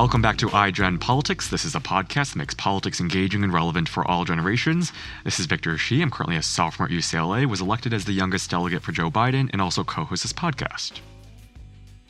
Welcome 0.00 0.22
back 0.22 0.38
to 0.38 0.46
iGen 0.46 0.98
Politics. 0.98 1.48
This 1.48 1.66
is 1.66 1.74
a 1.74 1.78
podcast 1.78 2.32
that 2.32 2.36
makes 2.36 2.54
politics 2.54 3.02
engaging 3.02 3.44
and 3.44 3.52
relevant 3.52 3.86
for 3.86 4.02
all 4.10 4.24
generations. 4.24 4.94
This 5.24 5.38
is 5.38 5.44
Victor 5.44 5.76
Shi. 5.76 6.00
I'm 6.00 6.10
currently 6.10 6.36
a 6.36 6.42
sophomore 6.42 6.86
at 6.88 6.90
UCLA, 6.90 7.44
was 7.44 7.60
elected 7.60 7.92
as 7.92 8.06
the 8.06 8.14
youngest 8.14 8.48
delegate 8.48 8.82
for 8.82 8.92
Joe 8.92 9.10
Biden, 9.10 9.50
and 9.52 9.60
also 9.60 9.84
co-hosts 9.84 10.22
this 10.22 10.32
podcast. 10.32 11.00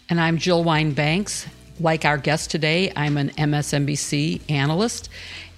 And 0.08 0.20
I'm 0.20 0.38
Jill 0.38 0.62
Wine-Banks. 0.62 1.48
Like 1.80 2.04
our 2.04 2.16
guest 2.16 2.52
today, 2.52 2.92
I'm 2.94 3.16
an 3.16 3.30
MSNBC 3.30 4.42
analyst 4.48 5.08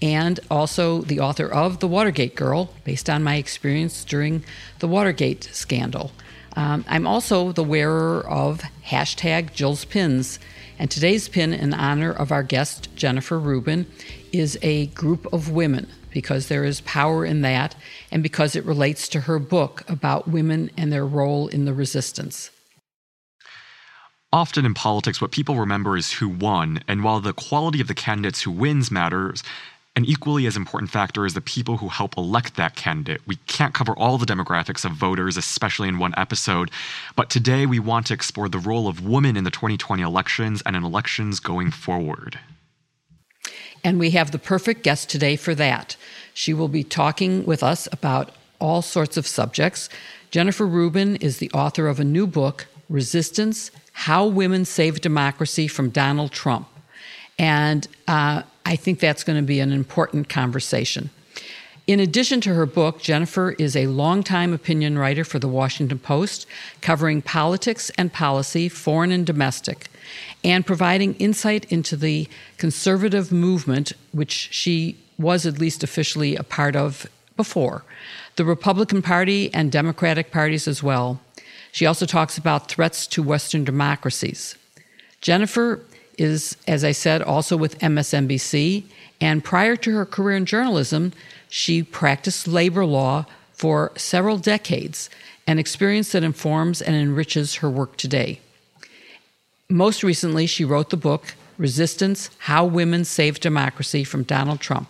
and 0.01 0.41
also 0.51 1.03
the 1.03 1.21
author 1.21 1.47
of 1.47 1.81
The 1.81 1.87
Watergate 1.87 2.35
Girl, 2.35 2.73
based 2.85 3.11
on 3.11 3.23
my 3.23 3.37
experience 3.37 4.07
during 4.07 4.43
the 4.79 4.89
Watergate 4.89 5.51
scandal. 5.53 6.13
Um, 6.57 6.87
I'm 6.89 7.07
also 7.07 7.53
the 7.53 7.63
wearer 7.63 8.27
of 8.27 8.63
hashtag 8.87 9.53
Jill's 9.53 9.85
Pins 9.85 10.39
and 10.83 10.91
today's 10.91 11.29
pin, 11.29 11.53
in 11.53 11.75
honor 11.75 12.11
of 12.11 12.33
our 12.33 12.43
guest, 12.43 12.89
Jennifer 12.97 13.39
Rubin, 13.39 13.87
is 14.33 14.59
a 14.63 14.87
group 14.87 15.33
of 15.33 15.49
women 15.49 15.89
because 16.11 16.49
there 16.49 16.65
is 16.65 16.81
power 16.81 17.25
in 17.25 17.43
that 17.43 17.77
and 18.11 18.21
because 18.21 18.57
it 18.57 18.65
relates 18.65 19.07
to 19.11 19.21
her 19.21 19.39
book 19.39 19.89
about 19.89 20.27
women 20.27 20.73
and 20.77 20.93
their 20.93 21.07
role 21.07 21.47
in 21.47 21.67
the 21.67 21.73
resistance. 21.73 22.51
Often 24.33 24.67
in 24.67 24.75
politics, 24.75 25.21
what 25.21 25.31
people 25.31 25.55
remember 25.55 25.97
is 25.97 26.15
who 26.15 26.29
won, 26.29 26.83
and 26.89 27.05
while 27.05 27.21
the 27.21 27.33
quality 27.33 27.81
of 27.81 27.87
the 27.87 27.95
candidates 27.95 28.43
who 28.43 28.51
wins 28.51 28.91
matters, 28.91 29.45
an 29.95 30.07
equally 30.07 30.47
as 30.47 30.57
important 30.57 30.91
factor 30.91 31.27
is 31.27 31.35
the 31.35 31.41
people 31.43 31.77
who 31.77 31.89
help 31.89 32.17
elect 32.17 32.57
that 32.57 32.77
candidate. 32.77 33.21
We 33.27 33.37
can't 33.47 33.75
cover 33.75 33.93
all 33.93 34.17
the 34.17 34.25
demographics 34.25 34.87
of 34.87 34.93
voters, 34.93 35.37
especially 35.37 35.89
in 35.89 35.99
one 35.99 36.15
episode, 36.17 36.71
but 37.15 37.29
today 37.29 37.67
we 37.67 37.79
want 37.79 38.07
to 38.07 38.15
explore 38.15 38.49
the 38.49 38.59
role 38.59 38.89
of 38.89 39.05
women 39.05 39.37
in 39.37 39.45
the 39.45 39.51
2020 39.51 40.03
elections 40.03 40.63
and 40.65 40.77
in 40.77 40.83
elections 40.83 41.41
going 41.41 41.71
forward. 41.71 42.39
And 43.85 43.99
we 43.99 44.11
have 44.11 44.31
the 44.31 44.39
perfect 44.39 44.83
guest 44.83 45.11
today 45.11 45.37
for 45.37 45.55
that. 45.57 45.97
She 46.33 46.55
will 46.55 46.69
be 46.69 46.85
talking 46.85 47.45
with 47.45 47.63
us 47.63 47.87
about 47.93 48.31
all 48.61 48.81
sorts 48.81 49.19
of 49.19 49.27
subjects. 49.27 49.91
Jennifer 50.31 50.67
Rubin 50.67 51.17
is 51.17 51.37
the 51.37 51.51
author 51.51 51.89
of 51.89 52.01
a 52.01 52.05
new 52.05 52.27
book, 52.27 52.67
Resistance 52.89 53.71
How 53.93 54.25
Women 54.25 54.65
Saved 54.65 55.03
Democracy 55.03 55.69
from 55.69 55.91
Donald 55.91 56.31
Trump. 56.31 56.69
And 57.43 57.89
uh, 58.07 58.43
I 58.65 58.77
think 58.77 59.01
that's 59.01 59.25
going 59.25 59.37
to 59.37 59.45
be 59.45 59.59
an 59.59 59.73
important 59.73 60.29
conversation. 60.29 61.11
In 61.89 61.99
addition 61.99 62.41
to 62.43 62.55
her 62.55 62.67
book, 62.67 63.03
Jennifer 63.03 63.51
is 63.59 63.75
a 63.75 63.89
longtime 63.89 64.53
opinion 64.53 64.97
writer 64.97 65.25
for 65.25 65.41
the 65.41 65.49
Washington 65.49 65.99
Post, 65.99 66.47
covering 66.81 67.21
politics 67.21 67.91
and 67.99 68.13
policy, 68.13 68.69
foreign 68.69 69.11
and 69.11 69.27
domestic, 69.27 69.89
and 70.45 70.65
providing 70.65 71.15
insight 71.15 71.65
into 71.65 71.97
the 71.97 72.29
conservative 72.59 73.33
movement, 73.33 73.93
which 74.13 74.31
she 74.31 74.97
was 75.19 75.45
at 75.45 75.59
least 75.59 75.83
officially 75.83 76.37
a 76.37 76.45
part 76.45 76.77
of 76.77 77.09
before, 77.37 77.83
the 78.37 78.45
Republican 78.45 79.03
Party 79.03 79.53
and 79.53 79.73
Democratic 79.73 80.31
parties 80.31 80.69
as 80.69 80.81
well. 80.81 81.21
She 81.73 81.87
also 81.87 82.07
talks 82.07 82.39
about 82.39 82.69
threats 82.69 83.05
to 83.09 83.23
Western 83.23 83.65
democracies. 83.65 84.55
Jennifer 85.21 85.81
is, 86.23 86.57
as 86.67 86.85
I 86.85 86.93
said, 86.93 87.23
also 87.23 87.57
with 87.57 87.79
MSNBC. 87.81 88.85
And 89.21 89.45
prior 89.45 89.77
to 89.77 89.95
her 89.95 90.07
career 90.07 90.37
in 90.37 90.47
journalism, 90.47 91.13
she 91.49 91.83
practiced 91.83 92.49
labor 92.49 92.85
law 92.85 93.27
for 93.53 93.93
several 93.97 94.39
decades, 94.39 95.11
an 95.47 95.59
experience 95.59 96.13
that 96.13 96.25
informs 96.25 96.81
and 96.81 96.97
enriches 96.97 97.57
her 97.57 97.71
work 97.71 97.97
today. 97.97 98.41
Most 99.69 100.03
recently, 100.03 100.47
she 100.47 100.65
wrote 100.65 100.91
the 100.91 100.97
book 100.97 101.35
Resistance 101.59 102.31
How 102.39 102.65
Women 102.65 103.05
Saved 103.05 103.43
Democracy 103.43 104.05
from 104.05 104.23
Donald 104.23 104.61
Trump. 104.61 104.89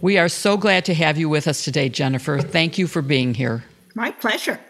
We 0.00 0.18
are 0.18 0.28
so 0.28 0.56
glad 0.56 0.84
to 0.86 0.94
have 0.94 1.16
you 1.16 1.28
with 1.28 1.48
us 1.48 1.64
today, 1.64 1.88
Jennifer. 1.88 2.40
Thank 2.40 2.76
you 2.76 2.86
for 2.86 3.00
being 3.00 3.34
here. 3.34 3.64
My 3.94 4.10
pleasure. 4.10 4.60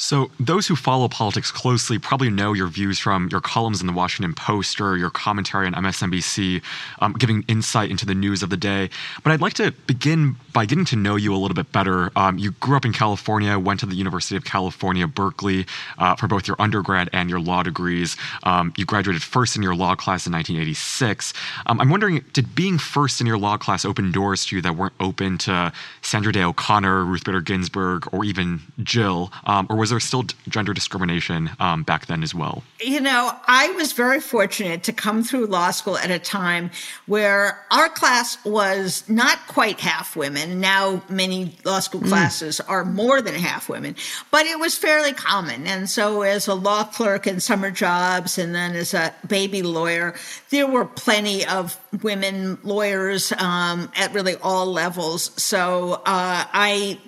So, 0.00 0.30
those 0.38 0.68
who 0.68 0.76
follow 0.76 1.08
politics 1.08 1.50
closely 1.50 1.98
probably 1.98 2.30
know 2.30 2.52
your 2.52 2.68
views 2.68 3.00
from 3.00 3.28
your 3.32 3.40
columns 3.40 3.80
in 3.80 3.88
the 3.88 3.92
Washington 3.92 4.32
Post 4.32 4.80
or 4.80 4.96
your 4.96 5.10
commentary 5.10 5.66
on 5.66 5.72
MSNBC, 5.74 6.62
um, 7.00 7.14
giving 7.14 7.44
insight 7.48 7.90
into 7.90 8.06
the 8.06 8.14
news 8.14 8.44
of 8.44 8.48
the 8.48 8.56
day. 8.56 8.90
But 9.24 9.32
I'd 9.32 9.40
like 9.40 9.54
to 9.54 9.72
begin 9.88 10.36
by 10.52 10.66
getting 10.66 10.84
to 10.86 10.96
know 10.96 11.16
you 11.16 11.34
a 11.34 11.36
little 11.36 11.56
bit 11.56 11.72
better. 11.72 12.12
Um, 12.14 12.38
you 12.38 12.52
grew 12.52 12.76
up 12.76 12.84
in 12.84 12.92
California, 12.92 13.58
went 13.58 13.80
to 13.80 13.86
the 13.86 13.96
University 13.96 14.36
of 14.36 14.44
California, 14.44 15.08
Berkeley, 15.08 15.66
uh, 15.98 16.14
for 16.14 16.28
both 16.28 16.46
your 16.46 16.56
undergrad 16.60 17.10
and 17.12 17.28
your 17.28 17.40
law 17.40 17.64
degrees. 17.64 18.16
Um, 18.44 18.72
you 18.76 18.84
graduated 18.84 19.24
first 19.24 19.56
in 19.56 19.62
your 19.62 19.74
law 19.74 19.96
class 19.96 20.28
in 20.28 20.32
1986. 20.32 21.34
Um, 21.66 21.80
I'm 21.80 21.90
wondering, 21.90 22.24
did 22.32 22.54
being 22.54 22.78
first 22.78 23.20
in 23.20 23.26
your 23.26 23.38
law 23.38 23.56
class 23.56 23.84
open 23.84 24.12
doors 24.12 24.46
to 24.46 24.56
you 24.56 24.62
that 24.62 24.76
weren't 24.76 24.94
open 25.00 25.38
to 25.38 25.72
Sandra 26.02 26.32
Day 26.32 26.44
O'Connor, 26.44 27.04
Ruth 27.04 27.24
Bader 27.24 27.40
Ginsburg, 27.40 28.08
or 28.12 28.24
even 28.24 28.60
Jill? 28.84 29.32
Um, 29.44 29.66
or 29.68 29.76
was 29.76 29.87
was 29.88 29.90
there 29.90 30.00
still 30.00 30.24
gender 30.48 30.74
discrimination 30.74 31.50
um, 31.60 31.82
back 31.82 32.06
then 32.06 32.22
as 32.22 32.34
well? 32.34 32.62
You 32.78 33.00
know, 33.00 33.32
I 33.46 33.70
was 33.70 33.92
very 33.92 34.20
fortunate 34.20 34.82
to 34.84 34.92
come 34.92 35.22
through 35.22 35.46
law 35.46 35.70
school 35.70 35.96
at 35.96 36.10
a 36.10 36.18
time 36.18 36.70
where 37.06 37.64
our 37.70 37.88
class 37.88 38.36
was 38.44 39.08
not 39.08 39.38
quite 39.46 39.80
half 39.80 40.14
women. 40.14 40.60
Now, 40.60 41.02
many 41.08 41.56
law 41.64 41.80
school 41.80 42.02
mm. 42.02 42.08
classes 42.08 42.60
mm. 42.62 42.68
are 42.68 42.84
more 42.84 43.22
than 43.22 43.34
half 43.34 43.70
women, 43.70 43.96
but 44.30 44.44
it 44.44 44.58
was 44.58 44.76
fairly 44.76 45.14
common. 45.14 45.66
And 45.66 45.88
so, 45.88 46.20
as 46.20 46.48
a 46.48 46.54
law 46.54 46.84
clerk 46.84 47.26
in 47.26 47.40
summer 47.40 47.70
jobs 47.70 48.36
and 48.36 48.54
then 48.54 48.76
as 48.76 48.92
a 48.92 49.14
baby 49.26 49.62
lawyer, 49.62 50.14
there 50.50 50.66
were 50.66 50.84
plenty 50.84 51.46
of 51.46 51.78
women 52.02 52.58
lawyers 52.62 53.32
um, 53.32 53.90
at 53.96 54.12
really 54.12 54.36
all 54.42 54.66
levels. 54.66 55.30
So, 55.42 55.94
uh, 56.04 56.44
I 56.52 56.98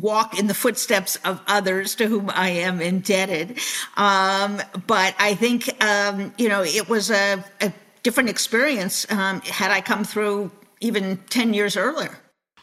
walk 0.00 0.38
in 0.38 0.46
the 0.46 0.54
footsteps 0.54 1.16
of 1.24 1.40
others 1.46 1.94
to 1.96 2.06
whom 2.06 2.30
I 2.30 2.50
am 2.50 2.80
indebted. 2.80 3.58
Um, 3.96 4.60
but 4.86 5.14
I 5.18 5.34
think, 5.34 5.82
um, 5.82 6.32
you 6.38 6.48
know, 6.48 6.62
it 6.62 6.88
was 6.88 7.10
a, 7.10 7.44
a 7.60 7.72
different 8.02 8.28
experience 8.28 9.10
um, 9.10 9.40
had 9.42 9.70
I 9.70 9.80
come 9.80 10.04
through 10.04 10.50
even 10.80 11.16
10 11.30 11.54
years 11.54 11.76
earlier. 11.76 12.16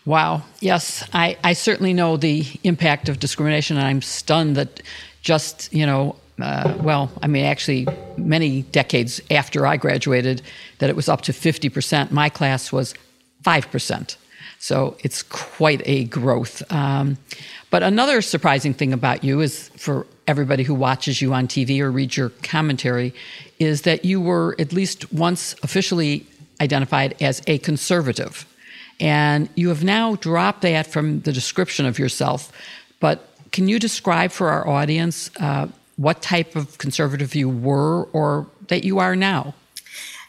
Wow. 0.06 0.44
Yes, 0.60 1.08
I, 1.14 1.38
I 1.44 1.54
certainly 1.54 1.94
know 1.94 2.18
the 2.18 2.46
impact 2.64 3.10
of 3.10 3.20
discrimination. 3.20 3.78
And 3.78 3.86
I'm 3.86 4.02
stunned 4.02 4.58
that 4.58 4.82
just, 5.22 5.74
you 5.74 5.86
know, 5.86 6.16
uh, 6.42 6.78
well, 6.82 7.12
I 7.22 7.28
mean, 7.28 7.46
actually, 7.46 7.88
many 8.18 8.64
decades 8.64 9.22
after 9.32 9.66
I 9.66 9.78
graduated, 9.78 10.42
that 10.80 10.90
it 10.90 10.96
was 10.96 11.08
up 11.08 11.22
to 11.22 11.32
50%. 11.32 12.12
My 12.12 12.28
class 12.28 12.72
was 12.72 12.94
5%. 13.44 14.18
So 14.64 14.96
it's 15.00 15.24
quite 15.24 15.82
a 15.84 16.06
growth. 16.06 16.64
Um, 16.72 17.18
but 17.70 17.84
another 17.84 18.22
surprising 18.22 18.74
thing 18.74 18.94
about 18.94 19.22
you 19.22 19.42
is 19.42 19.68
for 19.76 20.08
everybody 20.26 20.64
who 20.64 20.74
watches 20.74 21.22
you 21.22 21.34
on 21.34 21.50
TV 21.50 21.82
or 21.82 21.92
reads 21.92 22.16
your 22.16 22.30
commentary, 22.44 23.14
is 23.60 23.82
that 23.82 24.06
you 24.06 24.22
were 24.22 24.56
at 24.60 24.72
least 24.72 25.12
once 25.12 25.54
officially 25.64 26.26
identified 26.62 27.14
as 27.22 27.42
a 27.46 27.58
conservative. 27.58 28.46
And 29.02 29.50
you 29.56 29.68
have 29.68 29.84
now 29.84 30.16
dropped 30.16 30.62
that 30.62 30.88
from 30.88 31.20
the 31.20 31.34
description 31.34 31.86
of 31.86 32.00
yourself. 32.00 32.50
But 33.02 33.28
can 33.52 33.68
you 33.68 33.80
describe 33.80 34.32
for 34.32 34.48
our 34.48 34.66
audience 34.66 35.30
uh, 35.42 35.68
what 35.98 36.22
type 36.22 36.56
of 36.56 36.78
conservative 36.78 37.36
you 37.36 37.50
were 37.50 38.04
or 38.14 38.48
that 38.70 38.86
you 38.86 39.00
are 39.00 39.18
now? 39.18 39.56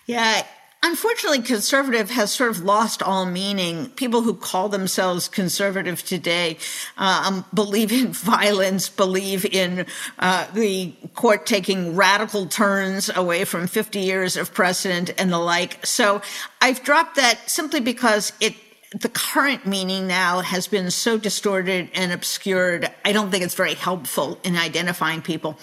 Yeah, 0.07 0.43
Unfortunately, 0.87 1.41
conservative 1.41 2.11
has 2.11 2.31
sort 2.31 2.51
of 2.51 2.63
lost 2.63 3.03
all 3.03 3.25
meaning. 3.25 3.89
People 3.93 4.21
who 4.21 4.35
call 4.35 4.69
themselves 4.69 5.29
conservative 5.29 6.05
today 6.05 6.59
um, 6.99 7.43
believe 7.55 7.91
in 7.91 8.09
violence, 8.13 8.91
believe 8.91 9.47
in 9.47 9.87
uh, 10.19 10.47
the 10.53 10.93
court 11.15 11.47
taking 11.47 11.97
radical 11.97 12.45
turns 12.45 13.09
away 13.17 13.47
from 13.47 13.67
50 13.67 13.99
years 13.99 14.37
of 14.37 14.53
precedent 14.53 15.11
and 15.17 15.33
the 15.33 15.39
like. 15.39 15.87
So 15.87 16.21
I've 16.61 16.83
dropped 16.83 17.17
that 17.17 17.49
simply 17.49 17.81
because 17.81 18.35
it 18.41 18.55
the 18.93 19.09
current 19.09 19.67
meaning 19.67 20.07
now 20.07 20.41
has 20.41 20.69
been 20.69 20.91
so 20.91 21.17
distorted 21.17 21.89
and 21.95 22.13
obscured. 22.13 22.91
I 23.07 23.13
don't 23.13 23.31
think 23.31 23.43
it's 23.43 23.55
very 23.55 23.75
helpful 23.75 24.39
in 24.45 24.55
identifying 24.55 25.23
people. 25.23 25.59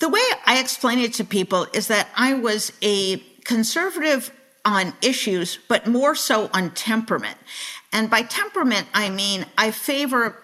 The 0.00 0.08
way 0.08 0.20
I 0.44 0.58
explain 0.58 0.98
it 0.98 1.14
to 1.14 1.24
people 1.24 1.68
is 1.72 1.86
that 1.86 2.08
I 2.16 2.34
was 2.34 2.72
a 2.82 3.22
conservative 3.44 4.32
on 4.68 4.92
issues, 5.00 5.58
but 5.66 5.86
more 5.86 6.14
so 6.14 6.50
on 6.52 6.70
temperament. 6.72 7.38
And 7.90 8.10
by 8.10 8.22
temperament, 8.22 8.86
I 8.92 9.08
mean 9.08 9.46
I 9.56 9.70
favor 9.70 10.36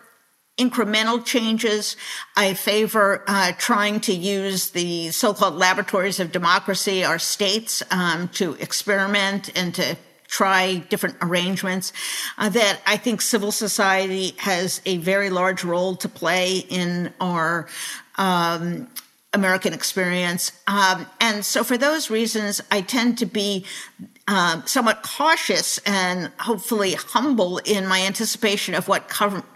incremental 0.58 1.24
changes. 1.24 1.96
I 2.36 2.54
favor 2.54 3.22
uh, 3.26 3.52
trying 3.58 4.00
to 4.00 4.14
use 4.14 4.70
the 4.70 5.10
so-called 5.10 5.56
laboratories 5.56 6.20
of 6.20 6.32
democracy, 6.32 7.04
our 7.04 7.18
states, 7.18 7.82
um, 7.90 8.28
to 8.28 8.54
experiment 8.54 9.50
and 9.56 9.74
to 9.74 9.96
try 10.26 10.76
different 10.88 11.16
arrangements. 11.20 11.92
Uh, 12.38 12.48
that 12.48 12.80
I 12.86 12.96
think 12.96 13.20
civil 13.20 13.52
society 13.52 14.34
has 14.38 14.80
a 14.86 14.96
very 14.98 15.28
large 15.28 15.64
role 15.64 15.96
to 15.96 16.08
play 16.08 16.58
in 16.58 17.12
our 17.20 17.68
um, 18.16 18.88
American 19.34 19.74
experience. 19.74 20.52
Um, 20.66 21.06
and 21.20 21.44
so, 21.44 21.64
for 21.64 21.76
those 21.76 22.08
reasons, 22.08 22.60
I 22.70 22.80
tend 22.80 23.18
to 23.18 23.26
be 23.26 23.66
uh, 24.26 24.62
somewhat 24.64 25.02
cautious 25.02 25.78
and 25.84 26.30
hopefully 26.38 26.94
humble 26.94 27.58
in 27.58 27.86
my 27.86 28.00
anticipation 28.00 28.74
of 28.74 28.88
what 28.88 29.10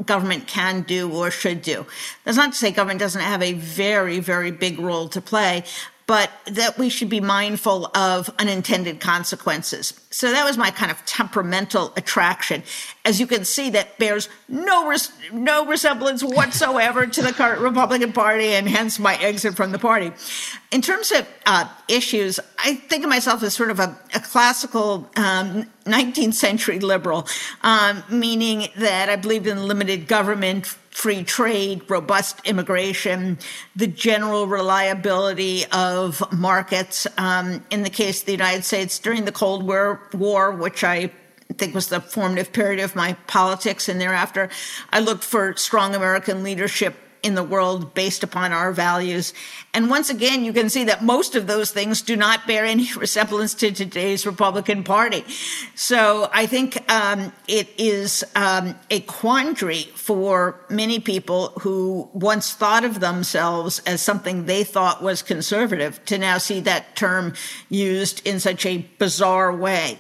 government 0.04 0.46
can 0.46 0.82
do 0.82 1.10
or 1.10 1.30
should 1.30 1.62
do. 1.62 1.86
That's 2.24 2.36
not 2.36 2.52
to 2.52 2.58
say 2.58 2.70
government 2.70 3.00
doesn't 3.00 3.22
have 3.22 3.42
a 3.42 3.54
very, 3.54 4.20
very 4.20 4.50
big 4.50 4.78
role 4.78 5.08
to 5.08 5.20
play, 5.20 5.64
but 6.08 6.30
that 6.46 6.78
we 6.78 6.88
should 6.88 7.10
be 7.10 7.20
mindful 7.20 7.90
of 7.94 8.30
unintended 8.38 8.98
consequences. 8.98 9.92
So 10.10 10.32
that 10.32 10.42
was 10.42 10.56
my 10.56 10.70
kind 10.70 10.90
of 10.90 11.04
temperamental 11.04 11.92
attraction. 11.98 12.62
As 13.04 13.20
you 13.20 13.26
can 13.26 13.44
see, 13.44 13.68
that 13.70 13.98
bears 13.98 14.30
no 14.48 14.88
res- 14.88 15.12
no 15.30 15.66
resemblance 15.66 16.24
whatsoever 16.24 17.06
to 17.06 17.22
the 17.22 17.32
current 17.32 17.60
Republican 17.60 18.14
Party, 18.14 18.48
and 18.54 18.66
hence 18.66 18.98
my 18.98 19.16
exit 19.16 19.54
from 19.54 19.70
the 19.70 19.78
party. 19.78 20.10
In 20.72 20.80
terms 20.80 21.12
of 21.12 21.28
uh, 21.44 21.68
issues, 21.88 22.40
I 22.58 22.76
think 22.76 23.04
of 23.04 23.10
myself 23.10 23.42
as 23.42 23.52
sort 23.52 23.70
of 23.70 23.78
a, 23.78 23.98
a 24.14 24.20
classical 24.20 25.10
um, 25.14 25.66
19th 25.84 26.34
century 26.34 26.80
liberal, 26.80 27.28
um, 27.62 28.02
meaning 28.08 28.68
that 28.76 29.10
I 29.10 29.16
believed 29.16 29.46
in 29.46 29.68
limited 29.68 30.08
government 30.08 30.74
free 30.98 31.22
trade, 31.22 31.80
robust 31.88 32.40
immigration, 32.44 33.38
the 33.76 33.86
general 33.86 34.48
reliability 34.48 35.64
of 35.70 36.20
markets. 36.32 37.06
Um, 37.16 37.64
in 37.70 37.84
the 37.84 37.90
case 37.90 38.18
of 38.18 38.26
the 38.26 38.32
United 38.32 38.64
States 38.64 38.98
during 38.98 39.24
the 39.24 39.30
Cold 39.30 39.62
War, 39.62 40.02
War, 40.12 40.50
which 40.50 40.82
I 40.82 41.12
think 41.56 41.72
was 41.72 41.86
the 41.86 42.00
formative 42.00 42.52
period 42.52 42.80
of 42.80 42.96
my 42.96 43.12
politics, 43.28 43.88
and 43.88 44.00
thereafter, 44.00 44.50
I 44.90 44.98
looked 44.98 45.22
for 45.22 45.54
strong 45.54 45.94
American 45.94 46.42
leadership 46.42 46.96
in 47.22 47.34
the 47.34 47.42
world 47.42 47.94
based 47.94 48.22
upon 48.22 48.52
our 48.52 48.72
values. 48.72 49.34
And 49.74 49.90
once 49.90 50.10
again, 50.10 50.44
you 50.44 50.52
can 50.52 50.68
see 50.70 50.84
that 50.84 51.02
most 51.02 51.34
of 51.34 51.46
those 51.46 51.70
things 51.70 52.02
do 52.02 52.16
not 52.16 52.46
bear 52.46 52.64
any 52.64 52.92
resemblance 52.96 53.54
to 53.54 53.72
today's 53.72 54.26
Republican 54.26 54.84
Party. 54.84 55.24
So 55.74 56.30
I 56.32 56.46
think 56.46 56.90
um, 56.90 57.32
it 57.46 57.68
is 57.78 58.24
um, 58.34 58.74
a 58.90 59.00
quandary 59.00 59.82
for 59.94 60.60
many 60.70 61.00
people 61.00 61.48
who 61.60 62.08
once 62.12 62.52
thought 62.52 62.84
of 62.84 63.00
themselves 63.00 63.80
as 63.86 64.00
something 64.00 64.46
they 64.46 64.64
thought 64.64 65.02
was 65.02 65.22
conservative 65.22 66.04
to 66.06 66.18
now 66.18 66.38
see 66.38 66.60
that 66.60 66.96
term 66.96 67.34
used 67.68 68.26
in 68.26 68.40
such 68.40 68.64
a 68.66 68.78
bizarre 68.98 69.54
way. 69.54 69.98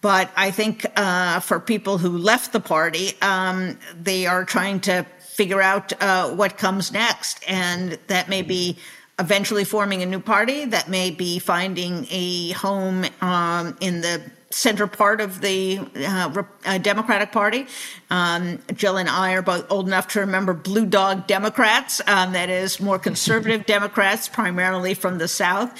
But 0.00 0.30
I 0.36 0.50
think 0.50 0.86
uh, 0.96 1.40
for 1.40 1.58
people 1.58 1.98
who 1.98 2.10
left 2.10 2.52
the 2.52 2.60
party, 2.60 3.12
um, 3.22 3.78
they 4.00 4.26
are 4.26 4.44
trying 4.44 4.80
to 4.80 5.06
figure 5.36 5.60
out 5.60 5.92
uh, 6.02 6.30
what 6.30 6.56
comes 6.56 6.92
next. 6.92 7.44
And 7.46 7.98
that 8.06 8.28
may 8.28 8.40
be 8.40 8.78
eventually 9.18 9.64
forming 9.64 10.02
a 10.02 10.06
new 10.06 10.20
party, 10.20 10.64
that 10.64 10.88
may 10.88 11.10
be 11.10 11.38
finding 11.38 12.06
a 12.10 12.52
home 12.52 13.04
um, 13.20 13.76
in 13.80 14.00
the 14.00 14.22
center 14.50 14.86
part 14.86 15.20
of 15.20 15.42
the 15.42 15.78
uh, 15.96 16.42
uh, 16.64 16.78
Democratic 16.78 17.32
Party. 17.32 17.66
Um, 18.08 18.60
Jill 18.74 18.96
and 18.96 19.08
I 19.08 19.32
are 19.34 19.42
both 19.42 19.70
old 19.70 19.86
enough 19.86 20.08
to 20.08 20.20
remember 20.20 20.54
Blue 20.54 20.86
Dog 20.86 21.26
Democrats, 21.26 22.00
um, 22.06 22.32
that 22.32 22.48
is, 22.48 22.80
more 22.80 22.98
conservative 22.98 23.66
Democrats, 23.76 24.28
primarily 24.28 24.94
from 24.94 25.18
the 25.18 25.28
South. 25.28 25.78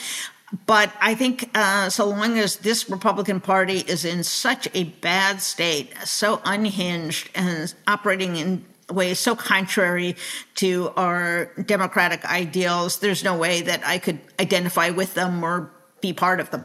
But 0.67 0.93
I 1.01 1.15
think 1.15 1.51
uh, 1.55 1.89
so 1.89 2.07
long 2.07 2.39
as 2.39 2.57
this 2.57 2.91
Republican 2.91 3.41
Party 3.41 3.79
is 3.79 4.05
in 4.05 4.23
such 4.23 4.69
a 4.75 4.85
bad 4.85 5.41
state, 5.41 5.95
so 6.05 6.41
unhinged, 6.45 7.31
and 7.35 7.73
operating 7.87 8.37
in 8.37 8.65
ways 8.91 9.19
so 9.19 9.35
contrary 9.35 10.17
to 10.57 10.91
our 10.97 11.47
democratic 11.65 12.25
ideals, 12.25 12.99
there's 13.01 13.25
no 13.25 13.37
way 13.37 13.63
that 13.63 13.85
I 13.85 13.99
could 13.99 14.21
identify 14.41 14.91
with 14.91 15.15
them 15.15 15.43
or 15.43 15.73
be 16.01 16.13
part 16.13 16.41
of 16.41 16.51
them. 16.51 16.65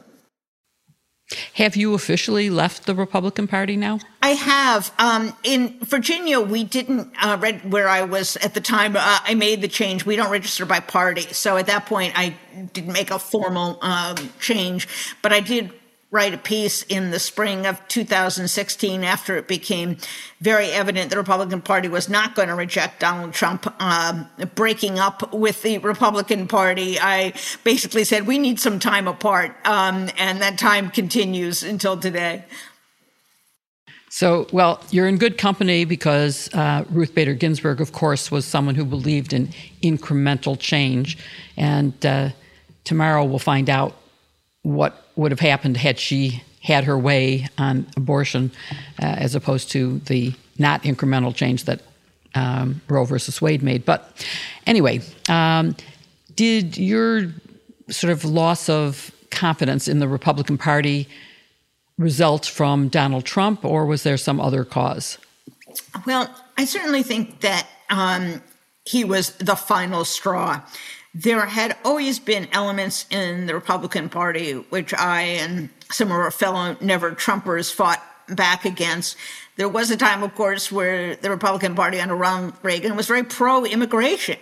Have 1.53 1.75
you 1.75 1.93
officially 1.93 2.49
left 2.49 2.85
the 2.85 2.95
Republican 2.95 3.47
Party 3.47 3.77
now? 3.77 3.99
I 4.21 4.29
have. 4.29 4.93
Um, 4.99 5.33
in 5.43 5.79
Virginia, 5.79 6.41
we 6.41 6.63
didn't 6.63 7.13
uh, 7.21 7.37
read 7.39 7.71
where 7.71 7.87
I 7.87 8.01
was 8.01 8.35
at 8.37 8.53
the 8.53 8.61
time. 8.61 8.95
Uh, 8.97 9.19
I 9.23 9.33
made 9.35 9.61
the 9.61 9.67
change. 9.67 10.05
We 10.05 10.15
don't 10.15 10.31
register 10.31 10.65
by 10.65 10.81
party, 10.81 11.21
so 11.21 11.57
at 11.57 11.67
that 11.67 11.85
point, 11.85 12.13
I 12.17 12.35
didn't 12.73 12.93
make 12.93 13.11
a 13.11 13.19
formal 13.19 13.79
um, 13.81 14.17
change. 14.39 14.87
But 15.21 15.31
I 15.31 15.39
did 15.39 15.71
write 16.11 16.33
a 16.33 16.37
piece 16.37 16.83
in 16.83 17.11
the 17.11 17.19
spring 17.19 17.65
of 17.65 17.81
2016 17.87 19.03
after 19.03 19.37
it 19.37 19.47
became 19.47 19.95
very 20.41 20.67
evident 20.67 21.09
the 21.09 21.17
Republican 21.17 21.61
Party 21.61 21.87
was 21.87 22.09
not 22.09 22.35
going 22.35 22.49
to 22.49 22.55
reject 22.55 22.99
Donald 22.99 23.33
Trump 23.33 23.73
um, 23.81 24.29
breaking 24.53 24.99
up 24.99 25.33
with 25.33 25.61
the 25.61 25.77
Republican 25.77 26.49
Party. 26.49 26.99
I 26.99 27.33
basically 27.63 28.03
said, 28.03 28.27
we 28.27 28.37
need 28.37 28.59
some 28.59 28.77
time 28.77 29.07
apart. 29.07 29.55
Um, 29.65 30.09
and 30.17 30.41
that 30.41 30.59
time 30.59 30.89
continues 30.89 31.63
until 31.63 31.97
today. 31.97 32.43
So, 34.09 34.45
well, 34.51 34.83
you're 34.89 35.07
in 35.07 35.17
good 35.17 35.37
company 35.37 35.85
because 35.85 36.53
uh, 36.53 36.83
Ruth 36.89 37.15
Bader 37.15 37.33
Ginsburg, 37.33 37.79
of 37.79 37.93
course, 37.93 38.29
was 38.29 38.43
someone 38.43 38.75
who 38.75 38.83
believed 38.83 39.31
in 39.31 39.47
incremental 39.81 40.59
change. 40.59 41.17
And 41.55 42.05
uh, 42.05 42.31
tomorrow 42.83 43.23
we'll 43.23 43.39
find 43.39 43.69
out 43.69 43.95
what 44.63 45.07
would 45.21 45.31
have 45.31 45.39
happened 45.39 45.77
had 45.77 45.99
she 45.99 46.43
had 46.61 46.83
her 46.83 46.97
way 46.97 47.47
on 47.57 47.85
abortion, 47.95 48.51
uh, 49.01 49.05
as 49.05 49.35
opposed 49.35 49.71
to 49.71 49.99
the 49.99 50.33
not 50.57 50.83
incremental 50.83 51.33
change 51.33 51.65
that 51.65 51.81
um, 52.33 52.81
Roe 52.87 53.05
versus 53.05 53.41
Wade 53.41 53.61
made. 53.61 53.85
But 53.85 54.25
anyway, 54.65 55.01
um, 55.29 55.75
did 56.35 56.77
your 56.77 57.31
sort 57.89 58.11
of 58.11 58.25
loss 58.25 58.67
of 58.67 59.11
confidence 59.29 59.87
in 59.87 59.99
the 59.99 60.07
Republican 60.07 60.57
Party 60.57 61.07
result 61.97 62.45
from 62.45 62.89
Donald 62.89 63.25
Trump, 63.25 63.63
or 63.63 63.85
was 63.85 64.01
there 64.03 64.17
some 64.17 64.39
other 64.39 64.63
cause? 64.63 65.19
Well, 66.05 66.33
I 66.57 66.65
certainly 66.65 67.03
think 67.03 67.41
that 67.41 67.67
um, 67.89 68.41
he 68.85 69.03
was 69.03 69.31
the 69.37 69.55
final 69.55 70.03
straw 70.03 70.61
there 71.13 71.45
had 71.45 71.75
always 71.83 72.19
been 72.19 72.47
elements 72.51 73.05
in 73.09 73.45
the 73.45 73.53
Republican 73.53 74.09
Party 74.09 74.53
which 74.53 74.93
I 74.93 75.21
and 75.21 75.69
some 75.91 76.07
of 76.07 76.17
our 76.17 76.31
fellow 76.31 76.77
never 76.79 77.11
Trumpers 77.11 77.73
fought 77.73 78.01
back 78.29 78.65
against. 78.65 79.17
There 79.57 79.67
was 79.67 79.91
a 79.91 79.97
time, 79.97 80.23
of 80.23 80.33
course, 80.35 80.71
where 80.71 81.15
the 81.17 81.29
Republican 81.29 81.75
Party 81.75 81.99
under 81.99 82.15
Ronald 82.15 82.53
Reagan 82.63 82.95
was 82.95 83.07
very 83.07 83.23
pro 83.23 83.65
immigration. 83.65 84.37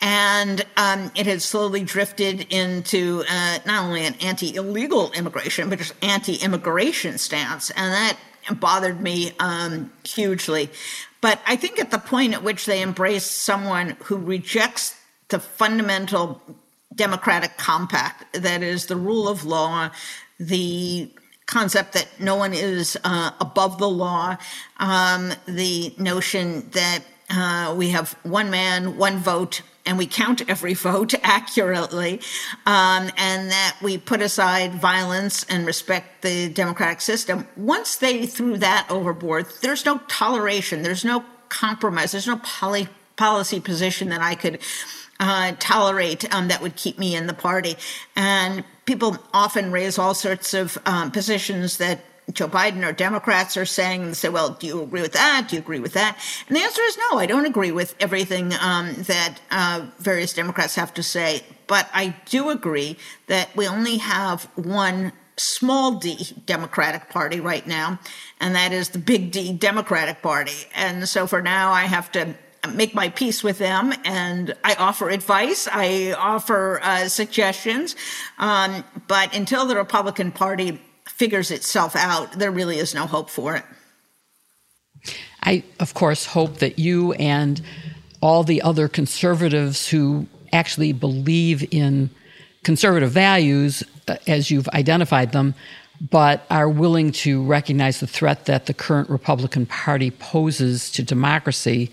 And 0.00 0.64
um, 0.76 1.12
it 1.14 1.26
had 1.26 1.40
slowly 1.40 1.82
drifted 1.84 2.52
into 2.52 3.24
uh, 3.28 3.58
not 3.64 3.84
only 3.84 4.04
an 4.04 4.14
anti 4.20 4.56
illegal 4.56 5.12
immigration, 5.12 5.70
but 5.70 5.78
just 5.78 5.94
anti 6.02 6.34
immigration 6.34 7.18
stance. 7.18 7.70
And 7.70 7.92
that 7.92 8.18
bothered 8.58 9.00
me 9.00 9.32
um, 9.38 9.92
hugely. 10.04 10.70
But 11.20 11.40
I 11.46 11.56
think 11.56 11.78
at 11.78 11.90
the 11.90 11.98
point 11.98 12.34
at 12.34 12.42
which 12.42 12.66
they 12.66 12.82
embrace 12.82 13.24
someone 13.24 13.96
who 14.04 14.16
rejects 14.16 14.97
the 15.28 15.38
fundamental 15.38 16.42
democratic 16.94 17.56
compact 17.56 18.32
that 18.32 18.62
is 18.62 18.86
the 18.86 18.96
rule 18.96 19.28
of 19.28 19.44
law, 19.44 19.90
the 20.40 21.10
concept 21.46 21.94
that 21.94 22.08
no 22.18 22.36
one 22.36 22.52
is 22.52 22.98
uh, 23.04 23.30
above 23.40 23.78
the 23.78 23.88
law, 23.88 24.36
um, 24.78 25.32
the 25.46 25.94
notion 25.98 26.68
that 26.70 27.00
uh, 27.30 27.74
we 27.76 27.90
have 27.90 28.12
one 28.22 28.50
man, 28.50 28.96
one 28.96 29.18
vote, 29.18 29.62
and 29.86 29.96
we 29.96 30.06
count 30.06 30.48
every 30.48 30.74
vote 30.90 31.14
accurately, 31.22 32.20
um, 32.66 33.10
and 33.16 33.50
that 33.50 33.76
we 33.82 33.96
put 33.96 34.20
aside 34.20 34.74
violence 34.74 35.44
and 35.44 35.66
respect 35.66 36.22
the 36.22 36.48
democratic 36.50 37.00
system. 37.00 37.46
Once 37.56 37.96
they 37.96 38.26
threw 38.26 38.56
that 38.58 38.86
overboard, 38.90 39.46
there's 39.62 39.84
no 39.84 39.98
toleration, 40.08 40.82
there's 40.82 41.04
no 41.04 41.24
compromise, 41.48 42.12
there's 42.12 42.26
no 42.26 42.36
poly- 42.38 42.88
policy 43.16 43.60
position 43.60 44.10
that 44.10 44.20
I 44.20 44.34
could 44.34 44.58
uh, 45.20 45.52
tolerate 45.58 46.32
um, 46.34 46.48
that 46.48 46.62
would 46.62 46.76
keep 46.76 46.98
me 46.98 47.16
in 47.16 47.26
the 47.26 47.34
party. 47.34 47.76
And 48.16 48.64
people 48.84 49.16
often 49.32 49.72
raise 49.72 49.98
all 49.98 50.14
sorts 50.14 50.54
of 50.54 50.78
um, 50.86 51.10
positions 51.10 51.78
that 51.78 52.00
Joe 52.32 52.48
Biden 52.48 52.86
or 52.86 52.92
Democrats 52.92 53.56
are 53.56 53.64
saying 53.64 54.02
and 54.02 54.16
say, 54.16 54.28
well, 54.28 54.50
do 54.50 54.66
you 54.66 54.82
agree 54.82 55.00
with 55.00 55.14
that? 55.14 55.46
Do 55.48 55.56
you 55.56 55.62
agree 55.62 55.80
with 55.80 55.94
that? 55.94 56.18
And 56.46 56.56
the 56.56 56.60
answer 56.60 56.82
is 56.82 56.98
no, 57.10 57.18
I 57.18 57.26
don't 57.26 57.46
agree 57.46 57.72
with 57.72 57.94
everything 58.00 58.52
um, 58.60 58.94
that 59.04 59.38
uh, 59.50 59.86
various 59.98 60.34
Democrats 60.34 60.74
have 60.74 60.92
to 60.94 61.02
say. 61.02 61.42
But 61.66 61.88
I 61.92 62.14
do 62.26 62.50
agree 62.50 62.98
that 63.28 63.54
we 63.56 63.66
only 63.66 63.98
have 63.98 64.44
one 64.56 65.12
small 65.36 65.92
d 65.92 66.34
Democratic 66.46 67.08
Party 67.10 67.40
right 67.40 67.66
now, 67.66 67.98
and 68.40 68.54
that 68.54 68.72
is 68.72 68.90
the 68.90 68.98
big 68.98 69.30
D 69.30 69.52
Democratic 69.52 70.20
Party. 70.20 70.66
And 70.74 71.08
so 71.08 71.26
for 71.26 71.40
now, 71.40 71.72
I 71.72 71.84
have 71.84 72.10
to 72.12 72.34
make 72.74 72.94
my 72.94 73.08
peace 73.08 73.42
with 73.42 73.58
them 73.58 73.92
and 74.04 74.54
I 74.64 74.74
offer 74.74 75.10
advice, 75.10 75.68
I 75.70 76.12
offer 76.12 76.80
uh, 76.82 77.08
suggestions. 77.08 77.96
Um, 78.38 78.84
but 79.06 79.34
until 79.34 79.66
the 79.66 79.76
Republican 79.76 80.32
Party 80.32 80.80
figures 81.06 81.50
itself 81.50 81.96
out, 81.96 82.32
there 82.32 82.50
really 82.50 82.78
is 82.78 82.94
no 82.94 83.06
hope 83.06 83.30
for 83.30 83.56
it. 83.56 83.64
I, 85.42 85.62
of 85.80 85.94
course, 85.94 86.26
hope 86.26 86.58
that 86.58 86.78
you 86.78 87.12
and 87.14 87.60
all 88.20 88.42
the 88.42 88.62
other 88.62 88.88
conservatives 88.88 89.88
who 89.88 90.26
actually 90.52 90.92
believe 90.92 91.72
in 91.72 92.10
conservative 92.64 93.10
values 93.10 93.82
uh, 94.08 94.16
as 94.26 94.50
you've 94.50 94.68
identified 94.68 95.32
them, 95.32 95.54
but 96.10 96.44
are 96.50 96.68
willing 96.68 97.12
to 97.12 97.42
recognize 97.44 98.00
the 98.00 98.06
threat 98.06 98.46
that 98.46 98.66
the 98.66 98.74
current 98.74 99.08
Republican 99.08 99.66
Party 99.66 100.10
poses 100.10 100.90
to 100.92 101.02
democracy 101.02 101.90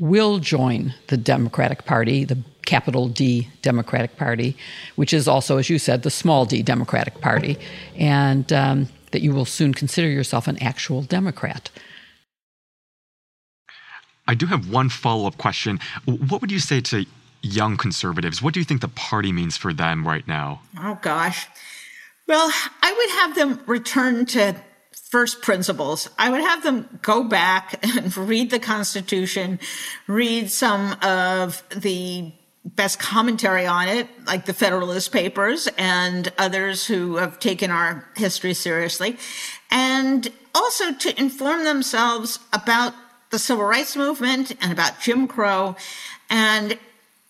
will 0.00 0.38
join 0.38 0.94
the 1.08 1.16
Democratic 1.16 1.84
Party, 1.84 2.24
the 2.24 2.38
capital 2.66 3.08
D 3.08 3.48
Democratic 3.62 4.16
Party, 4.16 4.56
which 4.96 5.12
is 5.12 5.28
also, 5.28 5.58
as 5.58 5.68
you 5.68 5.78
said, 5.78 6.02
the 6.02 6.10
small 6.10 6.44
d 6.46 6.62
Democratic 6.62 7.20
Party, 7.20 7.58
and 7.96 8.52
um, 8.52 8.88
that 9.12 9.22
you 9.22 9.32
will 9.32 9.44
soon 9.44 9.74
consider 9.74 10.08
yourself 10.08 10.48
an 10.48 10.60
actual 10.62 11.02
Democrat. 11.02 11.70
I 14.26 14.34
do 14.34 14.46
have 14.46 14.70
one 14.70 14.88
follow 14.88 15.26
up 15.26 15.36
question. 15.38 15.80
What 16.04 16.40
would 16.40 16.52
you 16.52 16.60
say 16.60 16.80
to 16.82 17.04
young 17.42 17.76
conservatives? 17.76 18.40
What 18.40 18.54
do 18.54 18.60
you 18.60 18.64
think 18.64 18.80
the 18.80 18.88
party 18.88 19.32
means 19.32 19.56
for 19.56 19.72
them 19.72 20.06
right 20.06 20.26
now? 20.28 20.60
Oh, 20.78 20.98
gosh. 21.02 21.48
Well, 22.28 22.52
I 22.80 22.92
would 22.92 23.10
have 23.10 23.34
them 23.34 23.60
return 23.66 24.26
to 24.26 24.54
first 25.10 25.42
principles. 25.42 26.08
I 26.18 26.30
would 26.30 26.40
have 26.40 26.62
them 26.62 27.00
go 27.02 27.24
back 27.24 27.84
and 27.96 28.16
read 28.16 28.50
the 28.50 28.58
Constitution, 28.58 29.58
read 30.06 30.50
some 30.50 30.96
of 31.02 31.62
the 31.74 32.32
best 32.64 32.98
commentary 32.98 33.66
on 33.66 33.88
it, 33.88 34.06
like 34.26 34.44
the 34.44 34.52
Federalist 34.52 35.12
Papers 35.12 35.68
and 35.78 36.30
others 36.38 36.86
who 36.86 37.16
have 37.16 37.38
taken 37.38 37.70
our 37.70 38.06
history 38.16 38.54
seriously, 38.54 39.16
and 39.70 40.30
also 40.54 40.92
to 40.92 41.18
inform 41.18 41.64
themselves 41.64 42.38
about 42.52 42.94
the 43.30 43.38
civil 43.38 43.64
rights 43.64 43.96
movement 43.96 44.52
and 44.60 44.72
about 44.72 45.00
Jim 45.00 45.26
Crow 45.26 45.76
and 46.28 46.78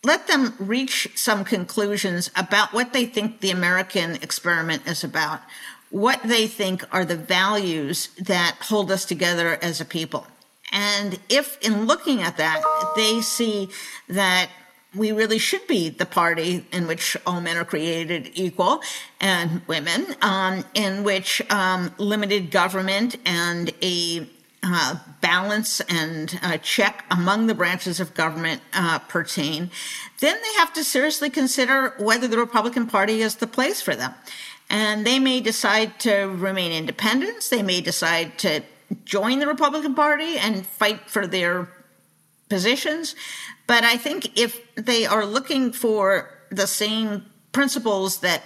let 0.02 0.26
them 0.26 0.54
reach 0.58 1.08
some 1.14 1.44
conclusions 1.44 2.30
about 2.34 2.72
what 2.72 2.92
they 2.92 3.04
think 3.04 3.40
the 3.40 3.50
American 3.50 4.16
experiment 4.16 4.86
is 4.86 5.04
about, 5.04 5.42
what 5.90 6.22
they 6.22 6.46
think 6.46 6.84
are 6.92 7.04
the 7.04 7.16
values 7.16 8.08
that 8.18 8.56
hold 8.62 8.90
us 8.90 9.04
together 9.04 9.58
as 9.60 9.80
a 9.80 9.84
people. 9.84 10.26
And 10.72 11.18
if 11.28 11.58
in 11.60 11.86
looking 11.86 12.22
at 12.22 12.36
that, 12.36 12.62
they 12.96 13.20
see 13.20 13.70
that 14.08 14.48
we 14.94 15.12
really 15.12 15.38
should 15.38 15.66
be 15.66 15.88
the 15.88 16.06
party 16.06 16.64
in 16.72 16.86
which 16.86 17.16
all 17.26 17.40
men 17.40 17.56
are 17.56 17.64
created 17.64 18.30
equal 18.34 18.82
and 19.20 19.62
women, 19.66 20.06
um, 20.20 20.64
in 20.74 21.04
which 21.04 21.42
um, 21.50 21.92
limited 21.98 22.50
government 22.50 23.16
and 23.24 23.72
a 23.82 24.28
uh, 24.62 24.96
balance 25.20 25.80
and 25.82 26.38
uh, 26.42 26.58
check 26.58 27.04
among 27.10 27.46
the 27.46 27.54
branches 27.54 28.00
of 28.00 28.12
government 28.14 28.60
uh, 28.74 28.98
pertain, 28.98 29.70
then 30.20 30.36
they 30.42 30.54
have 30.58 30.72
to 30.72 30.84
seriously 30.84 31.30
consider 31.30 31.94
whether 31.98 32.28
the 32.28 32.36
Republican 32.36 32.86
Party 32.86 33.22
is 33.22 33.36
the 33.36 33.46
place 33.46 33.80
for 33.80 33.96
them. 33.96 34.12
And 34.70 35.04
they 35.04 35.18
may 35.18 35.40
decide 35.40 35.98
to 36.00 36.26
remain 36.26 36.72
independents. 36.72 37.48
They 37.48 37.62
may 37.62 37.80
decide 37.80 38.38
to 38.38 38.62
join 39.04 39.40
the 39.40 39.46
Republican 39.46 39.94
Party 39.94 40.38
and 40.38 40.66
fight 40.66 41.10
for 41.10 41.26
their 41.26 41.68
positions. 42.48 43.14
But 43.66 43.84
I 43.84 43.96
think 43.96 44.38
if 44.38 44.60
they 44.74 45.06
are 45.06 45.24
looking 45.26 45.72
for 45.72 46.30
the 46.50 46.66
same 46.66 47.26
principles 47.52 48.20
that 48.20 48.42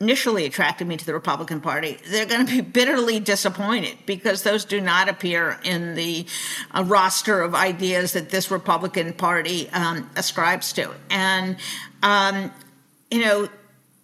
initially 0.00 0.46
attracted 0.46 0.86
me 0.86 0.96
to 0.96 1.04
the 1.04 1.12
Republican 1.12 1.60
Party, 1.60 1.98
they're 2.08 2.26
going 2.26 2.46
to 2.46 2.52
be 2.52 2.60
bitterly 2.62 3.20
disappointed 3.20 3.98
because 4.06 4.42
those 4.42 4.64
do 4.64 4.80
not 4.80 5.08
appear 5.08 5.58
in 5.64 5.94
the 5.94 6.26
uh, 6.70 6.82
roster 6.86 7.42
of 7.42 7.54
ideas 7.54 8.14
that 8.14 8.30
this 8.30 8.50
Republican 8.50 9.12
Party 9.12 9.68
um, 9.70 10.08
ascribes 10.16 10.72
to. 10.72 10.90
And, 11.10 11.56
um, 12.02 12.50
you 13.10 13.20
know, 13.20 13.48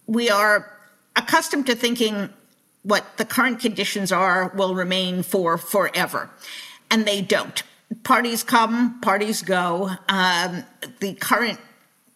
we 0.05 0.29
are 0.29 0.76
accustomed 1.17 1.65
to 1.65 1.75
thinking 1.75 2.29
what 2.83 3.17
the 3.17 3.25
current 3.25 3.59
conditions 3.59 4.11
are 4.11 4.53
will 4.55 4.75
remain 4.75 5.23
for 5.23 5.57
forever, 5.57 6.29
and 6.89 7.05
they 7.05 7.21
don't 7.21 7.63
parties 8.03 8.43
come, 8.43 8.99
parties 9.01 9.41
go. 9.41 9.91
Um, 10.07 10.63
the 10.99 11.13
current 11.15 11.59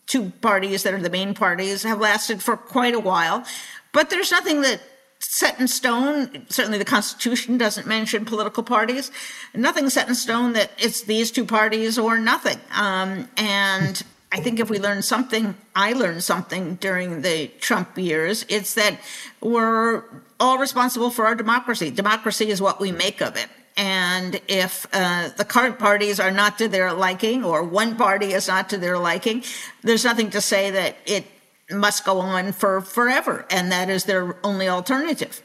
two 0.05 0.31
parties 0.41 0.83
that 0.83 0.93
are 0.93 1.01
the 1.01 1.09
main 1.09 1.33
parties 1.33 1.83
have 1.83 1.99
lasted 1.99 2.41
for 2.41 2.57
quite 2.57 2.93
a 2.93 2.99
while, 2.99 3.45
but 3.93 4.09
there's 4.09 4.31
nothing 4.31 4.61
that 4.61 4.81
set 5.19 5.59
in 5.59 5.67
stone. 5.67 6.45
Certainly, 6.49 6.79
the 6.79 6.85
Constitution 6.85 7.57
doesn't 7.57 7.87
mention 7.87 8.25
political 8.25 8.63
parties. 8.63 9.11
Nothing 9.53 9.89
set 9.89 10.07
in 10.07 10.15
stone 10.15 10.53
that 10.53 10.71
it's 10.77 11.01
these 11.01 11.31
two 11.31 11.45
parties 11.45 11.97
or 11.97 12.17
nothing. 12.17 12.59
Um, 12.73 13.29
and 13.37 14.01
I 14.31 14.39
think 14.39 14.59
if 14.59 14.69
we 14.69 14.79
learn 14.79 15.01
something, 15.01 15.55
I 15.75 15.93
learned 15.93 16.23
something 16.23 16.75
during 16.75 17.21
the 17.21 17.47
Trump 17.59 17.97
years, 17.97 18.45
it's 18.47 18.75
that 18.75 18.97
we're 19.41 20.03
all 20.39 20.57
responsible 20.57 21.09
for 21.09 21.25
our 21.25 21.35
democracy. 21.35 21.91
Democracy 21.91 22.49
is 22.49 22.61
what 22.61 22.79
we 22.79 22.91
make 22.93 23.21
of 23.21 23.35
it. 23.35 23.47
And 23.75 24.39
if 24.47 24.87
uh, 24.93 25.29
the 25.37 25.45
current 25.45 25.79
parties 25.79 26.19
are 26.19 26.31
not 26.31 26.57
to 26.59 26.67
their 26.67 26.93
liking, 26.93 27.43
or 27.43 27.63
one 27.63 27.95
party 27.95 28.33
is 28.33 28.47
not 28.47 28.69
to 28.69 28.77
their 28.77 28.97
liking, 28.97 29.43
there's 29.81 30.05
nothing 30.05 30.29
to 30.31 30.41
say 30.41 30.71
that 30.71 30.97
it 31.05 31.25
must 31.69 32.05
go 32.05 32.19
on 32.19 32.51
for 32.51 32.81
forever, 32.81 33.45
and 33.49 33.71
that 33.71 33.89
is 33.89 34.05
their 34.05 34.37
only 34.43 34.67
alternative. 34.67 35.41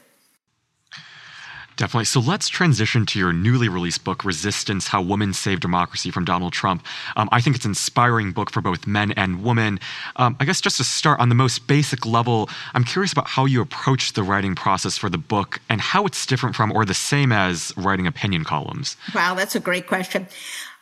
Definitely. 1.77 2.05
So 2.05 2.19
let's 2.19 2.49
transition 2.49 3.05
to 3.05 3.19
your 3.19 3.31
newly 3.31 3.69
released 3.69 4.03
book, 4.03 4.25
Resistance 4.25 4.87
How 4.87 4.99
Women 4.99 5.31
Saved 5.31 5.61
Democracy 5.61 6.09
from 6.09 6.25
Donald 6.25 6.51
Trump. 6.51 6.83
Um, 7.15 7.29
I 7.31 7.39
think 7.39 7.55
it's 7.55 7.65
an 7.65 7.71
inspiring 7.71 8.31
book 8.31 8.51
for 8.51 8.61
both 8.61 8.87
men 8.87 9.11
and 9.11 9.43
women. 9.43 9.79
Um, 10.15 10.35
I 10.39 10.45
guess 10.45 10.59
just 10.59 10.77
to 10.77 10.83
start 10.83 11.19
on 11.19 11.29
the 11.29 11.35
most 11.35 11.67
basic 11.67 12.03
level, 12.03 12.49
I'm 12.73 12.83
curious 12.83 13.13
about 13.13 13.27
how 13.27 13.45
you 13.45 13.61
approached 13.61 14.15
the 14.15 14.23
writing 14.23 14.55
process 14.55 14.97
for 14.97 15.07
the 15.07 15.19
book 15.19 15.61
and 15.69 15.79
how 15.79 16.07
it's 16.07 16.25
different 16.25 16.55
from 16.55 16.71
or 16.71 16.83
the 16.83 16.95
same 16.95 17.31
as 17.31 17.71
writing 17.77 18.07
opinion 18.07 18.43
columns. 18.43 18.97
Wow, 19.13 19.35
that's 19.35 19.55
a 19.55 19.59
great 19.59 19.85
question. 19.85 20.27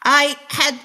I 0.04 0.38
had 0.48 0.80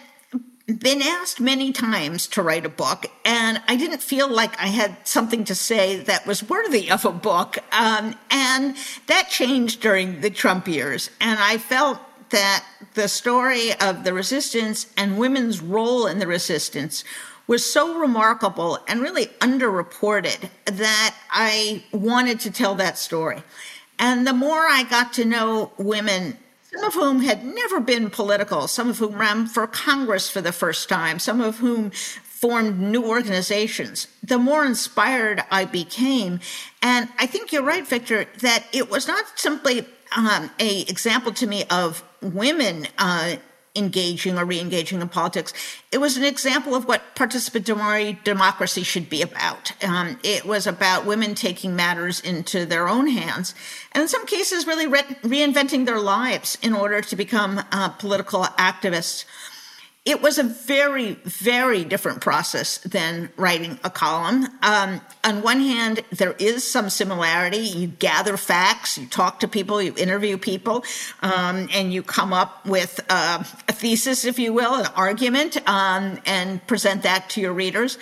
been 0.78 1.02
asked 1.02 1.40
many 1.40 1.72
times 1.72 2.26
to 2.28 2.42
write 2.42 2.66
a 2.66 2.70
book, 2.70 3.06
and 3.24 3.60
I 3.66 3.76
didn't 3.76 4.02
feel 4.02 4.28
like 4.28 4.58
I 4.60 4.66
had 4.66 4.96
something 5.04 5.44
to 5.44 5.54
say 5.54 5.96
that 5.96 6.26
was 6.26 6.48
worthy 6.48 6.90
of 6.90 7.04
a 7.04 7.12
book. 7.12 7.58
Um, 7.72 8.14
and 8.30 8.76
that 9.06 9.28
changed 9.30 9.80
during 9.80 10.20
the 10.20 10.30
Trump 10.30 10.68
years. 10.68 11.10
And 11.20 11.38
I 11.38 11.58
felt 11.58 11.98
that 12.30 12.64
the 12.94 13.08
story 13.08 13.72
of 13.80 14.04
the 14.04 14.12
resistance 14.12 14.86
and 14.96 15.18
women's 15.18 15.60
role 15.60 16.06
in 16.06 16.18
the 16.18 16.26
resistance 16.26 17.04
was 17.46 17.70
so 17.70 17.98
remarkable 17.98 18.78
and 18.86 19.00
really 19.00 19.26
underreported 19.40 20.50
that 20.66 21.16
I 21.30 21.82
wanted 21.92 22.38
to 22.40 22.50
tell 22.50 22.76
that 22.76 22.96
story. 22.96 23.42
And 23.98 24.26
the 24.26 24.32
more 24.32 24.60
I 24.60 24.84
got 24.84 25.12
to 25.14 25.24
know 25.24 25.72
women 25.76 26.38
some 26.72 26.84
of 26.84 26.94
whom 26.94 27.20
had 27.20 27.44
never 27.44 27.80
been 27.80 28.10
political, 28.10 28.68
some 28.68 28.90
of 28.90 28.98
whom 28.98 29.18
ran 29.18 29.46
for 29.46 29.66
Congress 29.66 30.30
for 30.30 30.40
the 30.40 30.52
first 30.52 30.88
time, 30.88 31.18
some 31.18 31.40
of 31.40 31.58
whom 31.58 31.90
formed 31.90 32.80
new 32.80 33.04
organizations, 33.04 34.06
the 34.22 34.38
more 34.38 34.64
inspired 34.64 35.42
I 35.50 35.66
became. 35.66 36.40
And 36.80 37.08
I 37.18 37.26
think 37.26 37.52
you're 37.52 37.62
right, 37.62 37.86
Victor, 37.86 38.26
that 38.40 38.64
it 38.72 38.90
was 38.90 39.06
not 39.06 39.24
simply 39.36 39.86
um, 40.16 40.50
a 40.58 40.82
example 40.82 41.32
to 41.32 41.46
me 41.46 41.64
of 41.70 42.02
women 42.22 42.86
uh, 42.98 43.36
engaging 43.76 44.36
or 44.36 44.44
re-engaging 44.44 45.00
in 45.00 45.08
politics. 45.08 45.52
It 45.92 45.98
was 45.98 46.16
an 46.16 46.24
example 46.24 46.74
of 46.74 46.86
what 46.86 47.14
participatory 47.14 48.22
democracy 48.24 48.82
should 48.82 49.08
be 49.08 49.22
about. 49.22 49.72
Um, 49.84 50.18
it 50.24 50.44
was 50.44 50.66
about 50.66 51.06
women 51.06 51.34
taking 51.34 51.76
matters 51.76 52.20
into 52.20 52.66
their 52.66 52.88
own 52.88 53.06
hands, 53.06 53.54
and 53.92 54.02
in 54.02 54.08
some 54.08 54.26
cases, 54.26 54.66
really 54.66 54.86
re- 54.86 55.02
reinventing 55.22 55.86
their 55.86 56.00
lives 56.00 56.58
in 56.62 56.74
order 56.74 57.00
to 57.00 57.16
become 57.16 57.62
uh, 57.70 57.90
political 57.90 58.44
activists 58.44 59.24
it 60.10 60.20
was 60.20 60.38
a 60.38 60.42
very, 60.42 61.12
very 61.22 61.84
different 61.84 62.20
process 62.20 62.78
than 62.78 63.30
writing 63.36 63.78
a 63.84 63.90
column. 63.90 64.48
Um, 64.60 65.00
on 65.22 65.42
one 65.42 65.60
hand, 65.60 66.00
there 66.10 66.32
is 66.32 66.68
some 66.68 66.90
similarity. 66.90 67.58
You 67.58 67.86
gather 67.86 68.36
facts, 68.36 68.98
you 68.98 69.06
talk 69.06 69.38
to 69.40 69.48
people, 69.48 69.80
you 69.80 69.94
interview 69.96 70.36
people, 70.36 70.84
um, 71.22 71.68
and 71.72 71.92
you 71.92 72.02
come 72.02 72.32
up 72.32 72.66
with 72.66 72.98
uh, 73.08 73.44
a 73.68 73.72
thesis, 73.72 74.24
if 74.24 74.38
you 74.38 74.52
will, 74.52 74.74
an 74.74 74.86
argument, 74.96 75.56
um, 75.68 76.18
and 76.26 76.66
present 76.66 77.04
that 77.04 77.30
to 77.30 77.40
your 77.40 77.52
readers. 77.52 77.96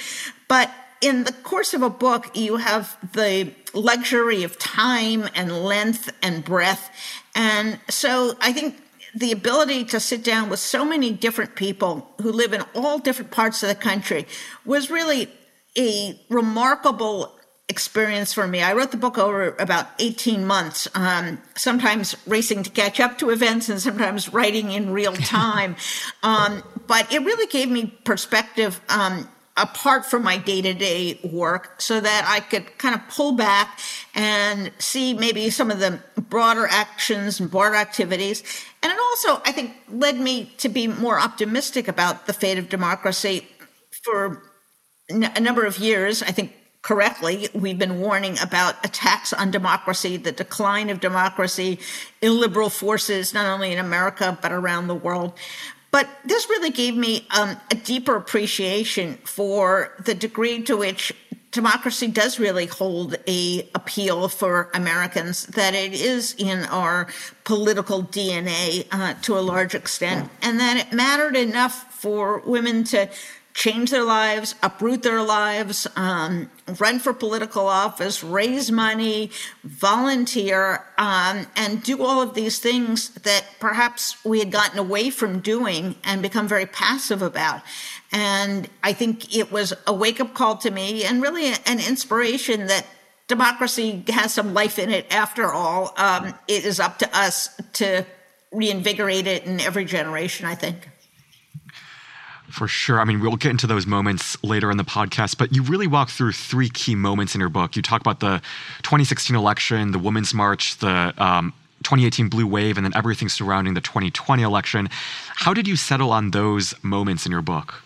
But 0.48 0.70
in 1.02 1.24
the 1.24 1.32
course 1.32 1.74
of 1.74 1.82
a 1.82 1.90
book, 1.90 2.34
you 2.34 2.56
have 2.56 2.96
the 3.12 3.52
luxury 3.74 4.44
of 4.44 4.58
time 4.58 5.28
and 5.34 5.62
length 5.62 6.10
and 6.22 6.42
breadth. 6.42 6.88
And 7.34 7.78
so 7.90 8.34
I 8.40 8.52
think 8.52 8.80
the 9.18 9.32
ability 9.32 9.84
to 9.84 9.98
sit 9.98 10.22
down 10.22 10.48
with 10.48 10.60
so 10.60 10.84
many 10.84 11.10
different 11.10 11.56
people 11.56 12.08
who 12.22 12.30
live 12.30 12.52
in 12.52 12.62
all 12.74 12.98
different 12.98 13.32
parts 13.32 13.62
of 13.62 13.68
the 13.68 13.74
country 13.74 14.26
was 14.64 14.90
really 14.90 15.28
a 15.76 16.20
remarkable 16.28 17.34
experience 17.68 18.32
for 18.32 18.46
me. 18.46 18.62
I 18.62 18.72
wrote 18.72 18.92
the 18.92 18.96
book 18.96 19.18
over 19.18 19.56
about 19.58 19.88
18 19.98 20.46
months, 20.46 20.88
um, 20.94 21.38
sometimes 21.56 22.16
racing 22.26 22.62
to 22.62 22.70
catch 22.70 23.00
up 23.00 23.18
to 23.18 23.30
events 23.30 23.68
and 23.68 23.80
sometimes 23.80 24.32
writing 24.32 24.70
in 24.70 24.92
real 24.92 25.12
time. 25.40 25.76
um, 26.22 26.62
but 26.86 27.12
it 27.12 27.22
really 27.22 27.46
gave 27.46 27.68
me 27.68 27.86
perspective 28.04 28.80
um, 28.88 29.28
apart 29.58 30.06
from 30.06 30.22
my 30.22 30.38
day 30.38 30.62
to 30.62 30.72
day 30.72 31.18
work 31.22 31.80
so 31.80 32.00
that 32.00 32.24
I 32.26 32.40
could 32.40 32.78
kind 32.78 32.94
of 32.94 33.00
pull 33.08 33.32
back 33.32 33.78
and 34.14 34.70
see 34.78 35.14
maybe 35.14 35.50
some 35.50 35.70
of 35.70 35.80
the 35.80 36.00
broader 36.16 36.66
actions 36.70 37.40
and 37.40 37.50
broader 37.50 37.74
activities. 37.74 38.42
And 38.82 38.92
it 38.92 38.98
also, 38.98 39.42
I 39.44 39.52
think, 39.52 39.72
led 39.90 40.18
me 40.18 40.52
to 40.58 40.68
be 40.68 40.86
more 40.86 41.18
optimistic 41.18 41.88
about 41.88 42.26
the 42.26 42.32
fate 42.32 42.58
of 42.58 42.68
democracy 42.68 43.46
for 44.04 44.42
a 45.10 45.40
number 45.40 45.64
of 45.64 45.78
years. 45.78 46.22
I 46.22 46.30
think 46.32 46.54
correctly, 46.82 47.48
we've 47.54 47.78
been 47.78 48.00
warning 48.00 48.38
about 48.40 48.84
attacks 48.84 49.32
on 49.32 49.50
democracy, 49.50 50.16
the 50.16 50.32
decline 50.32 50.90
of 50.90 51.00
democracy, 51.00 51.78
illiberal 52.22 52.70
forces, 52.70 53.34
not 53.34 53.46
only 53.46 53.72
in 53.72 53.78
America, 53.78 54.38
but 54.40 54.52
around 54.52 54.86
the 54.86 54.94
world. 54.94 55.32
But 55.90 56.08
this 56.24 56.48
really 56.48 56.70
gave 56.70 56.94
me 56.94 57.26
um, 57.30 57.56
a 57.70 57.74
deeper 57.74 58.16
appreciation 58.16 59.18
for 59.24 59.94
the 60.04 60.14
degree 60.14 60.62
to 60.64 60.76
which 60.76 61.12
democracy 61.50 62.08
does 62.08 62.38
really 62.38 62.66
hold 62.66 63.16
a 63.26 63.68
appeal 63.74 64.28
for 64.28 64.70
Americans, 64.74 65.46
that 65.46 65.74
it 65.74 65.94
is 65.94 66.34
in 66.38 66.64
our 66.66 67.08
political 67.44 68.02
DNA 68.02 68.86
uh, 68.92 69.14
to 69.22 69.38
a 69.38 69.40
large 69.40 69.74
extent, 69.74 70.30
and 70.42 70.60
that 70.60 70.76
it 70.76 70.92
mattered 70.92 71.36
enough 71.36 71.90
for 71.92 72.40
women 72.40 72.84
to 72.84 73.08
change 73.58 73.90
their 73.90 74.04
lives, 74.04 74.54
uproot 74.62 75.02
their 75.02 75.20
lives, 75.20 75.84
um, 75.96 76.48
run 76.78 77.00
for 77.00 77.12
political 77.12 77.66
office, 77.66 78.22
raise 78.22 78.70
money, 78.70 79.32
volunteer, 79.64 80.84
um, 80.96 81.44
and 81.56 81.82
do 81.82 82.00
all 82.00 82.22
of 82.22 82.34
these 82.34 82.60
things 82.60 83.08
that 83.14 83.44
perhaps 83.58 84.24
we 84.24 84.38
had 84.38 84.52
gotten 84.52 84.78
away 84.78 85.10
from 85.10 85.40
doing 85.40 85.96
and 86.04 86.22
become 86.22 86.46
very 86.46 86.66
passive 86.66 87.20
about. 87.20 87.60
And 88.12 88.68
I 88.84 88.92
think 88.92 89.36
it 89.36 89.50
was 89.50 89.74
a 89.88 89.92
wake 89.92 90.20
up 90.20 90.34
call 90.34 90.58
to 90.58 90.70
me 90.70 91.02
and 91.02 91.20
really 91.20 91.48
an 91.66 91.80
inspiration 91.80 92.68
that 92.68 92.86
democracy 93.26 94.04
has 94.10 94.32
some 94.32 94.54
life 94.54 94.78
in 94.78 94.88
it 94.88 95.12
after 95.12 95.52
all. 95.52 95.94
Um, 95.96 96.32
it 96.46 96.64
is 96.64 96.78
up 96.78 97.00
to 97.00 97.18
us 97.18 97.60
to 97.72 98.06
reinvigorate 98.52 99.26
it 99.26 99.46
in 99.46 99.58
every 99.58 99.84
generation, 99.84 100.46
I 100.46 100.54
think. 100.54 100.88
For 102.50 102.66
sure. 102.66 103.00
I 103.00 103.04
mean, 103.04 103.20
we'll 103.20 103.36
get 103.36 103.50
into 103.50 103.66
those 103.66 103.86
moments 103.86 104.42
later 104.42 104.70
in 104.70 104.78
the 104.78 104.84
podcast, 104.84 105.36
but 105.36 105.54
you 105.54 105.62
really 105.62 105.86
walk 105.86 106.08
through 106.08 106.32
three 106.32 106.70
key 106.70 106.94
moments 106.94 107.34
in 107.34 107.40
your 107.40 107.50
book. 107.50 107.76
You 107.76 107.82
talk 107.82 108.00
about 108.00 108.20
the 108.20 108.40
2016 108.82 109.36
election, 109.36 109.92
the 109.92 109.98
Women's 109.98 110.32
March, 110.32 110.78
the 110.78 111.12
um, 111.22 111.52
2018 111.82 112.28
blue 112.28 112.46
wave, 112.46 112.76
and 112.76 112.84
then 112.84 112.92
everything 112.96 113.28
surrounding 113.28 113.74
the 113.74 113.80
2020 113.80 114.42
election. 114.42 114.88
How 115.34 115.52
did 115.52 115.68
you 115.68 115.76
settle 115.76 116.10
on 116.10 116.30
those 116.30 116.74
moments 116.82 117.26
in 117.26 117.32
your 117.32 117.42
book? 117.42 117.82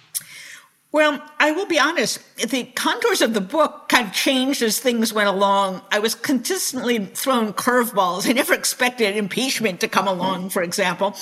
Well, 0.92 1.22
I 1.40 1.52
will 1.52 1.64
be 1.64 1.78
honest, 1.78 2.20
the 2.36 2.64
contours 2.64 3.22
of 3.22 3.32
the 3.32 3.40
book 3.40 3.88
kind 3.88 4.06
of 4.06 4.12
changed 4.12 4.62
as 4.62 4.78
things 4.78 5.10
went 5.10 5.26
along. 5.26 5.80
I 5.90 5.98
was 6.00 6.14
consistently 6.14 7.06
thrown 7.06 7.54
curveballs. 7.54 8.28
I 8.28 8.32
never 8.32 8.52
expected 8.52 9.16
impeachment 9.16 9.80
to 9.80 9.88
come 9.88 10.06
along, 10.06 10.50
for 10.50 10.62
example. 10.62 11.16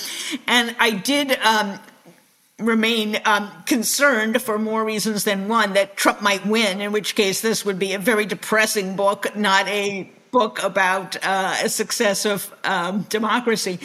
And 0.49 0.75
I 0.81 0.91
did 0.91 1.39
um, 1.39 1.79
remain 2.61 3.21
um, 3.25 3.51
concerned 3.67 4.41
for 4.41 4.59
more 4.59 4.85
reasons 4.85 5.25
than 5.25 5.49
one 5.49 5.73
that 5.73 5.97
Trump 5.97 6.23
might 6.23 6.45
win, 6.47 6.81
in 6.81 6.93
which 6.93 7.15
case 7.15 7.41
this 7.41 7.65
would 7.65 7.79
be 7.79 7.95
a 7.95 7.99
very 7.99 8.27
depressing 8.27 8.97
book, 8.97 9.35
not 9.37 9.67
a 9.69 10.11
book 10.31 10.63
about 10.63 11.17
uh, 11.25 11.57
a 11.63 11.69
success 11.69 12.25
of 12.25 12.55
um, 12.65 13.03
democracy. 13.09 13.79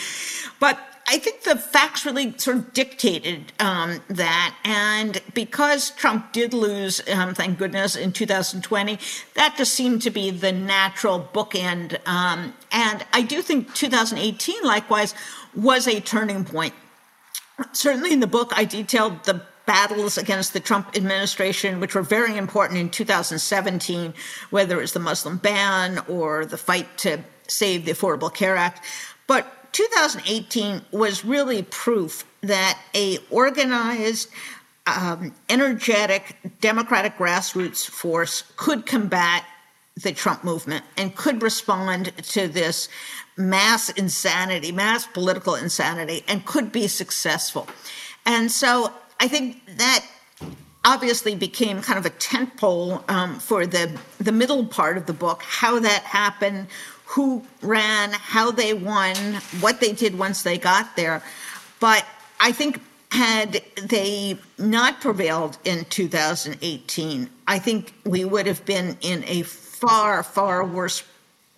But 0.60 0.80
I 1.08 1.20
think 1.20 1.44
the 1.44 1.56
facts 1.56 2.04
really 2.06 2.36
sort 2.38 2.58
of 2.58 2.74
dictated 2.74 3.54
um, 3.60 4.02
that. 4.10 4.56
And 4.64 5.22
because 5.34 5.92
Trump 5.92 6.32
did 6.34 6.54
lose, 6.54 7.02
um, 7.10 7.36
thank 7.36 7.60
goodness, 7.60 7.96
in 7.96 8.12
2020, 8.12 8.98
that 9.36 9.56
just 9.56 9.74
seemed 9.74 10.02
to 10.04 10.10
be 10.10 10.32
the 10.32 10.52
natural 10.52 11.30
bookend. 11.32 12.00
Um, 12.08 12.54
and 12.72 13.06
I 13.14 13.22
do 13.22 13.44
think 13.44 13.74
2018, 13.76 14.64
likewise, 14.64 15.14
was 15.54 15.88
a 15.88 16.00
turning 16.00 16.44
point 16.44 16.74
certainly 17.74 18.14
in 18.14 18.20
the 18.20 18.28
book, 18.28 18.52
I 18.56 18.66
detailed 18.66 19.24
the 19.24 19.42
battles 19.66 20.18
against 20.18 20.54
the 20.54 20.60
Trump 20.60 20.96
administration, 20.96 21.80
which 21.80 21.96
were 21.96 22.02
very 22.02 22.38
important 22.38 22.80
in 22.80 22.90
2017, 22.90 24.14
whether 24.50 24.78
it 24.78 24.82
was 24.82 24.94
the 24.94 25.00
Muslim 25.00 25.38
ban 25.38 26.00
or 26.08 26.46
the 26.46 26.58
fight 26.58 26.98
to 27.00 27.20
save 27.48 27.86
the 27.86 27.92
Affordable 27.92 28.34
Care 28.34 28.56
Act. 28.56 28.84
But 29.28 29.74
2018 29.74 30.82
was 30.92 31.26
really 31.26 31.64
proof 31.64 32.26
that 32.42 32.80
a 32.94 33.18
organized, 33.30 34.30
um, 34.88 35.34
energetic 35.50 36.38
Democratic 36.62 37.18
grassroots 37.18 37.86
force 37.86 38.44
could 38.56 38.86
combat 38.86 39.44
the 40.02 40.12
Trump 40.12 40.44
movement 40.44 40.86
and 40.98 41.16
could 41.16 41.42
respond 41.42 42.12
to 42.18 42.48
this 42.48 42.90
mass 43.38 43.90
insanity, 43.90 44.72
mass 44.72 45.06
political 45.08 45.56
insanity, 45.56 46.24
and 46.28 46.46
could 46.46 46.72
be 46.72 46.88
successful. 46.88 47.68
And 48.26 48.52
so 48.52 48.92
I 49.20 49.28
think 49.28 49.66
that 49.78 50.06
obviously 50.84 51.36
became 51.36 51.82
kind 51.82 51.98
of 51.98 52.06
a 52.06 52.12
tentpole 52.12 53.10
um, 53.10 53.40
for 53.40 53.66
the 53.66 54.00
the 54.20 54.32
middle 54.32 54.66
part 54.66 54.98
of 54.98 55.06
the 55.06 55.14
book. 55.14 55.42
How 55.44 55.80
that 55.80 56.04
happened, 56.04 56.68
who 57.06 57.44
ran, 57.62 58.12
how 58.14 58.52
they 58.52 58.74
won, 58.74 59.16
what 59.60 59.82
they 59.82 59.92
did 59.92 60.18
once 60.18 60.44
they 60.44 60.58
got 60.58 60.96
there. 60.96 61.22
But 61.80 62.06
I 62.40 62.52
think 62.52 62.82
had 63.12 63.62
they 63.82 64.38
not 64.58 65.02
prevailed 65.02 65.58
in 65.64 65.86
2018, 65.86 67.30
I 67.48 67.60
think 67.60 67.94
we 68.04 68.26
would 68.26 68.46
have 68.46 68.66
been 68.66 68.98
in 69.02 69.24
a 69.26 69.44
far, 69.44 70.24
far 70.24 70.66
worse 70.66 71.04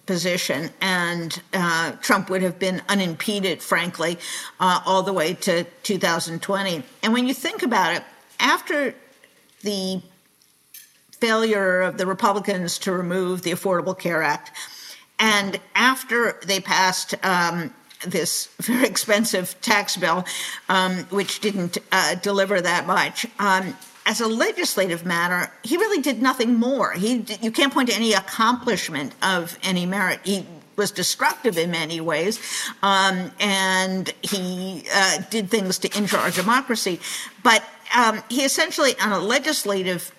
position, 0.07 0.71
and 0.81 1.39
uh, 1.53 1.91
Trump 2.01 2.29
would 2.29 2.41
have 2.41 2.57
been 2.57 2.81
unimpeded, 2.89 3.61
frankly, 3.61 4.17
uh, 4.59 4.81
all 4.85 5.03
the 5.03 5.13
way 5.13 5.33
to 5.33 5.65
2020. 5.83 6.83
And 7.03 7.13
when 7.13 7.27
you 7.27 7.33
think 7.33 7.61
about 7.61 7.95
it, 7.95 8.03
after 8.39 8.95
the 9.61 10.01
failure 11.11 11.81
of 11.81 11.97
the 11.97 12.05
Republicans 12.05 12.79
to 12.79 12.91
remove 12.91 13.41
the 13.41 13.51
Affordable 13.51 13.97
Care 13.97 14.23
Act, 14.23 14.51
and 15.19 15.59
after 15.75 16.39
they 16.45 16.59
passed 16.59 17.13
um, 17.25 17.73
this 18.05 18.47
very 18.59 18.85
expensive 18.93 19.59
tax 19.61 19.97
bill, 19.97 20.25
um, 20.69 20.99
which 21.09 21.39
didn't 21.39 21.77
uh, 21.91 22.15
deliver 22.15 22.61
that 22.61 22.85
much, 22.85 23.25
um, 23.39 23.75
as 24.07 24.21
a 24.21 24.27
legislative 24.27 25.05
matter, 25.05 25.51
he 25.63 25.75
really 25.75 26.01
did 26.01 26.21
nothing 26.21 26.55
more. 26.55 26.93
He, 26.93 27.25
you 27.41 27.51
can't 27.51 27.73
point 27.73 27.89
to 27.89 27.95
any 27.95 28.13
accomplishment 28.13 29.13
of 29.21 29.59
any 29.61 29.85
merit. 29.85 30.21
He 30.23 30.47
was 30.77 30.91
destructive 30.91 31.57
in 31.57 31.71
many 31.71 31.99
ways, 31.99 32.39
um, 32.81 33.31
and 33.39 34.13
he 34.21 34.85
uh, 34.93 35.17
did 35.29 35.49
things 35.49 35.77
to 35.79 35.89
injure 35.97 36.17
our 36.17 36.31
democracy. 36.31 37.01
But 37.43 37.63
um, 37.95 38.23
he 38.29 38.45
essentially, 38.45 38.93
on 39.01 39.11
a 39.11 39.19
legislative 39.19 40.11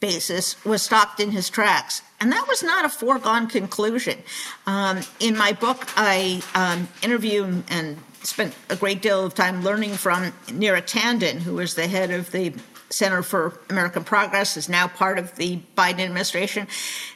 basis, 0.00 0.62
was 0.64 0.82
stopped 0.82 1.20
in 1.20 1.30
his 1.30 1.48
tracks. 1.48 2.02
And 2.20 2.32
that 2.32 2.48
was 2.48 2.64
not 2.64 2.84
a 2.84 2.88
foregone 2.88 3.46
conclusion. 3.46 4.18
Um, 4.66 5.00
in 5.20 5.36
my 5.36 5.52
book, 5.52 5.86
I 5.96 6.42
um, 6.54 6.88
interview 7.02 7.62
and 7.68 7.98
spent 8.22 8.54
a 8.68 8.76
great 8.76 9.00
deal 9.00 9.24
of 9.24 9.34
time 9.34 9.62
learning 9.62 9.92
from 9.92 10.32
Neera 10.46 10.82
Tanden, 10.82 11.38
who 11.38 11.54
was 11.54 11.74
the 11.74 11.86
head 11.86 12.10
of 12.10 12.32
the 12.32 12.52
Center 12.90 13.22
for 13.22 13.60
American 13.68 14.04
Progress, 14.04 14.56
is 14.56 14.68
now 14.68 14.88
part 14.88 15.18
of 15.18 15.36
the 15.36 15.60
Biden 15.76 16.00
administration. 16.00 16.66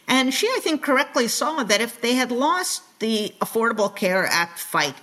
And 0.08 0.32
she, 0.32 0.46
I 0.48 0.60
think, 0.60 0.82
correctly 0.82 1.28
saw 1.28 1.62
that 1.62 1.80
if 1.80 2.00
they 2.00 2.14
had 2.14 2.30
lost 2.30 2.82
the 2.98 3.34
Affordable 3.40 3.94
Care 3.94 4.26
Act 4.26 4.58
fight, 4.58 4.94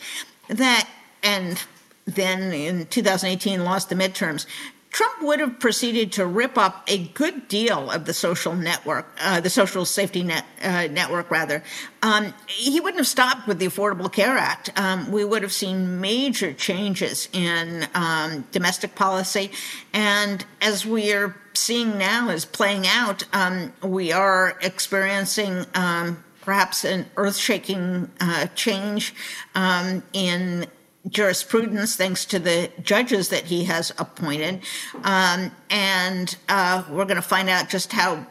that, 0.47 0.87
and 1.23 1.61
then 2.05 2.53
in 2.53 2.85
2018 2.87 3.63
lost 3.63 3.89
the 3.89 3.95
midterms, 3.95 4.45
Trump 4.91 5.21
would 5.21 5.39
have 5.39 5.59
proceeded 5.59 6.11
to 6.13 6.25
rip 6.25 6.57
up 6.57 6.83
a 6.87 6.97
good 6.97 7.47
deal 7.47 7.91
of 7.91 8.05
the 8.05 8.13
social 8.13 8.55
network, 8.55 9.07
uh, 9.21 9.39
the 9.39 9.49
social 9.49 9.85
safety 9.85 10.23
net 10.23 10.45
uh, 10.63 10.87
network, 10.87 11.29
rather. 11.29 11.63
Um, 12.01 12.33
he 12.47 12.79
wouldn't 12.79 12.97
have 12.97 13.07
stopped 13.07 13.47
with 13.47 13.59
the 13.59 13.67
Affordable 13.67 14.11
Care 14.11 14.37
Act. 14.37 14.71
Um, 14.79 15.11
we 15.11 15.23
would 15.23 15.43
have 15.43 15.53
seen 15.53 16.01
major 16.01 16.53
changes 16.53 17.29
in 17.33 17.87
um, 17.93 18.47
domestic 18.51 18.95
policy, 18.95 19.51
and 19.93 20.43
as 20.61 20.85
we 20.85 21.13
are 21.13 21.35
seeing 21.53 21.97
now, 21.97 22.29
is 22.29 22.45
playing 22.45 22.87
out, 22.87 23.23
um, 23.33 23.71
we 23.83 24.11
are 24.11 24.57
experiencing 24.61 25.65
um, 25.75 26.23
perhaps 26.41 26.83
an 26.83 27.05
earth-shaking 27.15 28.09
uh, 28.19 28.47
change 28.55 29.13
um, 29.53 30.01
in 30.13 30.65
jurisprudence 31.09 31.95
thanks 31.95 32.25
to 32.25 32.39
the 32.39 32.71
judges 32.81 33.29
that 33.29 33.45
he 33.45 33.65
has 33.65 33.91
appointed. 33.97 34.61
Um, 35.03 35.51
and 35.69 36.35
uh, 36.47 36.83
we're 36.89 37.05
going 37.05 37.15
to 37.15 37.21
find 37.21 37.49
out 37.49 37.69
just 37.69 37.91
how 37.91 38.25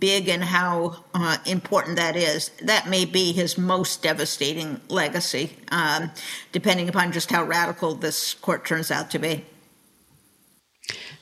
big 0.00 0.28
and 0.28 0.42
how 0.42 1.04
uh, 1.14 1.38
important 1.46 1.96
that 1.96 2.16
is. 2.16 2.50
That 2.62 2.88
may 2.88 3.04
be 3.04 3.32
his 3.32 3.56
most 3.56 4.02
devastating 4.02 4.80
legacy, 4.88 5.56
um, 5.70 6.10
depending 6.52 6.88
upon 6.88 7.12
just 7.12 7.30
how 7.30 7.44
radical 7.44 7.94
this 7.94 8.34
court 8.34 8.64
turns 8.64 8.90
out 8.90 9.10
to 9.12 9.18
be. 9.18 9.44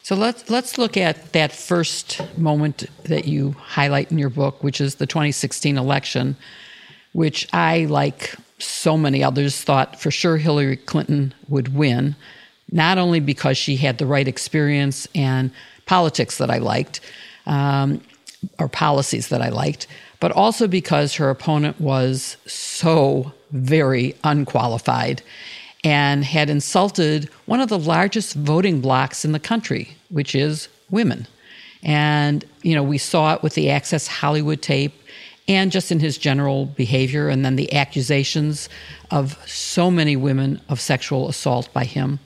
So 0.03 0.15
let's 0.15 0.51
let's 0.51 0.77
look 0.77 0.99
at 0.99 1.33
that 1.33 1.51
first 1.51 2.21
moment 2.37 2.85
that 3.05 3.27
you 3.27 3.53
highlight 3.53 4.11
in 4.11 4.19
your 4.19 4.29
book, 4.29 4.63
which 4.63 4.79
is 4.79 4.97
the 4.97 5.07
2016 5.07 5.79
election, 5.79 6.37
which 7.13 7.49
I 7.55 7.87
like 7.87 8.35
so 8.59 8.97
many 8.97 9.23
others 9.23 9.63
thought 9.63 10.01
for 10.01 10.11
sure 10.11 10.37
Hillary 10.37 10.77
Clinton 10.77 11.35
would 11.49 11.75
win, 11.75 12.17
not 12.71 12.99
only 12.99 13.21
because 13.21 13.59
she 13.59 13.77
had 13.77 13.99
the 13.99 14.07
right 14.07 14.29
experience 14.29 15.09
and 15.15 15.51
politics 15.87 16.39
that 16.39 16.51
I 16.51 16.59
liked, 16.59 17.01
um, 17.47 18.01
or 18.59 18.69
policies 18.69 19.29
that 19.29 19.43
I 19.43 19.49
liked, 19.49 19.87
but 20.21 20.33
also 20.33 20.67
because 20.67 21.15
her 21.15 21.31
opponent 21.31 21.81
was 21.81 22.37
so 22.47 23.33
very 23.51 24.15
unqualified 24.25 25.23
and 25.83 26.25
had 26.25 26.49
insulted 26.49 27.29
one 27.47 27.61
of 27.61 27.69
the 27.69 27.79
largest 27.79 28.35
voting 28.35 28.81
blocks 28.81 29.25
in 29.25 29.33
the 29.33 29.39
country, 29.39 29.97
which 30.09 30.35
is 30.35 30.69
women. 30.91 31.27
And, 31.83 32.45
you 32.63 32.75
know, 32.75 32.83
we 32.83 32.97
saw 32.97 33.35
it 33.35 33.43
with 33.43 33.55
the 33.55 33.69
Access 33.69 34.07
Hollywood 34.07 34.63
tape 34.63 34.95
and 35.47 35.71
just 35.71 35.93
in 35.93 36.01
his 36.01 36.17
general 36.17 36.67
behavior, 36.67 37.29
and 37.29 37.45
then 37.45 37.57
the 37.57 37.73
accusations 37.75 38.69
of 39.11 39.39
so 39.47 39.91
many 39.91 40.17
women 40.17 40.61
of 40.69 40.81
sexual 40.81 41.29
assault 41.29 41.73
by 41.73 41.85
him. 41.85 42.19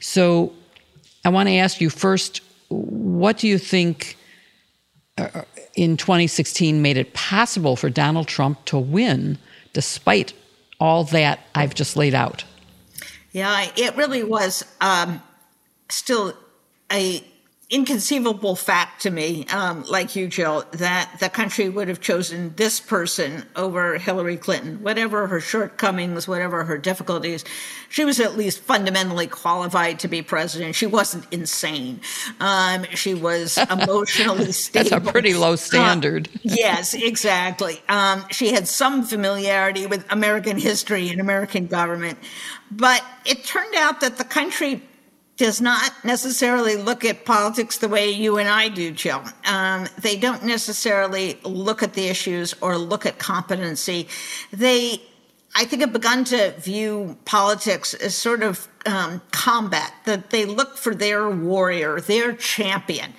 So 0.00 0.52
I 1.24 1.28
want 1.28 1.48
to 1.48 1.56
ask 1.56 1.80
you 1.80 1.90
first 1.90 2.40
what 2.70 3.36
do 3.36 3.48
you 3.48 3.58
think 3.58 4.16
uh, 5.18 5.42
in 5.74 5.96
2016 5.96 6.80
made 6.80 6.96
it 6.96 7.12
possible 7.14 7.76
for 7.76 7.90
Donald 7.90 8.28
Trump 8.28 8.64
to 8.66 8.78
win 8.78 9.38
despite 9.72 10.32
all 10.78 11.04
that 11.04 11.40
I've 11.54 11.74
just 11.74 11.96
laid 11.96 12.14
out? 12.14 12.44
Yeah, 13.32 13.70
it 13.76 13.96
really 13.96 14.24
was 14.24 14.64
um, 14.80 15.22
still 15.88 16.34
a 16.90 17.22
inconceivable 17.70 18.56
fact 18.56 19.02
to 19.02 19.10
me, 19.10 19.46
um, 19.46 19.84
like 19.84 20.16
you, 20.16 20.26
Jill, 20.26 20.64
that 20.72 21.18
the 21.20 21.28
country 21.28 21.68
would 21.68 21.86
have 21.86 22.00
chosen 22.00 22.52
this 22.56 22.80
person 22.80 23.44
over 23.54 23.96
Hillary 23.96 24.36
Clinton. 24.36 24.82
Whatever 24.82 25.28
her 25.28 25.40
shortcomings, 25.40 26.26
whatever 26.26 26.64
her 26.64 26.76
difficulties, 26.76 27.44
she 27.88 28.04
was 28.04 28.18
at 28.18 28.36
least 28.36 28.60
fundamentally 28.60 29.28
qualified 29.28 30.00
to 30.00 30.08
be 30.08 30.20
president. 30.20 30.74
She 30.74 30.86
wasn't 30.86 31.32
insane. 31.32 32.00
Um, 32.40 32.84
she 32.94 33.14
was 33.14 33.56
emotionally 33.70 34.50
stable. 34.52 34.90
That's 34.90 35.08
a 35.08 35.12
pretty 35.12 35.34
low 35.34 35.54
standard. 35.54 36.28
Uh, 36.34 36.38
yes, 36.42 36.94
exactly. 36.94 37.80
Um, 37.88 38.24
she 38.30 38.52
had 38.52 38.66
some 38.66 39.04
familiarity 39.04 39.86
with 39.86 40.04
American 40.10 40.58
history 40.58 41.08
and 41.08 41.20
American 41.20 41.68
government. 41.68 42.18
But 42.72 43.04
it 43.24 43.44
turned 43.44 43.74
out 43.76 44.00
that 44.00 44.16
the 44.16 44.24
country 44.24 44.82
does 45.40 45.58
not 45.58 45.90
necessarily 46.04 46.76
look 46.76 47.02
at 47.02 47.24
politics 47.24 47.78
the 47.78 47.88
way 47.88 48.10
you 48.10 48.36
and 48.36 48.46
I 48.46 48.68
do, 48.68 48.90
Jill. 48.90 49.24
Um, 49.46 49.88
they 49.98 50.18
don't 50.18 50.44
necessarily 50.44 51.38
look 51.44 51.82
at 51.82 51.94
the 51.94 52.08
issues 52.08 52.54
or 52.60 52.76
look 52.76 53.06
at 53.06 53.18
competency. 53.18 54.06
They, 54.52 55.00
I 55.54 55.64
think, 55.64 55.80
have 55.80 55.94
begun 55.94 56.24
to 56.24 56.50
view 56.58 57.16
politics 57.24 57.94
as 57.94 58.14
sort 58.14 58.42
of 58.42 58.68
um, 58.84 59.22
combat, 59.30 59.94
that 60.04 60.28
they 60.28 60.44
look 60.44 60.76
for 60.76 60.94
their 60.94 61.30
warrior, 61.30 62.02
their 62.02 62.34
champion. 62.34 63.14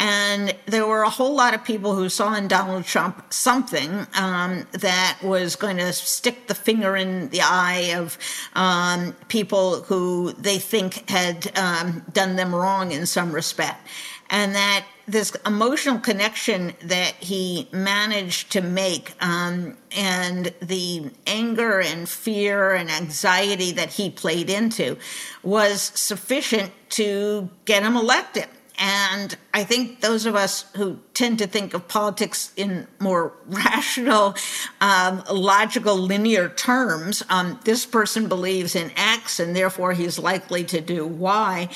And 0.00 0.54
there 0.64 0.86
were 0.86 1.02
a 1.02 1.10
whole 1.10 1.34
lot 1.34 1.52
of 1.52 1.62
people 1.62 1.94
who 1.94 2.08
saw 2.08 2.32
in 2.34 2.48
Donald 2.48 2.86
Trump 2.86 3.22
something 3.30 4.06
um, 4.14 4.66
that 4.72 5.18
was 5.22 5.56
going 5.56 5.76
to 5.76 5.92
stick 5.92 6.46
the 6.46 6.54
finger 6.54 6.96
in 6.96 7.28
the 7.28 7.42
eye 7.42 7.92
of 7.98 8.16
um, 8.54 9.14
people 9.28 9.82
who 9.82 10.32
they 10.32 10.58
think 10.58 11.10
had 11.10 11.54
um, 11.54 12.02
done 12.14 12.36
them 12.36 12.54
wrong 12.54 12.92
in 12.92 13.04
some 13.04 13.30
respect. 13.30 13.86
And 14.30 14.54
that 14.54 14.86
this 15.06 15.36
emotional 15.44 15.98
connection 15.98 16.72
that 16.84 17.14
he 17.16 17.68
managed 17.70 18.52
to 18.52 18.62
make 18.62 19.12
um, 19.20 19.76
and 19.94 20.54
the 20.62 21.10
anger 21.26 21.80
and 21.80 22.08
fear 22.08 22.72
and 22.72 22.90
anxiety 22.90 23.72
that 23.72 23.90
he 23.90 24.08
played 24.08 24.48
into 24.48 24.96
was 25.42 25.82
sufficient 25.82 26.72
to 26.90 27.50
get 27.66 27.82
him 27.82 27.96
elected. 27.96 28.46
And 28.82 29.36
I 29.52 29.62
think 29.62 30.00
those 30.00 30.24
of 30.24 30.34
us 30.34 30.64
who 30.74 30.98
tend 31.12 31.38
to 31.40 31.46
think 31.46 31.74
of 31.74 31.86
politics 31.86 32.50
in 32.56 32.86
more 32.98 33.34
rational, 33.46 34.34
um, 34.80 35.22
logical, 35.30 35.96
linear 35.96 36.48
terms, 36.48 37.22
um, 37.28 37.60
this 37.64 37.84
person 37.84 38.26
believes 38.26 38.74
in 38.74 38.90
X 38.96 39.38
and 39.38 39.54
therefore 39.54 39.92
he's 39.92 40.18
likely 40.18 40.64
to 40.64 40.80
do 40.80 41.06
Y, 41.06 41.68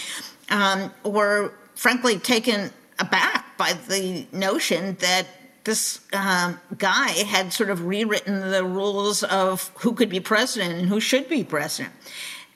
um, 0.49 0.91
were 1.05 1.53
frankly 1.75 2.19
taken 2.19 2.71
aback 2.99 3.59
by 3.59 3.75
the 3.89 4.27
notion 4.33 4.97
that 5.01 5.27
this 5.65 6.01
um, 6.15 6.59
guy 6.79 7.09
had 7.09 7.53
sort 7.53 7.69
of 7.69 7.85
rewritten 7.85 8.51
the 8.51 8.65
rules 8.65 9.23
of 9.25 9.71
who 9.77 9.93
could 9.93 10.09
be 10.09 10.21
president 10.21 10.79
and 10.79 10.89
who 10.89 11.01
should 11.01 11.29
be 11.29 11.45
president. 11.45 11.93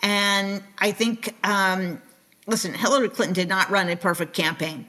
And 0.00 0.62
I 0.78 0.92
think 0.92 1.34
um, 1.46 2.00
listen, 2.48 2.72
Hillary 2.72 3.10
Clinton 3.10 3.34
did 3.34 3.48
not 3.48 3.70
run 3.70 3.88
a 3.90 3.96
perfect 3.96 4.32
campaign. 4.32 4.86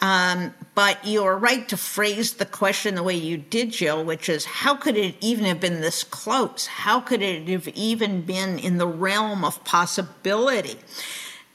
Um, 0.00 0.54
but 0.74 1.04
you're 1.04 1.36
right 1.36 1.68
to 1.68 1.76
phrase 1.76 2.34
the 2.34 2.46
question 2.46 2.94
the 2.94 3.02
way 3.02 3.16
you 3.16 3.36
did, 3.36 3.72
Jill, 3.72 4.02
which 4.02 4.28
is 4.28 4.44
how 4.46 4.76
could 4.76 4.96
it 4.96 5.16
even 5.20 5.44
have 5.44 5.60
been 5.60 5.80
this 5.80 6.04
close? 6.04 6.66
How 6.66 7.00
could 7.00 7.20
it 7.20 7.48
have 7.48 7.68
even 7.68 8.22
been 8.22 8.58
in 8.58 8.78
the 8.78 8.86
realm 8.86 9.44
of 9.44 9.62
possibility? 9.64 10.78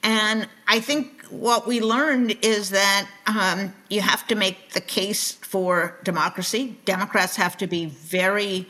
And 0.04 0.48
I 0.68 0.82
think 0.82 1.24
what 1.30 1.66
we 1.66 1.82
learned 1.82 2.38
is 2.44 2.70
that 2.70 3.08
um, 3.26 3.74
you 3.90 4.02
have 4.02 4.28
to 4.28 4.36
make 4.36 4.74
the 4.74 4.82
case 4.82 5.32
for 5.32 5.98
democracy. 6.04 6.78
Democrats 6.86 7.38
have 7.38 7.58
to 7.58 7.66
be 7.66 7.88
very 7.88 8.68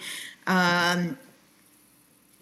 um, 0.47 1.17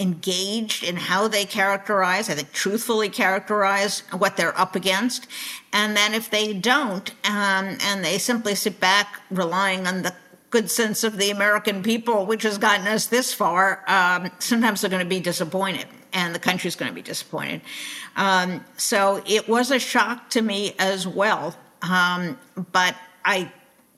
engaged 0.04 0.84
in 0.84 0.98
how 0.98 1.28
they 1.28 1.46
characterize, 1.46 2.30
I 2.30 2.36
think 2.36 2.52
truthfully 2.52 3.10
characterize 3.10 4.02
what 4.12 4.36
they're 4.38 4.58
up 4.60 4.76
against. 4.76 5.28
And 5.72 5.96
then 5.96 6.14
if 6.14 6.30
they 6.30 6.54
don't, 6.54 7.10
um, 7.24 7.78
and 7.82 8.04
they 8.04 8.18
simply 8.18 8.54
sit 8.54 8.80
back 8.80 9.22
relying 9.32 9.88
on 9.88 10.04
the 10.04 10.14
good 10.50 10.70
sense 10.70 11.04
of 11.04 11.18
the 11.18 11.32
American 11.32 11.82
people, 11.82 12.26
which 12.26 12.44
has 12.44 12.58
gotten 12.58 12.86
us 12.86 13.08
this 13.08 13.34
far, 13.34 13.84
um, 13.88 14.30
sometimes 14.40 14.82
they're 14.82 14.90
going 14.90 15.04
to 15.04 15.10
be 15.10 15.22
disappointed 15.22 15.88
and 16.12 16.36
the 16.36 16.40
country's 16.40 16.76
going 16.76 16.92
to 16.92 16.96
be 16.96 17.02
disappointed. 17.02 17.62
Um, 18.18 18.64
so 18.78 19.24
it 19.26 19.48
was 19.48 19.72
a 19.72 19.80
shock 19.80 20.30
to 20.32 20.42
me 20.42 20.76
as 20.78 21.08
well. 21.08 21.56
Um, 21.82 22.38
but 22.72 22.96
I 23.26 23.52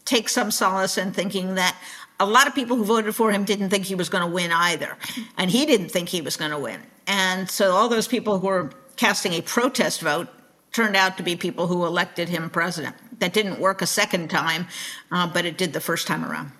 take 0.06 0.30
some 0.30 0.52
solace 0.52 0.98
in 0.98 1.12
thinking 1.12 1.56
that 1.56 1.76
a 2.20 2.26
lot 2.26 2.48
of 2.48 2.56
people 2.56 2.78
who 2.78 2.86
voted 2.86 3.14
for 3.16 3.32
him 3.32 3.44
didn't 3.44 3.70
think 3.70 3.86
he 3.86 3.96
was 3.96 4.10
going 4.10 4.24
to 4.24 4.30
win 4.30 4.52
either. 4.52 4.98
And 5.38 5.52
he 5.52 5.66
didn't 5.66 5.90
think 5.90 6.10
he 6.10 6.22
was 6.22 6.38
going 6.38 6.52
to 6.52 6.60
win. 6.60 6.82
And 7.08 7.50
so 7.50 7.72
all 7.72 7.90
those 7.90 8.08
people 8.08 8.40
who 8.40 8.48
were 8.48 8.72
casting 8.96 9.34
a 9.34 9.42
protest 9.42 10.02
vote 10.02 10.28
turned 10.72 10.96
out 10.96 11.18
to 11.18 11.24
be 11.24 11.36
people 11.36 11.68
who 11.68 11.86
elected 11.86 12.30
him 12.30 12.50
president. 12.50 12.96
That 13.20 13.34
didn't 13.34 13.60
work 13.60 13.82
a 13.82 13.88
second 13.88 14.30
time, 14.30 14.68
uh, 15.12 15.28
but 15.28 15.46
it 15.46 15.58
did 15.58 15.74
the 15.74 15.80
first 15.80 16.08
time 16.08 16.26
around. 16.26 16.52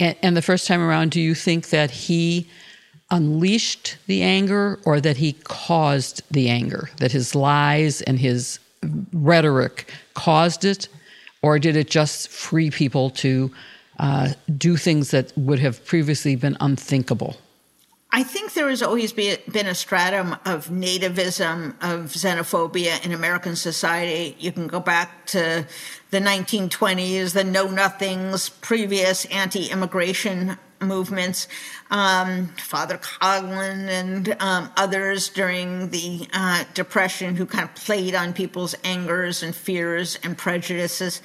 And, 0.00 0.16
and 0.22 0.36
the 0.36 0.42
first 0.42 0.66
time 0.66 0.80
around, 0.80 1.10
do 1.10 1.20
you 1.20 1.34
think 1.34 1.70
that 1.70 1.90
he 1.90 2.48
unleashed 3.10 3.96
the 4.06 4.22
anger 4.22 4.78
or 4.84 5.00
that 5.00 5.16
he 5.16 5.32
caused 5.32 6.22
the 6.30 6.48
anger? 6.48 6.90
That 6.98 7.10
his 7.12 7.34
lies 7.34 8.02
and 8.02 8.18
his 8.18 8.60
rhetoric 9.12 9.92
caused 10.14 10.64
it? 10.64 10.88
Or 11.42 11.58
did 11.58 11.76
it 11.76 11.88
just 11.88 12.28
free 12.28 12.70
people 12.70 13.10
to 13.10 13.50
uh, 13.98 14.32
do 14.56 14.76
things 14.76 15.10
that 15.10 15.32
would 15.36 15.58
have 15.58 15.84
previously 15.84 16.36
been 16.36 16.56
unthinkable? 16.60 17.36
I 18.10 18.22
think 18.22 18.54
there 18.54 18.70
has 18.70 18.82
always 18.82 19.12
be, 19.12 19.36
been 19.52 19.66
a 19.66 19.74
stratum 19.74 20.32
of 20.46 20.68
nativism, 20.68 21.74
of 21.82 22.06
xenophobia 22.12 23.04
in 23.04 23.12
American 23.12 23.54
society. 23.54 24.34
You 24.38 24.50
can 24.50 24.66
go 24.66 24.80
back 24.80 25.26
to 25.26 25.66
the 26.10 26.18
1920s, 26.18 27.34
the 27.34 27.44
Know 27.44 27.68
Nothings, 27.68 28.48
previous 28.48 29.26
anti 29.26 29.70
immigration 29.70 30.56
movements, 30.80 31.48
um, 31.90 32.46
Father 32.56 32.96
Coughlin 32.98 33.88
and 33.88 34.36
um, 34.40 34.70
others 34.76 35.28
during 35.28 35.90
the 35.90 36.26
uh, 36.32 36.64
Depression 36.72 37.36
who 37.36 37.44
kind 37.44 37.64
of 37.64 37.74
played 37.74 38.14
on 38.14 38.32
people's 38.32 38.74
angers 38.84 39.42
and 39.42 39.54
fears 39.54 40.18
and 40.22 40.38
prejudices. 40.38 41.20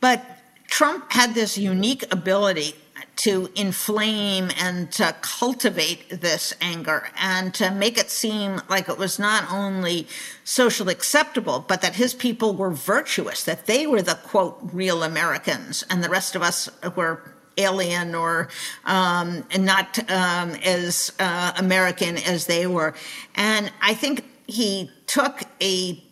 But 0.00 0.37
Trump 0.68 1.12
had 1.12 1.34
this 1.34 1.58
unique 1.58 2.04
ability 2.12 2.74
to 3.16 3.50
inflame 3.56 4.48
and 4.60 4.92
to 4.92 5.14
cultivate 5.22 6.08
this 6.20 6.54
anger 6.60 7.08
and 7.18 7.52
to 7.52 7.70
make 7.70 7.98
it 7.98 8.10
seem 8.10 8.60
like 8.68 8.88
it 8.88 8.96
was 8.96 9.18
not 9.18 9.50
only 9.50 10.06
socially 10.44 10.92
acceptable, 10.92 11.64
but 11.66 11.80
that 11.82 11.96
his 11.96 12.14
people 12.14 12.54
were 12.54 12.70
virtuous, 12.70 13.42
that 13.42 13.66
they 13.66 13.88
were 13.88 14.02
the 14.02 14.14
quote, 14.14 14.58
real 14.72 15.02
Americans, 15.02 15.84
and 15.90 16.04
the 16.04 16.08
rest 16.08 16.36
of 16.36 16.42
us 16.42 16.70
were 16.94 17.34
alien 17.56 18.14
or 18.14 18.48
um, 18.84 19.44
not 19.58 19.98
um, 20.10 20.50
as 20.64 21.12
uh, 21.18 21.52
American 21.56 22.18
as 22.18 22.46
they 22.46 22.68
were. 22.68 22.94
And 23.34 23.72
I 23.82 23.94
think 23.94 24.24
he 24.46 24.92
took 25.06 25.42
a 25.60 26.04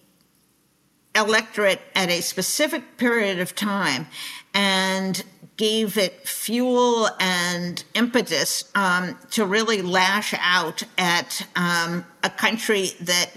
electorate 1.15 1.81
at 1.95 2.11
a 2.11 2.21
specific 2.21 2.99
period 2.99 3.39
of 3.39 3.55
time 3.55 4.07
and 4.57 5.23
gave 5.59 5.99
it 5.99 6.27
fuel 6.27 7.09
and 7.21 7.85
impetus 7.95 8.65
um, 8.75 9.17
to 9.31 9.45
really 9.45 9.83
lash 9.83 10.35
out 10.39 10.83
at 10.97 11.47
um, 11.57 12.05
a 12.25 12.31
country 12.31 12.89
that 13.01 13.31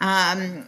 um, 0.00 0.66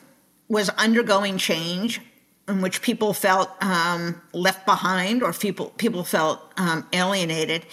was 0.48 0.68
undergoing 0.70 1.38
change, 1.38 2.02
in 2.46 2.60
which 2.60 2.82
people 2.82 3.14
felt 3.14 3.50
um, 3.62 4.20
left 4.34 4.66
behind 4.66 5.22
or 5.22 5.32
people 5.32 5.70
people 5.78 6.04
felt 6.04 6.40
um, 6.58 6.86
alienated, 6.92 7.64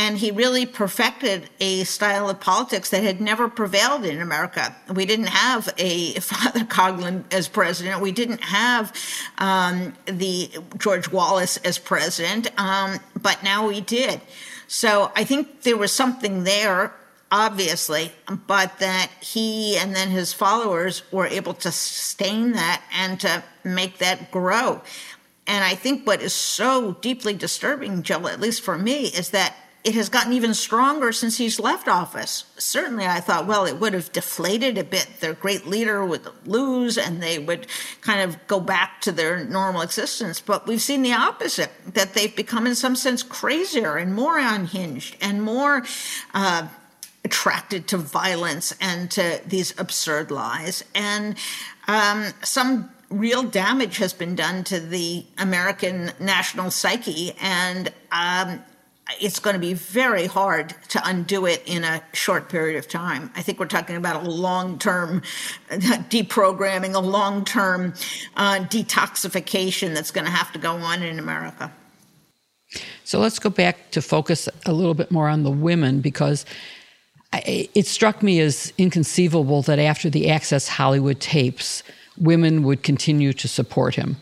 and 0.00 0.16
he 0.16 0.30
really 0.30 0.64
perfected 0.64 1.50
a 1.60 1.84
style 1.84 2.30
of 2.30 2.40
politics 2.40 2.88
that 2.88 3.02
had 3.02 3.20
never 3.20 3.50
prevailed 3.50 4.02
in 4.06 4.22
America. 4.22 4.74
We 4.88 5.04
didn't 5.04 5.26
have 5.26 5.68
a 5.76 6.14
Father 6.20 6.60
Coughlin 6.60 7.30
as 7.30 7.48
president. 7.48 8.00
We 8.00 8.10
didn't 8.10 8.42
have 8.42 8.94
um, 9.36 9.92
the 10.06 10.50
George 10.78 11.12
Wallace 11.12 11.58
as 11.58 11.78
president, 11.78 12.48
um, 12.58 12.98
but 13.20 13.42
now 13.42 13.68
we 13.68 13.82
did. 13.82 14.22
So 14.68 15.12
I 15.14 15.24
think 15.24 15.64
there 15.64 15.76
was 15.76 15.92
something 15.92 16.44
there, 16.44 16.94
obviously, 17.30 18.10
but 18.46 18.78
that 18.78 19.10
he 19.20 19.76
and 19.76 19.94
then 19.94 20.08
his 20.08 20.32
followers 20.32 21.02
were 21.12 21.26
able 21.26 21.52
to 21.52 21.70
sustain 21.70 22.52
that 22.52 22.82
and 22.90 23.20
to 23.20 23.44
make 23.64 23.98
that 23.98 24.30
grow. 24.30 24.80
And 25.46 25.62
I 25.62 25.74
think 25.74 26.06
what 26.06 26.22
is 26.22 26.32
so 26.32 26.92
deeply 27.02 27.34
disturbing, 27.34 28.02
Jill, 28.02 28.28
at 28.28 28.40
least 28.40 28.62
for 28.62 28.78
me, 28.78 29.06
is 29.06 29.30
that 29.30 29.54
it 29.82 29.94
has 29.94 30.10
gotten 30.10 30.32
even 30.32 30.52
stronger 30.52 31.10
since 31.10 31.38
he's 31.38 31.58
left 31.58 31.88
office. 31.88 32.44
Certainly, 32.58 33.06
I 33.06 33.20
thought, 33.20 33.46
well, 33.46 33.64
it 33.64 33.80
would 33.80 33.94
have 33.94 34.12
deflated 34.12 34.76
a 34.76 34.84
bit. 34.84 35.08
Their 35.20 35.32
great 35.32 35.66
leader 35.66 36.04
would 36.04 36.26
lose 36.44 36.98
and 36.98 37.22
they 37.22 37.38
would 37.38 37.66
kind 38.02 38.20
of 38.20 38.46
go 38.46 38.60
back 38.60 39.00
to 39.02 39.12
their 39.12 39.42
normal 39.42 39.80
existence. 39.80 40.40
But 40.40 40.66
we've 40.66 40.82
seen 40.82 41.02
the 41.02 41.14
opposite 41.14 41.70
that 41.94 42.12
they've 42.12 42.34
become, 42.34 42.66
in 42.66 42.74
some 42.74 42.94
sense, 42.94 43.22
crazier 43.22 43.96
and 43.96 44.14
more 44.14 44.38
unhinged 44.38 45.16
and 45.20 45.42
more. 45.42 45.84
Uh, 46.34 46.68
attracted 47.22 47.86
to 47.86 47.98
violence 47.98 48.74
and 48.80 49.10
to 49.10 49.42
these 49.46 49.78
absurd 49.78 50.30
lies. 50.30 50.82
And 50.94 51.36
um, 51.86 52.32
some 52.42 52.90
real 53.10 53.42
damage 53.42 53.98
has 53.98 54.12
been 54.12 54.34
done 54.34 54.64
to 54.64 54.80
the 54.80 55.26
American 55.36 56.12
national 56.18 56.70
psyche. 56.70 57.32
And 57.40 57.92
um, 58.10 58.62
it's 59.20 59.38
going 59.38 59.54
to 59.54 59.60
be 59.60 59.74
very 59.74 60.26
hard 60.26 60.74
to 60.88 61.00
undo 61.04 61.46
it 61.46 61.62
in 61.66 61.84
a 61.84 62.02
short 62.12 62.48
period 62.48 62.78
of 62.78 62.88
time. 62.88 63.30
I 63.34 63.42
think 63.42 63.58
we're 63.58 63.66
talking 63.66 63.96
about 63.96 64.24
a 64.24 64.30
long 64.30 64.78
term 64.78 65.22
deprogramming, 65.70 66.94
a 66.94 67.00
long 67.00 67.44
term 67.44 67.94
uh, 68.36 68.60
detoxification 68.60 69.94
that's 69.94 70.10
going 70.10 70.26
to 70.26 70.30
have 70.30 70.52
to 70.52 70.58
go 70.58 70.72
on 70.72 71.02
in 71.02 71.18
America. 71.18 71.72
So 73.04 73.18
let's 73.18 73.38
go 73.38 73.50
back 73.50 73.90
to 73.92 74.02
focus 74.02 74.48
a 74.66 74.72
little 74.72 74.94
bit 74.94 75.10
more 75.10 75.28
on 75.28 75.42
the 75.42 75.50
women 75.50 76.00
because 76.00 76.46
I, 77.32 77.68
it 77.74 77.86
struck 77.86 78.22
me 78.22 78.40
as 78.40 78.72
inconceivable 78.78 79.62
that 79.62 79.78
after 79.78 80.10
the 80.10 80.30
Access 80.30 80.68
Hollywood 80.68 81.20
tapes, 81.20 81.82
women 82.18 82.62
would 82.62 82.82
continue 82.82 83.32
to 83.32 83.48
support 83.48 83.94
him. 83.94 84.16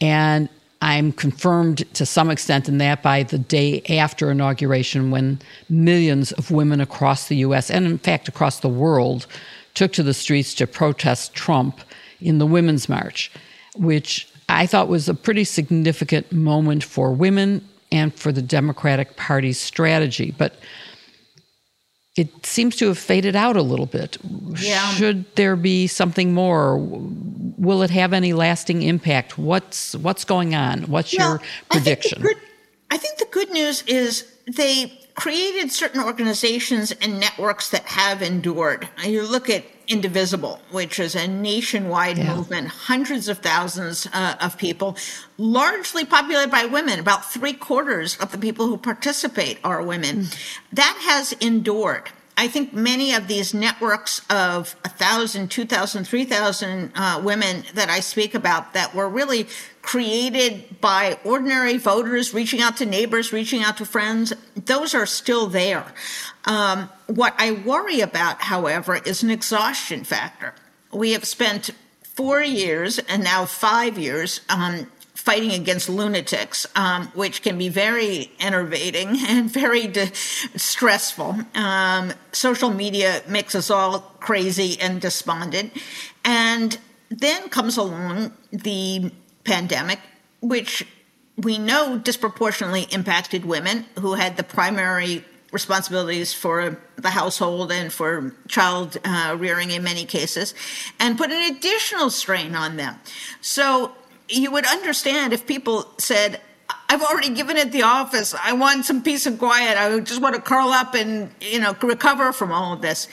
And 0.00 0.48
I'm 0.82 1.12
confirmed 1.12 1.84
to 1.94 2.06
some 2.06 2.30
extent 2.30 2.68
in 2.68 2.78
that 2.78 3.02
by 3.02 3.22
the 3.22 3.38
day 3.38 3.82
after 3.88 4.30
inauguration, 4.30 5.10
when 5.10 5.40
millions 5.68 6.32
of 6.32 6.50
women 6.50 6.80
across 6.80 7.28
the 7.28 7.36
US 7.36 7.70
and, 7.70 7.84
in 7.84 7.98
fact, 7.98 8.28
across 8.28 8.60
the 8.60 8.68
world 8.68 9.26
took 9.74 9.92
to 9.92 10.02
the 10.02 10.14
streets 10.14 10.54
to 10.54 10.66
protest 10.66 11.34
Trump 11.34 11.80
in 12.20 12.38
the 12.38 12.46
Women's 12.46 12.88
March, 12.88 13.30
which 13.76 14.26
I 14.48 14.66
thought 14.66 14.88
was 14.88 15.08
a 15.08 15.14
pretty 15.14 15.44
significant 15.44 16.32
moment 16.32 16.82
for 16.82 17.12
women 17.12 17.66
and 17.92 18.14
for 18.14 18.32
the 18.32 18.42
Democratic 18.42 19.16
Party's 19.16 19.60
strategy. 19.60 20.34
But 20.36 20.56
it 22.16 22.44
seems 22.44 22.76
to 22.76 22.88
have 22.88 22.98
faded 22.98 23.36
out 23.36 23.56
a 23.56 23.62
little 23.62 23.86
bit. 23.86 24.16
Yeah. 24.58 24.90
Should 24.90 25.24
there 25.36 25.56
be 25.56 25.86
something 25.86 26.34
more? 26.34 26.78
Will 27.60 27.82
it 27.82 27.90
have 27.90 28.14
any 28.14 28.32
lasting 28.32 28.80
impact? 28.80 29.36
What's 29.36 29.94
what's 29.96 30.24
going 30.24 30.54
on? 30.54 30.84
What's 30.84 31.16
well, 31.16 31.32
your 31.32 31.40
prediction? 31.70 32.18
I 32.18 32.22
think, 32.22 32.38
good, 32.38 32.48
I 32.90 32.96
think 32.96 33.18
the 33.18 33.28
good 33.30 33.50
news 33.50 33.82
is 33.86 34.24
they 34.46 34.98
created 35.14 35.70
certain 35.70 36.02
organizations 36.02 36.92
and 37.02 37.20
networks 37.20 37.68
that 37.68 37.82
have 37.84 38.22
endured. 38.22 38.88
You 39.04 39.26
look 39.26 39.50
at 39.50 39.64
Indivisible, 39.88 40.60
which 40.70 40.98
is 40.98 41.14
a 41.14 41.26
nationwide 41.26 42.16
yeah. 42.16 42.34
movement, 42.34 42.68
hundreds 42.68 43.28
of 43.28 43.40
thousands 43.40 44.06
uh, 44.14 44.36
of 44.40 44.56
people, 44.56 44.96
largely 45.36 46.04
populated 46.06 46.50
by 46.50 46.64
women. 46.64 46.98
About 46.98 47.30
three 47.30 47.52
quarters 47.52 48.16
of 48.18 48.32
the 48.32 48.38
people 48.38 48.68
who 48.68 48.78
participate 48.78 49.58
are 49.64 49.82
women. 49.82 50.22
Mm. 50.22 50.58
That 50.72 50.96
has 51.02 51.32
endured. 51.32 52.08
I 52.40 52.48
think 52.48 52.72
many 52.72 53.12
of 53.12 53.28
these 53.28 53.52
networks 53.52 54.22
of 54.30 54.74
1,000, 54.86 55.50
2,000, 55.50 56.04
3,000 56.04 56.92
uh, 56.94 57.20
women 57.22 57.64
that 57.74 57.90
I 57.90 58.00
speak 58.00 58.34
about 58.34 58.72
that 58.72 58.94
were 58.94 59.10
really 59.10 59.46
created 59.82 60.80
by 60.80 61.18
ordinary 61.22 61.76
voters 61.76 62.32
reaching 62.32 62.62
out 62.62 62.78
to 62.78 62.86
neighbors, 62.86 63.30
reaching 63.30 63.62
out 63.62 63.76
to 63.76 63.84
friends, 63.84 64.32
those 64.56 64.94
are 64.94 65.04
still 65.04 65.48
there. 65.48 65.84
Um, 66.46 66.88
what 67.08 67.34
I 67.36 67.52
worry 67.52 68.00
about, 68.00 68.40
however, 68.40 68.96
is 69.04 69.22
an 69.22 69.28
exhaustion 69.28 70.02
factor. 70.04 70.54
We 70.94 71.12
have 71.12 71.26
spent 71.26 71.68
four 72.02 72.40
years 72.40 72.98
and 73.00 73.22
now 73.22 73.44
five 73.44 73.98
years 73.98 74.40
um, 74.48 74.86
fighting 75.30 75.52
against 75.52 75.88
lunatics, 75.88 76.66
um, 76.74 77.06
which 77.14 77.40
can 77.40 77.56
be 77.56 77.68
very 77.68 78.32
enervating 78.40 79.10
and 79.28 79.48
very 79.48 79.86
de- 79.86 80.10
stressful. 80.56 81.36
Um, 81.54 82.12
social 82.32 82.70
media 82.70 83.22
makes 83.28 83.54
us 83.54 83.70
all 83.70 84.00
crazy 84.18 84.76
and 84.80 85.00
despondent. 85.00 85.72
And 86.24 86.76
then 87.10 87.48
comes 87.48 87.76
along 87.76 88.32
the 88.50 89.12
pandemic, 89.44 90.00
which 90.40 90.84
we 91.36 91.58
know 91.58 91.96
disproportionately 91.96 92.88
impacted 92.90 93.44
women 93.44 93.86
who 94.00 94.14
had 94.14 94.36
the 94.36 94.42
primary 94.42 95.24
responsibilities 95.52 96.34
for 96.34 96.76
the 96.96 97.10
household 97.10 97.70
and 97.70 97.92
for 97.92 98.34
child 98.48 98.96
uh, 99.04 99.36
rearing 99.38 99.70
in 99.70 99.84
many 99.84 100.04
cases, 100.06 100.54
and 100.98 101.16
put 101.16 101.30
an 101.30 101.54
additional 101.54 102.10
strain 102.10 102.56
on 102.56 102.76
them. 102.76 102.96
So 103.40 103.92
you 104.30 104.50
would 104.50 104.66
understand 104.66 105.32
if 105.32 105.46
people 105.46 105.92
said, 105.98 106.40
I've 106.88 107.02
already 107.02 107.30
given 107.30 107.56
it 107.56 107.72
the 107.72 107.82
office. 107.82 108.34
I 108.34 108.52
want 108.52 108.84
some 108.84 109.02
peace 109.02 109.26
and 109.26 109.38
quiet. 109.38 109.76
I 109.76 109.98
just 110.00 110.20
want 110.20 110.34
to 110.34 110.40
curl 110.40 110.70
up 110.70 110.94
and, 110.94 111.30
you 111.40 111.60
know, 111.60 111.76
recover 111.82 112.32
from 112.32 112.52
all 112.52 112.72
of 112.72 112.80
this. 112.80 113.08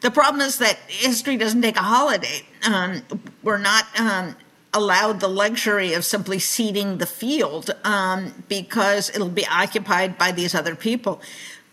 The 0.00 0.10
problem 0.10 0.40
is 0.40 0.58
that 0.58 0.76
history 0.88 1.36
doesn't 1.36 1.62
take 1.62 1.76
a 1.76 1.82
holiday. 1.82 2.42
Um, 2.64 3.02
we're 3.42 3.58
not 3.58 3.84
um, 3.98 4.36
allowed 4.74 5.20
the 5.20 5.28
luxury 5.28 5.94
of 5.94 6.04
simply 6.04 6.38
ceding 6.38 6.98
the 6.98 7.06
field 7.06 7.70
um, 7.84 8.44
because 8.48 9.08
it'll 9.10 9.28
be 9.28 9.46
occupied 9.46 10.18
by 10.18 10.32
these 10.32 10.54
other 10.54 10.76
people. 10.76 11.20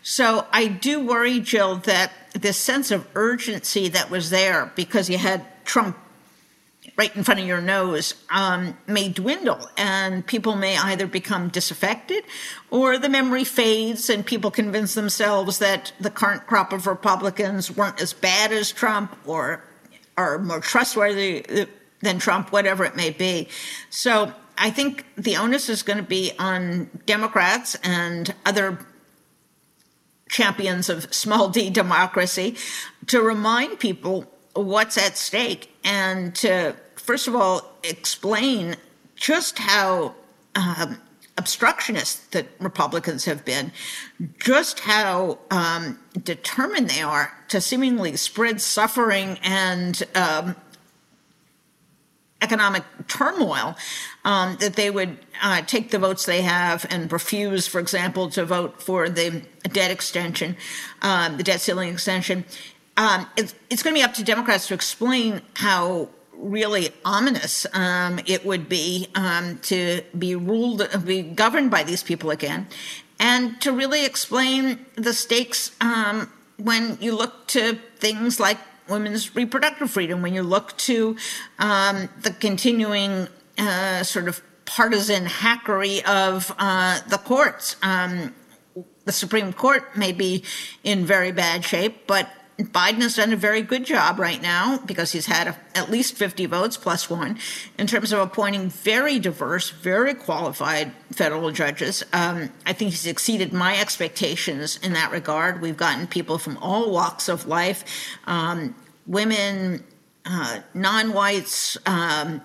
So 0.02 0.46
I 0.52 0.66
do 0.66 1.04
worry, 1.04 1.40
Jill, 1.40 1.76
that 1.76 2.12
this 2.34 2.58
sense 2.58 2.90
of 2.90 3.06
urgency 3.14 3.88
that 3.88 4.10
was 4.10 4.30
there 4.30 4.72
because 4.74 5.08
you 5.08 5.18
had 5.18 5.44
Trump 5.64 5.96
right 6.96 7.14
in 7.16 7.24
front 7.24 7.40
of 7.40 7.46
your 7.46 7.60
nose 7.60 8.14
um, 8.30 8.76
may 8.86 9.08
dwindle 9.08 9.68
and 9.76 10.26
people 10.26 10.54
may 10.54 10.76
either 10.78 11.06
become 11.06 11.48
disaffected 11.48 12.24
or 12.70 12.98
the 12.98 13.08
memory 13.08 13.44
fades 13.44 14.08
and 14.08 14.24
people 14.24 14.50
convince 14.50 14.94
themselves 14.94 15.58
that 15.58 15.92
the 15.98 16.10
current 16.10 16.46
crop 16.46 16.72
of 16.72 16.86
Republicans 16.86 17.70
weren't 17.70 18.00
as 18.00 18.12
bad 18.12 18.52
as 18.52 18.70
Trump 18.70 19.16
or 19.26 19.64
are 20.16 20.38
more 20.38 20.60
trustworthy 20.60 21.66
than 22.00 22.18
Trump, 22.18 22.52
whatever 22.52 22.84
it 22.84 22.94
may 22.94 23.10
be. 23.10 23.48
So 23.90 24.32
I 24.56 24.70
think 24.70 25.04
the 25.16 25.36
onus 25.36 25.68
is 25.68 25.82
going 25.82 25.96
to 25.96 26.04
be 26.04 26.32
on 26.38 26.90
Democrats 27.06 27.74
and 27.82 28.32
other 28.46 28.78
champions 30.28 30.88
of 30.88 31.12
small 31.12 31.48
d 31.56 31.70
democracy 31.70 32.56
to 33.08 33.20
remind 33.20 33.80
people 33.80 34.30
what's 34.54 34.96
at 34.96 35.16
stake 35.16 35.70
and 35.82 36.34
to 36.36 36.76
first 37.04 37.28
of 37.28 37.36
all, 37.36 37.72
explain 37.82 38.76
just 39.14 39.58
how 39.58 40.14
um, 40.54 40.98
obstructionist 41.36 42.32
that 42.32 42.46
Republicans 42.60 43.24
have 43.26 43.44
been, 43.44 43.72
just 44.38 44.80
how 44.80 45.38
um, 45.50 45.98
determined 46.22 46.88
they 46.88 47.02
are 47.02 47.32
to 47.48 47.60
seemingly 47.60 48.16
spread 48.16 48.60
suffering 48.60 49.38
and 49.42 50.02
um, 50.14 50.56
economic 52.40 52.84
turmoil, 53.08 53.76
um, 54.24 54.56
that 54.60 54.74
they 54.74 54.90
would 54.90 55.18
uh, 55.42 55.60
take 55.62 55.90
the 55.90 55.98
votes 55.98 56.24
they 56.24 56.42
have 56.42 56.86
and 56.90 57.12
refuse, 57.12 57.66
for 57.66 57.80
example, 57.80 58.30
to 58.30 58.44
vote 58.44 58.82
for 58.82 59.08
the 59.08 59.42
debt 59.72 59.90
extension, 59.90 60.56
um, 61.02 61.36
the 61.36 61.42
debt 61.42 61.60
ceiling 61.60 61.92
extension. 61.92 62.44
Um, 62.96 63.26
it's, 63.36 63.54
it's 63.70 63.82
going 63.82 63.94
to 63.94 63.98
be 63.98 64.04
up 64.04 64.14
to 64.14 64.24
Democrats 64.24 64.68
to 64.68 64.74
explain 64.74 65.42
how 65.54 66.08
really 66.36 66.90
ominous 67.04 67.66
um, 67.72 68.20
it 68.26 68.44
would 68.44 68.68
be 68.68 69.08
um, 69.14 69.58
to 69.58 70.02
be 70.18 70.34
ruled, 70.34 70.86
be 71.04 71.22
governed 71.22 71.70
by 71.70 71.82
these 71.82 72.02
people 72.02 72.30
again, 72.30 72.66
and 73.18 73.60
to 73.60 73.72
really 73.72 74.04
explain 74.04 74.84
the 74.96 75.12
stakes 75.12 75.70
um, 75.80 76.30
when 76.56 76.98
you 77.00 77.16
look 77.16 77.46
to 77.48 77.78
things 77.96 78.38
like 78.38 78.58
women's 78.88 79.34
reproductive 79.34 79.90
freedom, 79.90 80.22
when 80.22 80.34
you 80.34 80.42
look 80.42 80.76
to 80.76 81.16
um, 81.58 82.08
the 82.22 82.30
continuing 82.30 83.28
uh, 83.58 84.02
sort 84.02 84.28
of 84.28 84.42
partisan 84.64 85.26
hackery 85.26 86.02
of 86.04 86.54
uh, 86.58 87.00
the 87.08 87.18
courts. 87.18 87.76
Um, 87.82 88.34
the 89.04 89.12
Supreme 89.12 89.52
Court 89.52 89.96
may 89.96 90.12
be 90.12 90.44
in 90.82 91.04
very 91.04 91.30
bad 91.30 91.64
shape, 91.64 92.06
but 92.06 92.28
Biden 92.58 93.02
has 93.02 93.16
done 93.16 93.32
a 93.32 93.36
very 93.36 93.62
good 93.62 93.84
job 93.84 94.18
right 94.20 94.40
now 94.40 94.78
because 94.78 95.10
he's 95.10 95.26
had 95.26 95.48
a, 95.48 95.56
at 95.74 95.90
least 95.90 96.14
50 96.14 96.46
votes 96.46 96.76
plus 96.76 97.10
one 97.10 97.38
in 97.78 97.88
terms 97.88 98.12
of 98.12 98.20
appointing 98.20 98.70
very 98.70 99.18
diverse, 99.18 99.70
very 99.70 100.14
qualified 100.14 100.92
federal 101.10 101.50
judges. 101.50 102.04
Um, 102.12 102.50
I 102.64 102.72
think 102.72 102.92
he's 102.92 103.06
exceeded 103.06 103.52
my 103.52 103.80
expectations 103.80 104.78
in 104.82 104.92
that 104.92 105.10
regard. 105.10 105.62
We've 105.62 105.76
gotten 105.76 106.06
people 106.06 106.38
from 106.38 106.56
all 106.58 106.92
walks 106.92 107.28
of 107.28 107.46
life 107.46 107.84
um, 108.26 108.74
women, 109.06 109.82
uh, 110.24 110.60
non 110.74 111.12
whites, 111.12 111.76
um, 111.86 112.40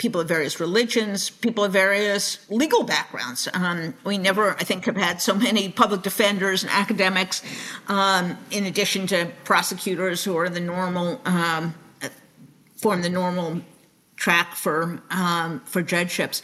people 0.00 0.18
of 0.18 0.26
various 0.26 0.58
religions, 0.58 1.28
people 1.28 1.62
of 1.62 1.72
various 1.72 2.50
legal 2.50 2.82
backgrounds. 2.84 3.46
Um, 3.52 3.92
we 4.02 4.16
never, 4.16 4.52
I 4.52 4.64
think, 4.64 4.86
have 4.86 4.96
had 4.96 5.20
so 5.20 5.34
many 5.34 5.68
public 5.68 6.00
defenders 6.00 6.62
and 6.62 6.72
academics, 6.72 7.42
um, 7.86 8.38
in 8.50 8.64
addition 8.64 9.06
to 9.08 9.30
prosecutors 9.44 10.24
who 10.24 10.38
are 10.38 10.48
the 10.48 10.58
normal, 10.58 11.20
um, 11.26 11.74
form 12.76 13.02
the 13.02 13.10
normal 13.10 13.60
track 14.16 14.54
for 14.54 15.02
um, 15.10 15.60
for 15.66 15.82
judgeships. 15.82 16.42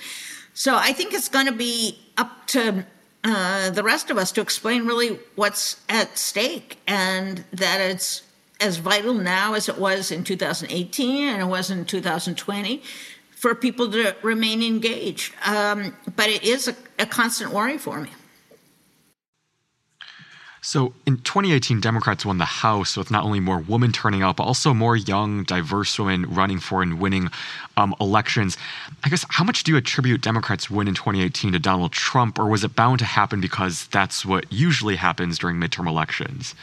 So 0.52 0.76
I 0.76 0.92
think 0.92 1.14
it's 1.14 1.30
going 1.30 1.46
to 1.46 1.52
be 1.52 1.98
up 2.18 2.46
to 2.48 2.84
uh, 3.24 3.70
the 3.70 3.82
rest 3.82 4.10
of 4.10 4.18
us 4.18 4.32
to 4.32 4.42
explain 4.42 4.84
really 4.84 5.18
what's 5.34 5.80
at 5.88 6.18
stake 6.18 6.78
and 6.86 7.42
that 7.52 7.80
it's 7.80 8.22
as 8.60 8.76
vital 8.76 9.14
now 9.14 9.54
as 9.54 9.68
it 9.68 9.78
was 9.78 10.10
in 10.10 10.24
2018 10.24 11.28
and 11.28 11.42
it 11.42 11.46
was 11.46 11.70
in 11.70 11.84
2020 11.84 12.82
for 13.36 13.54
people 13.54 13.90
to 13.92 14.16
remain 14.22 14.62
engaged. 14.62 15.32
Um, 15.44 15.94
but 16.16 16.28
it 16.28 16.42
is 16.42 16.68
a, 16.68 16.76
a 16.98 17.06
constant 17.06 17.52
worry 17.52 17.78
for 17.78 18.00
me. 18.00 18.10
So 20.62 20.94
in 21.06 21.18
2018, 21.18 21.80
Democrats 21.80 22.26
won 22.26 22.38
the 22.38 22.44
House 22.44 22.96
with 22.96 23.08
not 23.08 23.22
only 23.22 23.38
more 23.38 23.58
women 23.58 23.92
turning 23.92 24.22
out, 24.22 24.34
but 24.34 24.42
also 24.42 24.74
more 24.74 24.96
young, 24.96 25.44
diverse 25.44 25.96
women 25.96 26.26
running 26.34 26.58
for 26.58 26.82
and 26.82 26.98
winning 26.98 27.30
um, 27.76 27.94
elections. 28.00 28.56
I 29.04 29.08
guess 29.08 29.24
how 29.28 29.44
much 29.44 29.62
do 29.62 29.70
you 29.70 29.78
attribute 29.78 30.22
Democrats' 30.22 30.68
win 30.68 30.88
in 30.88 30.94
2018 30.94 31.52
to 31.52 31.60
Donald 31.60 31.92
Trump, 31.92 32.36
or 32.36 32.46
was 32.46 32.64
it 32.64 32.74
bound 32.74 32.98
to 32.98 33.04
happen 33.04 33.40
because 33.40 33.86
that's 33.92 34.26
what 34.26 34.52
usually 34.52 34.96
happens 34.96 35.38
during 35.38 35.56
midterm 35.56 35.86
elections? 35.86 36.56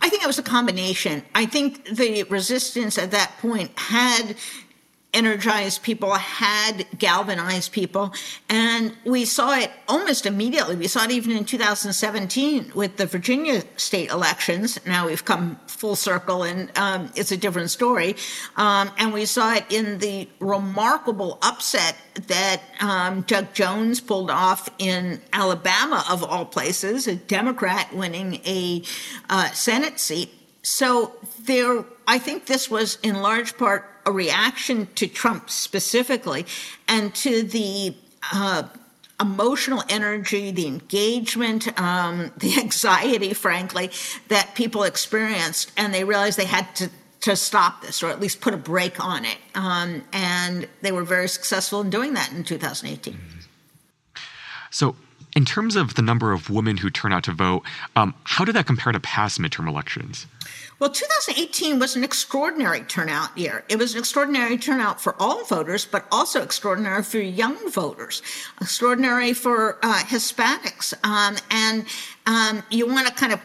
I 0.00 0.08
think 0.08 0.22
it 0.22 0.26
was 0.26 0.38
a 0.38 0.42
combination. 0.42 1.22
I 1.34 1.44
think 1.44 1.84
the 1.94 2.22
resistance 2.24 2.96
at 2.96 3.10
that 3.10 3.32
point 3.42 3.70
had 3.78 4.34
energized 5.14 5.82
people, 5.82 6.14
had 6.14 6.86
galvanized 6.98 7.72
people. 7.72 8.14
And 8.48 8.96
we 9.04 9.24
saw 9.24 9.54
it 9.58 9.70
almost 9.86 10.26
immediately. 10.26 10.76
We 10.76 10.88
saw 10.88 11.04
it 11.04 11.10
even 11.10 11.32
in 11.32 11.44
2017 11.44 12.72
with 12.74 12.96
the 12.96 13.06
Virginia 13.06 13.62
state 13.76 14.10
elections. 14.10 14.84
Now 14.86 15.06
we've 15.06 15.24
come 15.24 15.58
full 15.66 15.96
circle 15.96 16.44
and 16.44 16.70
um, 16.78 17.10
it's 17.14 17.32
a 17.32 17.36
different 17.36 17.70
story. 17.70 18.16
Um, 18.56 18.90
and 18.98 19.12
we 19.12 19.26
saw 19.26 19.54
it 19.54 19.66
in 19.70 19.98
the 19.98 20.28
remarkable 20.40 21.38
upset 21.42 21.96
that 22.28 22.62
um, 22.80 23.22
Doug 23.22 23.52
Jones 23.52 24.00
pulled 24.00 24.30
off 24.30 24.68
in 24.78 25.20
Alabama, 25.32 26.04
of 26.10 26.24
all 26.24 26.44
places, 26.44 27.06
a 27.06 27.16
Democrat 27.16 27.94
winning 27.94 28.40
a 28.46 28.82
uh, 29.28 29.50
Senate 29.50 29.98
seat. 29.98 30.30
So 30.62 31.12
there, 31.44 31.84
I 32.06 32.18
think 32.18 32.46
this 32.46 32.70
was 32.70 32.98
in 33.02 33.20
large 33.20 33.56
part 33.58 33.91
a 34.04 34.12
reaction 34.12 34.88
to 34.94 35.06
Trump 35.06 35.50
specifically 35.50 36.46
and 36.88 37.14
to 37.16 37.42
the 37.42 37.94
uh, 38.32 38.64
emotional 39.20 39.82
energy, 39.88 40.50
the 40.50 40.66
engagement, 40.66 41.80
um, 41.80 42.32
the 42.38 42.58
anxiety, 42.58 43.32
frankly, 43.34 43.90
that 44.28 44.54
people 44.54 44.82
experienced, 44.82 45.72
and 45.76 45.94
they 45.94 46.04
realized 46.04 46.38
they 46.38 46.44
had 46.44 46.74
to 46.76 46.90
to 47.22 47.36
stop 47.36 47.82
this 47.82 48.02
or 48.02 48.08
at 48.08 48.20
least 48.20 48.40
put 48.40 48.52
a 48.52 48.56
brake 48.56 49.02
on 49.02 49.24
it. 49.24 49.38
Um, 49.54 50.02
and 50.12 50.68
they 50.80 50.90
were 50.90 51.04
very 51.04 51.28
successful 51.28 51.80
in 51.80 51.88
doing 51.88 52.14
that 52.14 52.32
in 52.32 52.42
2018. 52.42 53.16
So, 54.70 54.96
in 55.34 55.44
terms 55.44 55.76
of 55.76 55.94
the 55.94 56.02
number 56.02 56.32
of 56.32 56.50
women 56.50 56.76
who 56.76 56.90
turn 56.90 57.12
out 57.12 57.24
to 57.24 57.32
vote, 57.32 57.62
um, 57.96 58.14
how 58.24 58.44
did 58.44 58.54
that 58.54 58.66
compare 58.66 58.92
to 58.92 59.00
past 59.00 59.40
midterm 59.40 59.68
elections? 59.68 60.26
Well, 60.78 60.90
2018 60.90 61.78
was 61.78 61.96
an 61.96 62.04
extraordinary 62.04 62.80
turnout 62.80 63.36
year. 63.38 63.64
It 63.68 63.76
was 63.76 63.94
an 63.94 64.00
extraordinary 64.00 64.58
turnout 64.58 65.00
for 65.00 65.14
all 65.20 65.44
voters, 65.44 65.84
but 65.84 66.06
also 66.10 66.42
extraordinary 66.42 67.02
for 67.02 67.18
young 67.18 67.70
voters, 67.70 68.20
extraordinary 68.60 69.32
for 69.32 69.78
uh, 69.82 70.00
Hispanics. 70.00 70.92
Um, 71.04 71.36
and 71.50 71.86
um, 72.26 72.62
you 72.70 72.86
want 72.86 73.06
to 73.06 73.14
kind 73.14 73.32
of 73.32 73.40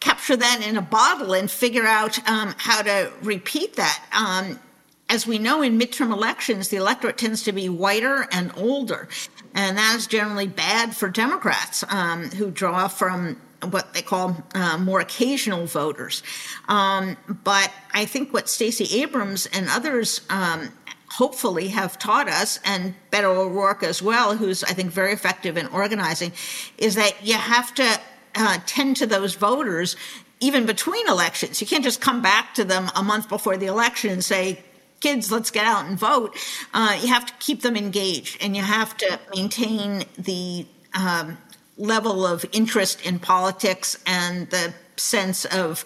capture 0.00 0.36
that 0.36 0.64
in 0.64 0.76
a 0.76 0.82
bottle 0.82 1.34
and 1.34 1.50
figure 1.50 1.86
out 1.86 2.18
um, 2.28 2.54
how 2.56 2.82
to 2.82 3.12
repeat 3.22 3.74
that. 3.76 4.02
Um, 4.12 4.60
as 5.08 5.26
we 5.26 5.38
know 5.38 5.62
in 5.62 5.78
midterm 5.78 6.12
elections, 6.12 6.68
the 6.68 6.76
electorate 6.76 7.18
tends 7.18 7.42
to 7.44 7.52
be 7.52 7.68
whiter 7.68 8.26
and 8.32 8.52
older. 8.56 9.08
And 9.56 9.76
that 9.78 9.94
is 9.96 10.06
generally 10.06 10.46
bad 10.46 10.94
for 10.94 11.08
Democrats 11.08 11.82
um, 11.88 12.30
who 12.30 12.50
draw 12.50 12.86
from 12.88 13.40
what 13.70 13.94
they 13.94 14.02
call 14.02 14.36
uh, 14.54 14.76
more 14.76 15.00
occasional 15.00 15.66
voters. 15.66 16.22
Um, 16.68 17.16
but 17.42 17.72
I 17.92 18.04
think 18.04 18.32
what 18.32 18.50
Stacey 18.50 19.00
Abrams 19.00 19.46
and 19.46 19.66
others 19.70 20.20
um, 20.28 20.68
hopefully 21.08 21.68
have 21.68 21.98
taught 21.98 22.28
us, 22.28 22.60
and 22.66 22.94
Beto 23.10 23.34
O'Rourke 23.34 23.82
as 23.82 24.02
well, 24.02 24.36
who's 24.36 24.62
I 24.62 24.74
think 24.74 24.90
very 24.90 25.12
effective 25.12 25.56
in 25.56 25.66
organizing, 25.68 26.32
is 26.76 26.96
that 26.96 27.26
you 27.26 27.34
have 27.34 27.74
to 27.76 28.00
uh, 28.34 28.58
tend 28.66 28.98
to 28.98 29.06
those 29.06 29.34
voters 29.34 29.96
even 30.38 30.66
between 30.66 31.08
elections. 31.08 31.62
You 31.62 31.66
can't 31.66 31.82
just 31.82 32.02
come 32.02 32.20
back 32.20 32.52
to 32.54 32.64
them 32.64 32.90
a 32.94 33.02
month 33.02 33.28
before 33.28 33.56
the 33.56 33.66
election 33.66 34.10
and 34.10 34.22
say, 34.22 34.62
kids, 35.00 35.30
let's 35.30 35.50
get 35.50 35.64
out 35.64 35.86
and 35.86 35.98
vote. 35.98 36.36
Uh, 36.72 36.98
you 37.00 37.08
have 37.08 37.26
to 37.26 37.32
keep 37.38 37.62
them 37.62 37.76
engaged 37.76 38.42
and 38.42 38.56
you 38.56 38.62
have 38.62 38.96
to 38.98 39.18
maintain 39.34 40.04
the 40.18 40.66
um, 40.94 41.38
level 41.76 42.26
of 42.26 42.44
interest 42.52 43.04
in 43.04 43.18
politics 43.18 43.98
and 44.06 44.48
the 44.50 44.72
sense 44.96 45.44
of 45.46 45.84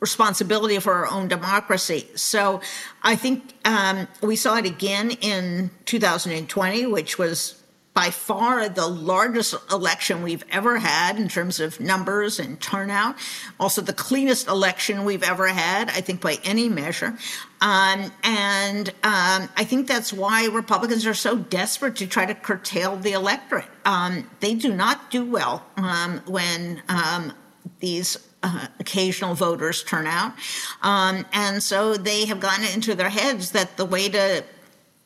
responsibility 0.00 0.78
for 0.78 0.92
our 0.92 1.10
own 1.10 1.28
democracy. 1.28 2.08
So 2.16 2.60
I 3.02 3.14
think 3.16 3.54
um, 3.64 4.08
we 4.20 4.36
saw 4.36 4.56
it 4.56 4.66
again 4.66 5.12
in 5.12 5.70
2020, 5.86 6.86
which 6.86 7.18
was 7.18 7.61
by 7.94 8.08
far 8.10 8.68
the 8.68 8.86
largest 8.86 9.54
election 9.70 10.22
we've 10.22 10.44
ever 10.50 10.78
had 10.78 11.18
in 11.18 11.28
terms 11.28 11.60
of 11.60 11.78
numbers 11.78 12.38
and 12.38 12.60
turnout. 12.60 13.16
Also, 13.60 13.82
the 13.82 13.92
cleanest 13.92 14.48
election 14.48 15.04
we've 15.04 15.22
ever 15.22 15.48
had, 15.48 15.90
I 15.90 16.00
think, 16.00 16.22
by 16.22 16.38
any 16.42 16.68
measure. 16.68 17.18
Um, 17.60 18.10
and 18.24 18.88
um, 19.04 19.48
I 19.56 19.64
think 19.64 19.88
that's 19.88 20.12
why 20.12 20.46
Republicans 20.46 21.06
are 21.06 21.14
so 21.14 21.36
desperate 21.36 21.96
to 21.96 22.06
try 22.06 22.24
to 22.24 22.34
curtail 22.34 22.96
the 22.96 23.12
electorate. 23.12 23.66
Um, 23.84 24.28
they 24.40 24.54
do 24.54 24.72
not 24.72 25.10
do 25.10 25.24
well 25.24 25.64
um, 25.76 26.22
when 26.26 26.82
um, 26.88 27.32
these 27.80 28.16
uh, 28.42 28.66
occasional 28.80 29.34
voters 29.34 29.84
turn 29.84 30.06
out. 30.06 30.32
Um, 30.82 31.26
and 31.32 31.62
so 31.62 31.96
they 31.96 32.24
have 32.26 32.40
gotten 32.40 32.64
into 32.64 32.94
their 32.94 33.10
heads 33.10 33.52
that 33.52 33.76
the 33.76 33.84
way 33.84 34.08
to 34.08 34.44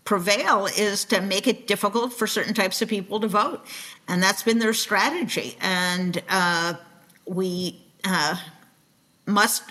prevail 0.07 0.67
is 0.67 1.05
to 1.05 1.21
make 1.21 1.47
it 1.47 1.67
difficult 1.67 2.15
for 2.15 2.27
certain 2.27 2.55
types 2.55 2.81
of 2.81 2.89
people 2.89 3.21
to 3.21 3.29
vote. 3.29 3.67
And 4.09 4.23
that's 4.23 4.43
been 4.43 4.59
their 4.59 4.73
strategy. 4.73 5.59
And 5.61 6.23
uh, 6.31 6.75
we 7.27 7.85
uh, 8.05 8.37
must 9.27 9.65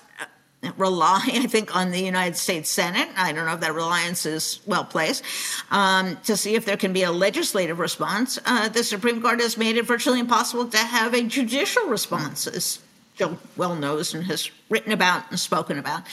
rely, 0.78 1.22
I 1.34 1.48
think, 1.48 1.76
on 1.76 1.92
the 1.92 2.00
United 2.00 2.36
States 2.36 2.70
Senate. 2.70 3.10
I 3.16 3.32
don't 3.32 3.46
know 3.46 3.54
if 3.54 3.62
that 3.62 3.74
reliance 3.74 4.26
is 4.26 4.60
well 4.66 4.84
placed 4.84 5.24
um, 5.72 6.18
to 6.26 6.36
see 6.38 6.56
if 6.56 6.66
there 6.66 6.78
can 6.78 6.94
be 6.94 7.04
a 7.04 7.12
legislative 7.12 7.80
response. 7.80 8.38
Uh, 8.46 8.70
the 8.70 8.84
Supreme 8.84 9.22
Court 9.22 9.40
has 9.42 9.58
made 9.58 9.78
it 9.78 9.86
virtually 9.86 10.20
impossible 10.20 10.68
to 10.68 10.78
have 10.78 11.14
a 11.14 11.24
judicial 11.24 11.88
response, 11.88 12.82
Jill 13.16 13.38
well 13.56 13.76
knows 13.76 14.14
and 14.14 14.26
has 14.26 14.52
written 14.70 14.92
about 14.92 15.30
and 15.30 15.40
spoken 15.40 15.80
about. 15.80 16.04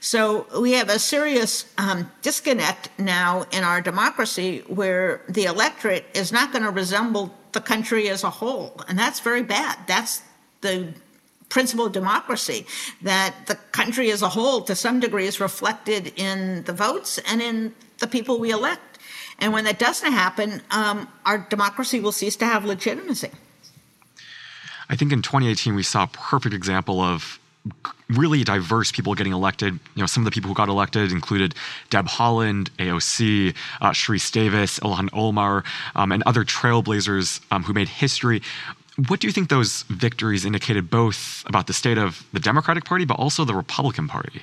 So 0.00 0.46
we 0.60 0.72
have 0.72 0.88
a 0.88 0.98
serious 0.98 1.64
um, 1.76 2.10
disconnect 2.22 2.90
now 2.98 3.46
in 3.50 3.64
our 3.64 3.80
democracy 3.80 4.62
where 4.68 5.22
the 5.28 5.44
electorate 5.44 6.04
is 6.14 6.30
not 6.32 6.52
going 6.52 6.64
to 6.64 6.70
resemble 6.70 7.34
the 7.52 7.60
country 7.60 8.08
as 8.08 8.22
a 8.24 8.30
whole. 8.30 8.80
And 8.88 8.98
that's 8.98 9.20
very 9.20 9.42
bad. 9.42 9.78
That's 9.86 10.22
the 10.60 10.94
principle 11.48 11.86
of 11.86 11.92
democracy 11.92 12.66
that 13.02 13.34
the 13.46 13.56
country 13.72 14.10
as 14.10 14.22
a 14.22 14.28
whole, 14.28 14.62
to 14.62 14.74
some 14.74 15.00
degree, 15.00 15.26
is 15.26 15.40
reflected 15.40 16.12
in 16.16 16.62
the 16.64 16.72
votes 16.72 17.18
and 17.26 17.42
in 17.42 17.74
the 17.98 18.06
people 18.06 18.38
we 18.38 18.50
elect. 18.50 18.98
And 19.38 19.52
when 19.52 19.64
that 19.64 19.78
doesn't 19.78 20.12
happen, 20.12 20.62
um, 20.70 21.08
our 21.26 21.38
democracy 21.38 22.00
will 22.00 22.12
cease 22.12 22.36
to 22.36 22.46
have 22.46 22.64
legitimacy. 22.64 23.30
I 24.88 24.96
think 24.96 25.12
in 25.12 25.22
2018 25.22 25.74
we 25.74 25.82
saw 25.82 26.04
a 26.04 26.06
perfect 26.08 26.54
example 26.54 27.00
of 27.00 27.38
really 28.08 28.44
diverse 28.44 28.92
people 28.92 29.14
getting 29.14 29.32
elected. 29.32 29.78
You 29.94 30.02
know, 30.02 30.06
some 30.06 30.22
of 30.22 30.24
the 30.24 30.30
people 30.30 30.48
who 30.48 30.54
got 30.54 30.68
elected 30.68 31.12
included 31.12 31.54
Deb 31.90 32.06
Haaland, 32.06 32.70
AOC, 32.78 33.54
uh, 33.80 33.90
Sharice 33.90 34.30
Davids, 34.32 34.80
Ilhan 34.80 35.08
Omar, 35.12 35.64
um, 35.94 36.12
and 36.12 36.22
other 36.24 36.44
trailblazers 36.44 37.40
um, 37.50 37.62
who 37.62 37.72
made 37.72 37.88
history. 37.88 38.42
What 39.08 39.20
do 39.20 39.26
you 39.26 39.32
think 39.32 39.48
those 39.48 39.82
victories 39.82 40.44
indicated 40.44 40.90
both 40.90 41.44
about 41.46 41.66
the 41.66 41.72
state 41.72 41.98
of 41.98 42.26
the 42.32 42.40
Democratic 42.40 42.84
Party, 42.84 43.04
but 43.04 43.18
also 43.18 43.44
the 43.44 43.54
Republican 43.54 44.08
Party? 44.08 44.42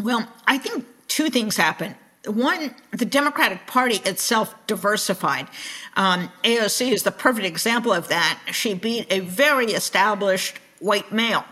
Well, 0.00 0.28
I 0.46 0.58
think 0.58 0.84
two 1.08 1.30
things 1.30 1.56
happened. 1.56 1.94
One, 2.26 2.74
the 2.92 3.04
Democratic 3.04 3.66
Party 3.66 3.96
itself 4.08 4.54
diversified. 4.66 5.48
Um, 5.96 6.30
AOC 6.44 6.92
is 6.92 7.02
the 7.02 7.10
perfect 7.10 7.46
example 7.46 7.92
of 7.92 8.08
that. 8.08 8.38
She 8.52 8.74
beat 8.74 9.12
a 9.12 9.20
very 9.20 9.66
established 9.72 10.58
white 10.78 11.10
male. 11.10 11.44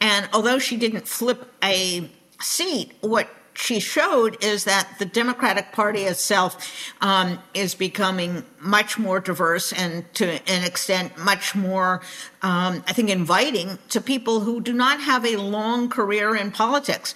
And 0.00 0.28
although 0.32 0.58
she 0.58 0.76
didn't 0.76 1.06
flip 1.06 1.52
a 1.62 2.10
seat, 2.40 2.92
what 3.00 3.28
she 3.54 3.80
showed 3.80 4.42
is 4.42 4.64
that 4.64 4.88
the 4.98 5.04
Democratic 5.04 5.72
Party 5.72 6.02
itself 6.02 6.92
um, 7.00 7.38
is 7.54 7.74
becoming 7.74 8.44
much 8.60 8.98
more 8.98 9.20
diverse 9.20 9.72
and 9.72 10.12
to 10.14 10.26
an 10.50 10.64
extent 10.64 11.16
much 11.18 11.54
more, 11.54 12.02
um, 12.42 12.82
I 12.86 12.92
think, 12.92 13.10
inviting 13.10 13.78
to 13.90 14.00
people 14.00 14.40
who 14.40 14.60
do 14.60 14.72
not 14.72 15.00
have 15.00 15.24
a 15.24 15.36
long 15.36 15.88
career 15.88 16.34
in 16.34 16.50
politics. 16.50 17.14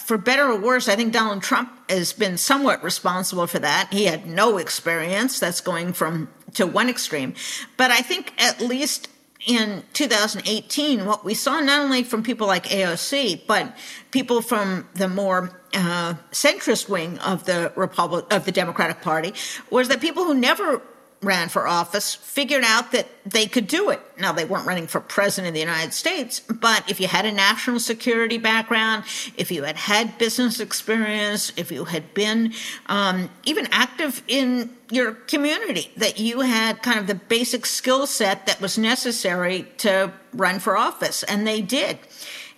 For 0.00 0.18
better 0.18 0.44
or 0.50 0.58
worse, 0.58 0.88
I 0.88 0.96
think 0.96 1.12
Donald 1.12 1.42
Trump 1.42 1.70
has 1.90 2.12
been 2.12 2.36
somewhat 2.36 2.84
responsible 2.84 3.46
for 3.46 3.58
that. 3.58 3.88
He 3.90 4.04
had 4.04 4.26
no 4.26 4.58
experience. 4.58 5.40
That's 5.40 5.62
going 5.62 5.94
from 5.94 6.28
to 6.54 6.66
one 6.66 6.90
extreme. 6.90 7.34
But 7.76 7.90
I 7.90 8.02
think 8.02 8.32
at 8.38 8.60
least 8.60 9.08
in 9.46 9.84
2018, 9.94 11.06
what 11.06 11.24
we 11.24 11.32
saw 11.32 11.60
not 11.60 11.80
only 11.80 12.02
from 12.02 12.22
people 12.22 12.46
like 12.46 12.66
AOC, 12.66 13.46
but 13.46 13.74
people 14.10 14.42
from 14.42 14.88
the 14.94 15.08
more 15.08 15.58
uh, 15.72 16.14
centrist 16.32 16.88
wing 16.88 17.18
of 17.20 17.44
the 17.44 17.72
Republic 17.76 18.26
of 18.30 18.44
the 18.44 18.52
Democratic 18.52 19.00
Party, 19.00 19.32
was 19.70 19.88
that 19.88 20.00
people 20.00 20.24
who 20.24 20.34
never 20.34 20.82
ran 21.20 21.48
for 21.48 21.66
office 21.66 22.14
figured 22.14 22.62
out 22.64 22.92
that 22.92 23.08
they 23.26 23.46
could 23.46 23.66
do 23.66 23.90
it. 23.90 24.00
Now, 24.18 24.32
they 24.32 24.44
weren't 24.44 24.66
running 24.66 24.86
for 24.86 25.00
president 25.00 25.48
of 25.48 25.54
the 25.54 25.60
United 25.60 25.92
States, 25.92 26.40
but 26.40 26.88
if 26.88 27.00
you 27.00 27.08
had 27.08 27.26
a 27.26 27.32
national 27.32 27.80
security 27.80 28.38
background, 28.38 29.04
if 29.36 29.50
you 29.50 29.64
had 29.64 29.76
had 29.76 30.16
business 30.18 30.60
experience, 30.60 31.52
if 31.56 31.72
you 31.72 31.84
had 31.84 32.14
been 32.14 32.52
um, 32.86 33.30
even 33.44 33.68
active 33.72 34.22
in 34.28 34.70
your 34.90 35.12
community, 35.12 35.90
that 35.96 36.18
you 36.18 36.40
had 36.40 36.82
kind 36.82 36.98
of 36.98 37.06
the 37.06 37.14
basic 37.14 37.66
skill 37.66 38.06
set 38.06 38.46
that 38.46 38.60
was 38.60 38.78
necessary 38.78 39.66
to 39.78 40.12
run 40.32 40.58
for 40.60 40.76
office, 40.76 41.22
and 41.24 41.46
they 41.46 41.60
did. 41.60 41.98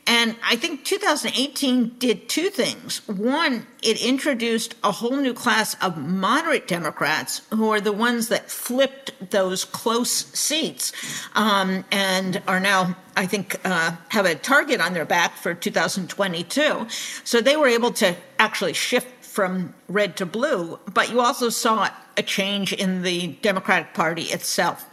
And 0.07 0.37
I 0.43 0.57
think 0.57 0.85
2018 0.85 1.97
did 1.99 2.29
two 2.29 2.51
things. 2.51 3.07
One, 3.07 3.67
it 3.83 4.05
introduced 4.05 4.75
a 4.83 4.91
whole 4.91 5.17
new 5.17 5.35
class 5.35 5.77
of 5.83 5.97
moderate 5.97 6.67
Democrats 6.67 7.43
who 7.51 7.71
are 7.71 7.81
the 7.81 7.93
ones 7.93 8.29
that 8.29 8.51
flipped 8.51 9.31
those 9.31 9.65
close 9.65 10.11
seats 10.11 10.93
um, 11.35 11.85
and 11.93 12.43
are 12.49 12.61
now, 12.61 12.97
I 13.17 13.27
think, 13.27 13.57
uh, 13.65 13.93
have 14.09 14.27
a 14.27 14.35
target 14.35 14.81
on 14.81 14.95
their 14.95 15.05
back 15.05 15.37
for 15.37 15.55
2022. 15.55 16.87
So 17.23 17.41
they 17.41 17.57
were 17.57 17.69
able 17.69 17.93
to 17.93 18.17
actually 18.39 18.73
shift 18.73 19.25
from 19.25 19.75
red 19.89 20.17
to 20.17 20.27
blue. 20.27 20.79
But 20.93 21.11
you 21.11 21.21
also 21.21 21.51
saw 21.51 21.89
a 22.17 22.23
change 22.23 22.73
in 22.73 23.03
the 23.03 23.29
Democratic 23.43 23.95
Party 23.95 24.25
itself. 24.25 24.87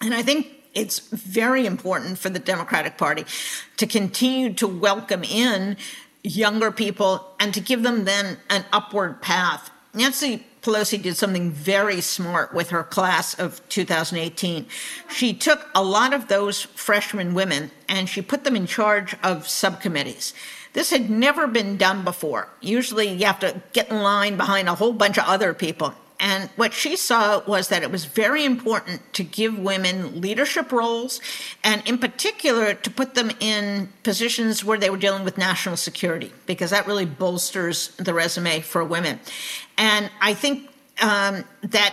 And 0.00 0.14
I 0.14 0.22
think 0.22 0.48
it's 0.74 1.00
very 1.00 1.66
important 1.66 2.18
for 2.18 2.28
the 2.28 2.38
Democratic 2.38 2.96
Party 2.96 3.24
to 3.76 3.86
continue 3.86 4.52
to 4.54 4.66
welcome 4.66 5.24
in 5.24 5.76
younger 6.22 6.70
people 6.70 7.34
and 7.40 7.52
to 7.54 7.60
give 7.60 7.82
them 7.82 8.04
then 8.04 8.38
an 8.48 8.64
upward 8.72 9.20
path. 9.20 9.70
Nancy 9.94 10.46
Pelosi 10.62 11.02
did 11.02 11.16
something 11.16 11.50
very 11.50 12.00
smart 12.00 12.54
with 12.54 12.70
her 12.70 12.84
class 12.84 13.34
of 13.34 13.66
2018. 13.68 14.66
She 15.10 15.34
took 15.34 15.68
a 15.74 15.82
lot 15.82 16.14
of 16.14 16.28
those 16.28 16.62
freshman 16.62 17.34
women 17.34 17.72
and 17.88 18.08
she 18.08 18.22
put 18.22 18.44
them 18.44 18.54
in 18.54 18.66
charge 18.66 19.16
of 19.24 19.48
subcommittees. 19.48 20.32
This 20.72 20.90
had 20.90 21.10
never 21.10 21.46
been 21.48 21.76
done 21.76 22.04
before. 22.04 22.48
Usually 22.60 23.08
you 23.08 23.26
have 23.26 23.40
to 23.40 23.60
get 23.72 23.90
in 23.90 24.02
line 24.02 24.36
behind 24.36 24.68
a 24.68 24.76
whole 24.76 24.92
bunch 24.92 25.18
of 25.18 25.24
other 25.24 25.52
people. 25.52 25.94
And 26.24 26.48
what 26.54 26.72
she 26.72 26.94
saw 26.96 27.42
was 27.46 27.66
that 27.68 27.82
it 27.82 27.90
was 27.90 28.04
very 28.04 28.44
important 28.44 29.12
to 29.14 29.24
give 29.24 29.58
women 29.58 30.20
leadership 30.20 30.70
roles, 30.70 31.20
and 31.64 31.82
in 31.84 31.98
particular, 31.98 32.74
to 32.74 32.90
put 32.90 33.14
them 33.16 33.32
in 33.40 33.88
positions 34.04 34.64
where 34.64 34.78
they 34.78 34.88
were 34.88 34.96
dealing 34.96 35.24
with 35.24 35.36
national 35.36 35.76
security, 35.76 36.32
because 36.46 36.70
that 36.70 36.86
really 36.86 37.06
bolsters 37.06 37.88
the 37.96 38.14
resume 38.14 38.60
for 38.60 38.84
women. 38.84 39.18
And 39.76 40.10
I 40.20 40.34
think 40.34 40.70
um, 41.02 41.44
that 41.62 41.92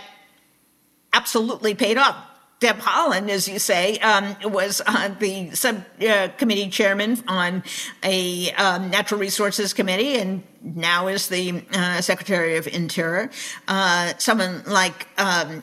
absolutely 1.12 1.74
paid 1.74 1.98
off. 1.98 2.16
Deb 2.60 2.76
Haaland, 2.76 3.30
as 3.30 3.48
you 3.48 3.58
say, 3.58 3.98
um, 4.00 4.36
was 4.44 4.82
uh, 4.86 5.14
the 5.18 5.50
subcommittee 5.54 6.66
uh, 6.66 6.70
chairman 6.70 7.16
on 7.26 7.62
a 8.04 8.52
um, 8.52 8.90
natural 8.90 9.18
resources 9.18 9.72
committee 9.72 10.16
and 10.16 10.42
now 10.62 11.08
is 11.08 11.28
the 11.28 11.64
uh, 11.72 12.02
secretary 12.02 12.58
of 12.58 12.66
interior. 12.68 13.30
Uh, 13.66 14.12
someone 14.18 14.62
like 14.66 15.08
um, 15.16 15.62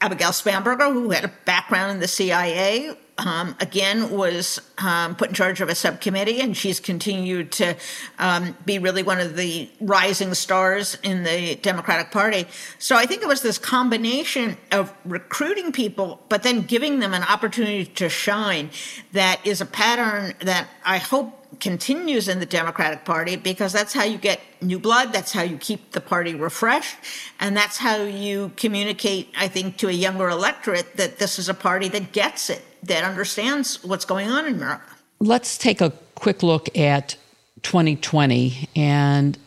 Abigail 0.00 0.30
Spanberger, 0.30 0.90
who 0.90 1.10
had 1.10 1.26
a 1.26 1.32
background 1.44 1.92
in 1.92 2.00
the 2.00 2.08
CIA, 2.08 2.96
um, 3.20 3.54
again 3.60 4.10
was 4.10 4.60
um, 4.78 5.14
put 5.14 5.28
in 5.28 5.34
charge 5.34 5.60
of 5.60 5.68
a 5.68 5.74
subcommittee, 5.74 6.40
and 6.40 6.56
she's 6.56 6.80
continued 6.80 7.52
to 7.52 7.76
um, 8.18 8.56
be 8.64 8.78
really 8.78 9.02
one 9.02 9.20
of 9.20 9.36
the 9.36 9.70
rising 9.80 10.34
stars 10.34 10.98
in 11.02 11.22
the 11.22 11.54
Democratic 11.56 12.10
Party. 12.10 12.46
So 12.78 12.96
I 12.96 13.06
think 13.06 13.22
it 13.22 13.28
was 13.28 13.42
this 13.42 13.58
combination 13.58 14.56
of 14.72 14.92
recruiting 15.04 15.70
people, 15.70 16.20
but 16.28 16.42
then 16.42 16.62
giving 16.62 17.00
them 17.00 17.14
an 17.14 17.22
opportunity 17.22 17.84
to 17.84 18.08
shine 18.08 18.70
that 19.12 19.40
is 19.46 19.60
a 19.60 19.66
pattern 19.66 20.34
that 20.40 20.68
I 20.84 20.98
hope 20.98 21.36
continues 21.58 22.28
in 22.28 22.38
the 22.38 22.46
Democratic 22.46 23.04
Party 23.04 23.36
because 23.36 23.72
that's 23.72 23.92
how 23.92 24.04
you 24.04 24.18
get 24.18 24.40
new 24.62 24.78
blood, 24.78 25.12
that's 25.12 25.32
how 25.32 25.42
you 25.42 25.56
keep 25.56 25.92
the 25.92 26.00
party 26.00 26.34
refreshed, 26.34 26.96
and 27.40 27.56
that's 27.56 27.76
how 27.76 28.02
you 28.02 28.52
communicate, 28.56 29.28
I 29.36 29.48
think, 29.48 29.76
to 29.78 29.88
a 29.88 29.92
younger 29.92 30.28
electorate 30.28 30.96
that 30.96 31.18
this 31.18 31.38
is 31.38 31.48
a 31.48 31.54
party 31.54 31.88
that 31.88 32.12
gets 32.12 32.50
it, 32.50 32.62
that 32.82 33.04
understands 33.04 33.82
what's 33.84 34.04
going 34.04 34.30
on 34.30 34.46
in 34.46 34.54
America. 34.54 34.82
Let's 35.18 35.58
take 35.58 35.80
a 35.80 35.92
quick 36.14 36.42
look 36.42 36.76
at 36.76 37.16
2020 37.62 38.68
and 38.74 39.38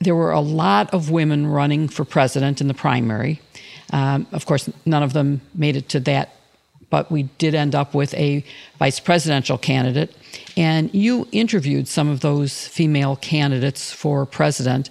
there 0.00 0.14
were 0.14 0.32
a 0.32 0.40
lot 0.40 0.92
of 0.92 1.10
women 1.10 1.46
running 1.46 1.88
for 1.88 2.04
president 2.04 2.60
in 2.60 2.68
the 2.68 2.74
primary. 2.74 3.40
Um, 3.92 4.26
of 4.32 4.46
course, 4.46 4.68
none 4.84 5.02
of 5.02 5.12
them 5.12 5.40
made 5.54 5.76
it 5.76 5.88
to 5.90 6.00
that, 6.00 6.34
but 6.90 7.10
we 7.10 7.24
did 7.38 7.54
end 7.54 7.74
up 7.74 7.94
with 7.94 8.12
a 8.14 8.44
vice 8.78 9.00
presidential 9.00 9.56
candidate. 9.56 10.14
And 10.56 10.92
you 10.94 11.28
interviewed 11.32 11.88
some 11.88 12.08
of 12.08 12.20
those 12.20 12.66
female 12.68 13.16
candidates 13.16 13.92
for 13.92 14.26
president. 14.26 14.90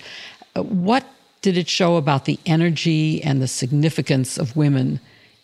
What 0.55 1.05
did 1.41 1.57
it 1.57 1.67
show 1.67 1.97
about 1.97 2.25
the 2.25 2.39
energy 2.45 3.21
and 3.23 3.41
the 3.41 3.47
significance 3.47 4.37
of 4.37 4.55
women 4.55 4.99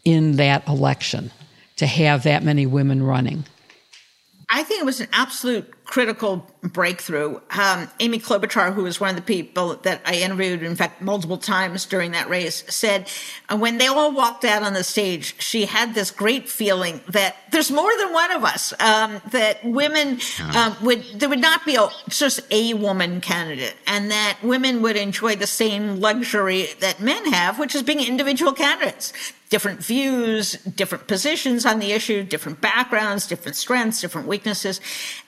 in 0.05 0.37
that 0.37 0.67
election 0.67 1.31
to 1.79 1.87
have 1.87 2.23
that 2.23 2.43
many 2.43 2.65
women 2.65 3.01
running? 3.01 3.45
I 4.49 4.63
think 4.63 4.81
it 4.81 4.85
was 4.85 4.99
an 4.99 5.07
absolute 5.13 5.78
critical 5.89 6.45
breakthrough. 6.61 7.39
Um, 7.49 7.89
Amy 7.99 8.19
Klobuchar, 8.19 8.75
who 8.75 8.83
was 8.83 8.99
one 8.99 9.09
of 9.09 9.15
the 9.15 9.23
people 9.23 9.73
that 9.77 10.01
I 10.05 10.17
interviewed, 10.17 10.61
in 10.61 10.75
fact, 10.75 11.01
multiple 11.01 11.39
times 11.39 11.87
during 11.87 12.11
that 12.11 12.29
race, 12.29 12.63
said 12.67 13.09
uh, 13.49 13.57
when 13.57 13.79
they 13.79 13.87
all 13.87 14.11
walked 14.11 14.45
out 14.45 14.61
on 14.61 14.73
the 14.73 14.83
stage, 14.83 15.41
she 15.41 15.65
had 15.65 15.95
this 15.95 16.11
great 16.11 16.47
feeling 16.47 17.01
that 17.07 17.37
there's 17.51 17.71
more 17.71 17.91
than 17.97 18.13
one 18.13 18.31
of 18.31 18.43
us. 18.43 18.71
Um, 18.79 19.19
that 19.31 19.65
women 19.65 20.19
um, 20.55 20.75
would 20.83 21.03
there 21.15 21.27
would 21.27 21.41
not 21.41 21.65
be 21.65 21.75
a, 21.75 21.87
just 22.07 22.41
a 22.51 22.75
woman 22.75 23.19
candidate, 23.19 23.75
and 23.87 24.11
that 24.11 24.37
women 24.43 24.83
would 24.83 24.95
enjoy 24.95 25.35
the 25.35 25.47
same 25.47 25.99
luxury 25.99 26.67
that 26.81 27.01
men 27.01 27.33
have, 27.33 27.57
which 27.57 27.73
is 27.73 27.81
being 27.81 27.99
individual 27.99 28.53
candidates 28.53 29.11
different 29.49 29.83
views, 29.83 30.53
different 30.75 31.07
positions 31.07 31.65
on 31.65 31.79
the 31.79 31.91
issue, 31.91 32.23
different 32.23 32.61
backgrounds, 32.61 33.27
different 33.27 33.55
strengths, 33.55 33.99
different 33.99 34.27
weaknesses. 34.27 34.79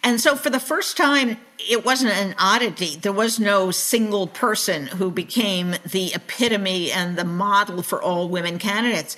And 0.03 0.21
so 0.21 0.35
for 0.35 0.50
the 0.51 0.59
first 0.59 0.97
time, 0.97 1.37
it 1.57 1.85
wasn't 1.85 2.11
an 2.13 2.35
oddity. 2.39 2.95
There 2.95 3.13
was 3.13 3.39
no 3.39 3.71
single 3.71 4.27
person 4.27 4.87
who 4.87 5.11
became 5.11 5.75
the 5.85 6.13
epitome 6.13 6.91
and 6.91 7.17
the 7.17 7.23
model 7.23 7.81
for 7.81 8.01
all 8.01 8.29
women 8.29 8.57
candidates. 8.57 9.15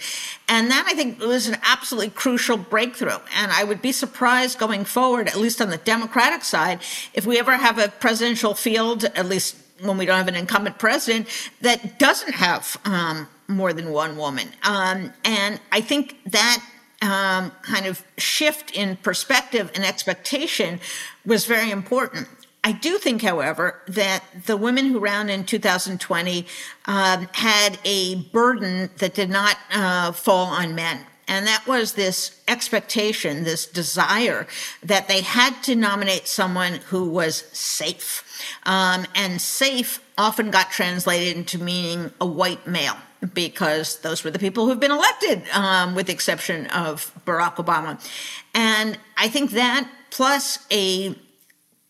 And 0.47 0.69
that, 0.71 0.85
I 0.87 0.93
think, 0.93 1.19
was 1.19 1.47
an 1.47 1.57
absolutely 1.63 2.09
crucial 2.09 2.57
breakthrough. 2.57 3.19
And 3.35 3.51
I 3.51 3.63
would 3.63 3.81
be 3.81 3.91
surprised 3.91 4.59
going 4.59 4.85
forward, 4.85 5.27
at 5.27 5.37
least 5.37 5.61
on 5.61 5.69
the 5.69 5.77
Democratic 5.77 6.43
side, 6.43 6.79
if 7.13 7.25
we 7.25 7.39
ever 7.39 7.55
have 7.55 7.79
a 7.79 7.89
presidential 7.89 8.53
field, 8.53 9.05
at 9.05 9.25
least 9.25 9.55
when 9.81 9.97
we 9.97 10.05
don't 10.05 10.17
have 10.17 10.27
an 10.27 10.35
incumbent 10.35 10.79
president, 10.79 11.27
that 11.61 11.99
doesn't 11.99 12.33
have 12.33 12.77
um, 12.85 13.27
more 13.47 13.73
than 13.73 13.91
one 13.91 14.17
woman. 14.17 14.47
Um, 14.63 15.13
and 15.23 15.59
I 15.71 15.81
think 15.81 16.17
that 16.31 16.63
um, 17.03 17.51
kind 17.61 17.85
of 17.85 18.03
shift 18.17 18.71
in 18.71 18.95
perspective 18.97 19.71
and 19.75 19.83
expectation 19.83 20.79
was 21.25 21.45
very 21.45 21.69
important. 21.69 22.27
I 22.63 22.71
do 22.71 22.97
think, 22.97 23.21
however, 23.21 23.81
that 23.87 24.23
the 24.45 24.55
women 24.55 24.85
who 24.85 24.99
ran 24.99 25.29
in 25.29 25.43
2020 25.43 26.47
um, 26.85 27.27
had 27.33 27.77
a 27.83 28.15
burden 28.15 28.89
that 28.99 29.13
did 29.13 29.29
not 29.29 29.57
uh, 29.71 30.13
fall 30.13 30.47
on 30.47 30.73
men. 30.73 31.05
And 31.27 31.47
that 31.47 31.65
was 31.67 31.93
this 31.93 32.41
expectation, 32.47 33.43
this 33.43 33.65
desire 33.65 34.47
that 34.81 35.07
they 35.07 35.21
had 35.21 35.61
to 35.63 35.75
nominate 35.75 36.27
someone 36.27 36.73
who 36.87 37.09
was 37.09 37.45
safe. 37.51 38.23
Um, 38.65 39.05
and 39.15 39.41
safe 39.41 40.01
often 40.17 40.51
got 40.51 40.71
translated 40.71 41.35
into 41.35 41.59
meaning 41.59 42.13
a 42.19 42.25
white 42.25 42.65
male 42.67 42.97
because 43.33 43.99
those 43.99 44.23
were 44.23 44.31
the 44.31 44.39
people 44.39 44.67
who've 44.67 44.79
been 44.79 44.91
elected, 44.91 45.43
um, 45.53 45.95
with 45.95 46.07
the 46.07 46.13
exception 46.13 46.67
of 46.67 47.11
Barack 47.25 47.55
Obama. 47.55 47.99
And 48.53 48.97
I 49.17 49.27
think 49.27 49.51
that 49.51 49.89
plus 50.09 50.59
a 50.71 51.15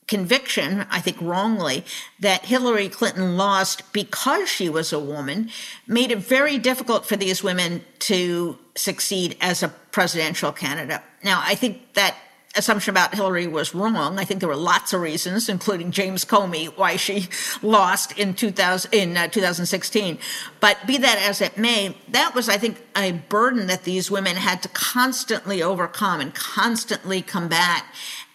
conviction, 0.07 0.85
I 0.91 0.99
think 0.99 1.17
wrongly, 1.21 1.85
that 2.19 2.45
Hillary 2.45 2.89
Clinton 2.89 3.37
lost 3.37 3.91
because 3.93 4.49
she 4.49 4.69
was 4.69 4.93
a 4.93 4.99
woman 4.99 5.49
made 5.87 6.11
it 6.11 6.19
very 6.19 6.57
difficult 6.57 7.05
for 7.05 7.15
these 7.15 7.43
women 7.43 7.83
to 7.99 8.57
succeed 8.75 9.37
as 9.41 9.63
a 9.63 9.69
presidential 9.69 10.51
candidate. 10.51 11.01
Now, 11.23 11.41
I 11.43 11.55
think 11.55 11.93
that 11.93 12.15
assumption 12.55 12.91
about 12.91 13.15
Hillary 13.15 13.47
was 13.47 13.73
wrong. 13.73 14.19
I 14.19 14.25
think 14.25 14.39
there 14.39 14.49
were 14.49 14.55
lots 14.55 14.93
of 14.93 15.01
reasons, 15.01 15.49
including 15.49 15.91
James 15.91 16.23
Comey, 16.23 16.67
why 16.77 16.95
she 16.95 17.27
lost 17.61 18.17
in 18.17 18.33
2000 18.33 18.93
in 18.93 19.17
uh, 19.17 19.27
2016. 19.27 20.19
But 20.59 20.77
be 20.85 20.97
that 20.97 21.17
as 21.19 21.41
it 21.41 21.57
may, 21.57 21.95
that 22.09 22.35
was, 22.35 22.49
I 22.49 22.57
think, 22.57 22.77
a 22.95 23.11
burden 23.11 23.67
that 23.67 23.83
these 23.83 24.11
women 24.11 24.35
had 24.35 24.61
to 24.63 24.69
constantly 24.69 25.63
overcome 25.63 26.21
and 26.21 26.33
constantly 26.33 27.21
combat. 27.21 27.83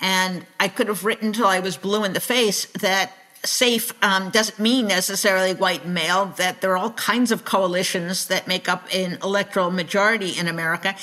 And 0.00 0.46
I 0.58 0.68
could 0.68 0.88
have 0.88 1.04
written 1.04 1.32
till 1.32 1.46
I 1.46 1.60
was 1.60 1.76
blue 1.76 2.04
in 2.04 2.12
the 2.12 2.20
face 2.20 2.66
that 2.66 3.12
safe 3.44 3.92
um, 4.02 4.30
doesn't 4.30 4.58
mean 4.58 4.88
necessarily 4.88 5.54
white 5.54 5.86
male, 5.86 6.26
that 6.36 6.60
there 6.60 6.72
are 6.72 6.76
all 6.76 6.90
kinds 6.92 7.30
of 7.30 7.44
coalitions 7.44 8.26
that 8.26 8.48
make 8.48 8.68
up 8.68 8.86
an 8.92 9.18
electoral 9.22 9.70
majority 9.70 10.30
in 10.38 10.48
America. 10.48 10.94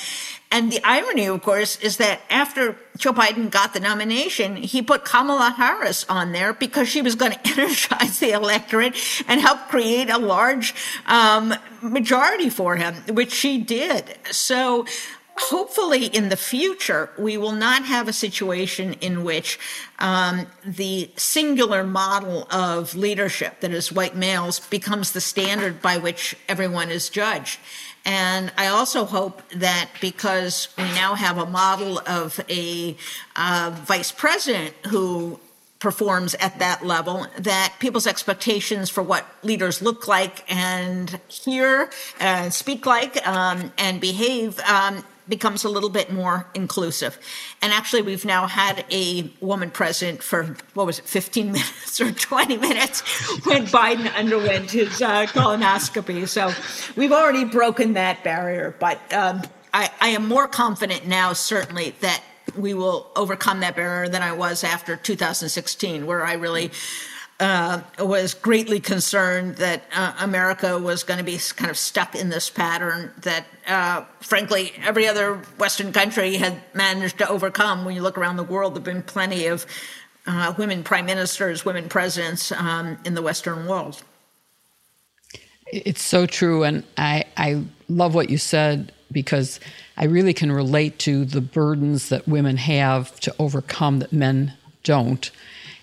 And 0.56 0.72
the 0.72 0.80
irony, 0.84 1.26
of 1.26 1.42
course, 1.42 1.76
is 1.80 1.98
that 1.98 2.22
after 2.30 2.78
Joe 2.96 3.12
Biden 3.12 3.50
got 3.50 3.74
the 3.74 3.80
nomination, 3.80 4.56
he 4.56 4.80
put 4.80 5.04
Kamala 5.04 5.50
Harris 5.50 6.06
on 6.08 6.32
there 6.32 6.54
because 6.54 6.88
she 6.88 7.02
was 7.02 7.14
going 7.14 7.32
to 7.44 7.46
energize 7.46 8.20
the 8.20 8.30
electorate 8.30 8.96
and 9.28 9.38
help 9.38 9.68
create 9.68 10.08
a 10.08 10.16
large 10.16 10.74
um, 11.04 11.52
majority 11.82 12.48
for 12.48 12.76
him, 12.76 12.94
which 13.10 13.34
she 13.34 13.58
did. 13.58 14.16
So 14.30 14.86
hopefully 15.36 16.06
in 16.06 16.30
the 16.30 16.38
future 16.38 17.10
we 17.18 17.36
will 17.36 17.52
not 17.52 17.84
have 17.84 18.08
a 18.08 18.12
situation 18.14 18.94
in 19.02 19.24
which 19.24 19.58
um, 19.98 20.46
the 20.64 21.10
singular 21.16 21.84
model 21.84 22.48
of 22.50 22.94
leadership 22.94 23.60
that 23.60 23.72
is 23.72 23.92
white 23.92 24.16
males 24.16 24.58
becomes 24.58 25.12
the 25.12 25.20
standard 25.20 25.82
by 25.82 25.98
which 25.98 26.34
everyone 26.48 26.90
is 26.90 27.10
judged 27.10 27.58
and 28.06 28.52
I 28.56 28.68
also 28.68 29.04
hope 29.04 29.42
that 29.50 29.90
because 30.00 30.68
we 30.78 30.84
now 30.84 31.16
have 31.16 31.38
a 31.38 31.44
model 31.44 32.00
of 32.06 32.40
a 32.48 32.96
uh, 33.34 33.72
vice 33.84 34.12
president 34.12 34.74
who 34.86 35.40
performs 35.80 36.34
at 36.36 36.58
that 36.60 36.86
level, 36.86 37.26
that 37.38 37.74
people's 37.80 38.06
expectations 38.06 38.88
for 38.88 39.02
what 39.02 39.26
leaders 39.42 39.82
look 39.82 40.06
like 40.06 40.44
and 40.50 41.20
hear 41.28 41.90
and 42.20 42.54
speak 42.54 42.86
like 42.86 43.26
um, 43.26 43.72
and 43.76 44.00
behave 44.00 44.60
um, 44.60 45.04
becomes 45.28 45.64
a 45.64 45.68
little 45.68 45.88
bit 45.88 46.12
more 46.12 46.46
inclusive. 46.54 47.18
And 47.62 47.72
actually, 47.72 48.02
we've 48.02 48.24
now 48.24 48.46
had 48.46 48.84
a 48.90 49.30
woman 49.40 49.70
president 49.70 50.22
for, 50.22 50.56
what 50.74 50.86
was 50.86 50.98
it, 50.98 51.04
15 51.06 51.46
minutes 51.52 52.00
or 52.00 52.12
20 52.12 52.56
minutes 52.56 53.00
when 53.46 53.66
Biden 53.66 54.14
underwent 54.14 54.70
his 54.70 55.02
uh, 55.02 55.26
colonoscopy. 55.26 56.28
So 56.28 56.52
we've 56.96 57.12
already 57.12 57.44
broken 57.44 57.94
that 57.94 58.22
barrier. 58.24 58.74
But 58.78 59.00
um, 59.12 59.42
I, 59.72 59.90
I 60.00 60.08
am 60.08 60.26
more 60.26 60.48
confident 60.48 61.06
now, 61.06 61.32
certainly, 61.32 61.94
that 62.00 62.22
we 62.56 62.74
will 62.74 63.10
overcome 63.16 63.60
that 63.60 63.76
barrier 63.76 64.08
than 64.08 64.22
I 64.22 64.32
was 64.32 64.64
after 64.64 64.96
2016, 64.96 66.06
where 66.06 66.24
I 66.24 66.34
really 66.34 66.70
uh, 67.38 67.82
was 67.98 68.32
greatly 68.32 68.80
concerned 68.80 69.56
that 69.56 69.82
uh, 69.94 70.14
America 70.20 70.78
was 70.78 71.02
going 71.02 71.18
to 71.18 71.24
be 71.24 71.38
kind 71.54 71.70
of 71.70 71.76
stuck 71.76 72.14
in 72.14 72.30
this 72.30 72.48
pattern 72.48 73.12
that, 73.22 73.46
uh, 73.66 74.04
frankly, 74.20 74.72
every 74.82 75.06
other 75.06 75.34
Western 75.58 75.92
country 75.92 76.36
had 76.36 76.62
managed 76.72 77.18
to 77.18 77.28
overcome. 77.28 77.84
When 77.84 77.94
you 77.94 78.02
look 78.02 78.16
around 78.16 78.36
the 78.36 78.42
world, 78.44 78.72
there 78.72 78.78
have 78.78 78.84
been 78.84 79.02
plenty 79.02 79.46
of 79.46 79.66
uh, 80.26 80.54
women 80.56 80.82
prime 80.82 81.06
ministers, 81.06 81.64
women 81.64 81.88
presidents 81.88 82.52
um, 82.52 82.98
in 83.04 83.14
the 83.14 83.22
Western 83.22 83.66
world. 83.66 84.02
It's 85.66 86.02
so 86.02 86.26
true. 86.26 86.62
And 86.62 86.84
I, 86.96 87.24
I 87.36 87.64
love 87.88 88.14
what 88.14 88.30
you 88.30 88.38
said 88.38 88.92
because 89.12 89.60
I 89.96 90.04
really 90.04 90.32
can 90.32 90.50
relate 90.50 90.98
to 91.00 91.24
the 91.24 91.40
burdens 91.40 92.08
that 92.08 92.26
women 92.26 92.56
have 92.56 93.18
to 93.20 93.34
overcome 93.38 93.98
that 93.98 94.12
men 94.12 94.54
don't. 94.82 95.30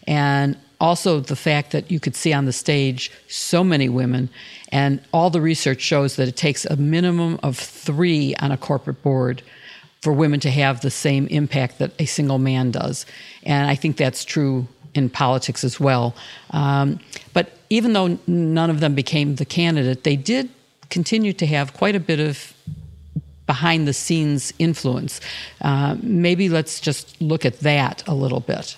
And 0.08 0.58
also 0.80 1.20
the 1.20 1.36
fact 1.36 1.72
that 1.72 1.90
you 1.90 2.00
could 2.00 2.16
see 2.16 2.34
on 2.34 2.46
the 2.46 2.54
stage 2.54 3.12
so 3.28 3.64
many 3.64 3.90
women 3.90 4.30
and 4.70 5.02
all 5.14 5.30
the 5.30 5.42
research 5.42 5.82
shows 5.82 6.16
that 6.16 6.28
it 6.28 6.36
takes 6.36 6.66
a 6.66 6.76
minimum 6.76 7.40
of 7.44 7.58
three 7.58 8.36
on 8.36 8.52
a 8.52 8.58
corporate 8.58 9.02
board 9.04 9.42
for 10.02 10.12
women 10.12 10.40
to 10.42 10.52
have 10.52 10.82
the 10.82 10.92
same 10.92 11.28
impact 11.28 11.80
that 11.80 11.92
a 12.00 12.06
single 12.06 12.40
man 12.40 12.72
does. 12.72 13.06
And 13.44 13.70
i 13.70 13.76
think 13.76 13.98
that's 13.98 14.26
true 14.26 14.68
in 14.94 15.10
politics 15.10 15.64
as 15.64 15.80
well. 15.80 16.16
Um, 16.52 17.00
but 17.34 17.58
even 17.70 17.94
though 17.94 18.20
none 18.28 18.70
of 18.70 18.80
them 18.80 18.94
became 18.94 19.36
the 19.36 19.46
candidate 19.46 20.04
they 20.04 20.16
did 20.16 20.50
continue 20.90 21.34
to 21.34 21.48
have 21.48 21.74
quite 21.74 21.96
a 21.96 22.00
bit 22.00 22.20
of 22.20 22.54
behind 23.46 23.88
the 23.88 23.94
scenes 23.94 24.54
influence. 24.58 25.20
Uh, 25.62 25.98
maybe 26.02 26.48
let's 26.50 26.80
just 26.80 27.20
look 27.22 27.46
at 27.46 27.60
that 27.60 28.04
a 28.08 28.14
little 28.14 28.40
bit. 28.40 28.78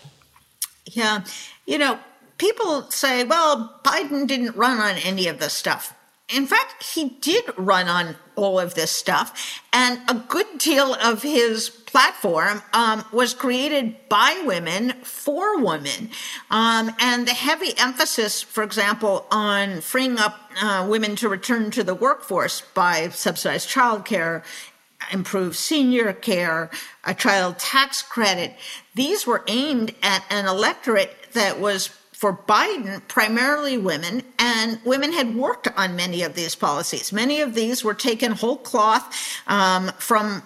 Yeah 0.85 1.23
you 1.65 1.77
know, 1.77 1.99
people 2.37 2.89
say, 2.89 3.23
well, 3.23 3.79
Biden 3.83 4.27
didn't 4.27 4.55
run 4.55 4.77
on 4.77 4.97
any 4.97 5.27
of 5.27 5.39
this 5.39 5.53
stuff. 5.53 5.93
In 6.27 6.47
fact, 6.47 6.83
he 6.83 7.09
did 7.21 7.45
run 7.55 7.87
on 7.87 8.15
all 8.35 8.59
of 8.59 8.73
this 8.73 8.89
stuff, 8.89 9.61
and 9.71 9.99
a 10.09 10.15
good 10.15 10.57
deal 10.57 10.95
of 10.95 11.21
his 11.21 11.69
platform 11.69 12.63
um, 12.73 13.05
was 13.13 13.35
created 13.35 13.95
by 14.09 14.41
women 14.43 14.93
for 15.03 15.63
women. 15.63 16.09
Um, 16.49 16.91
and 16.99 17.27
the 17.27 17.33
heavy 17.33 17.77
emphasis, 17.77 18.41
for 18.41 18.63
example, 18.63 19.27
on 19.29 19.81
freeing 19.81 20.17
up 20.17 20.51
uh, 20.61 20.87
women 20.89 21.15
to 21.17 21.29
return 21.29 21.69
to 21.71 21.83
the 21.83 21.95
workforce 21.95 22.61
by 22.73 23.09
subsidized 23.09 23.69
childcare, 23.69 24.43
improved 25.13 25.55
senior 25.55 26.11
care, 26.11 26.71
a 27.03 27.13
child 27.13 27.59
tax 27.59 28.01
credit, 28.01 28.55
these 28.95 29.27
were 29.27 29.43
aimed 29.47 29.93
at 30.01 30.25
an 30.31 30.47
electorate 30.47 31.15
that 31.35 31.59
was 31.59 31.87
for 32.11 32.33
Biden, 32.33 33.05
primarily 33.07 33.77
women, 33.77 34.23
and 34.39 34.79
women 34.85 35.11
had 35.11 35.35
worked 35.35 35.67
on 35.77 35.95
many 35.95 36.23
of 36.23 36.33
these 36.33 36.55
policies. 36.55 37.11
Many 37.13 37.41
of 37.41 37.53
these 37.53 37.83
were 37.83 37.93
taken 37.93 38.31
whole 38.31 38.57
cloth 38.57 39.13
um, 39.47 39.91
from 39.99 40.41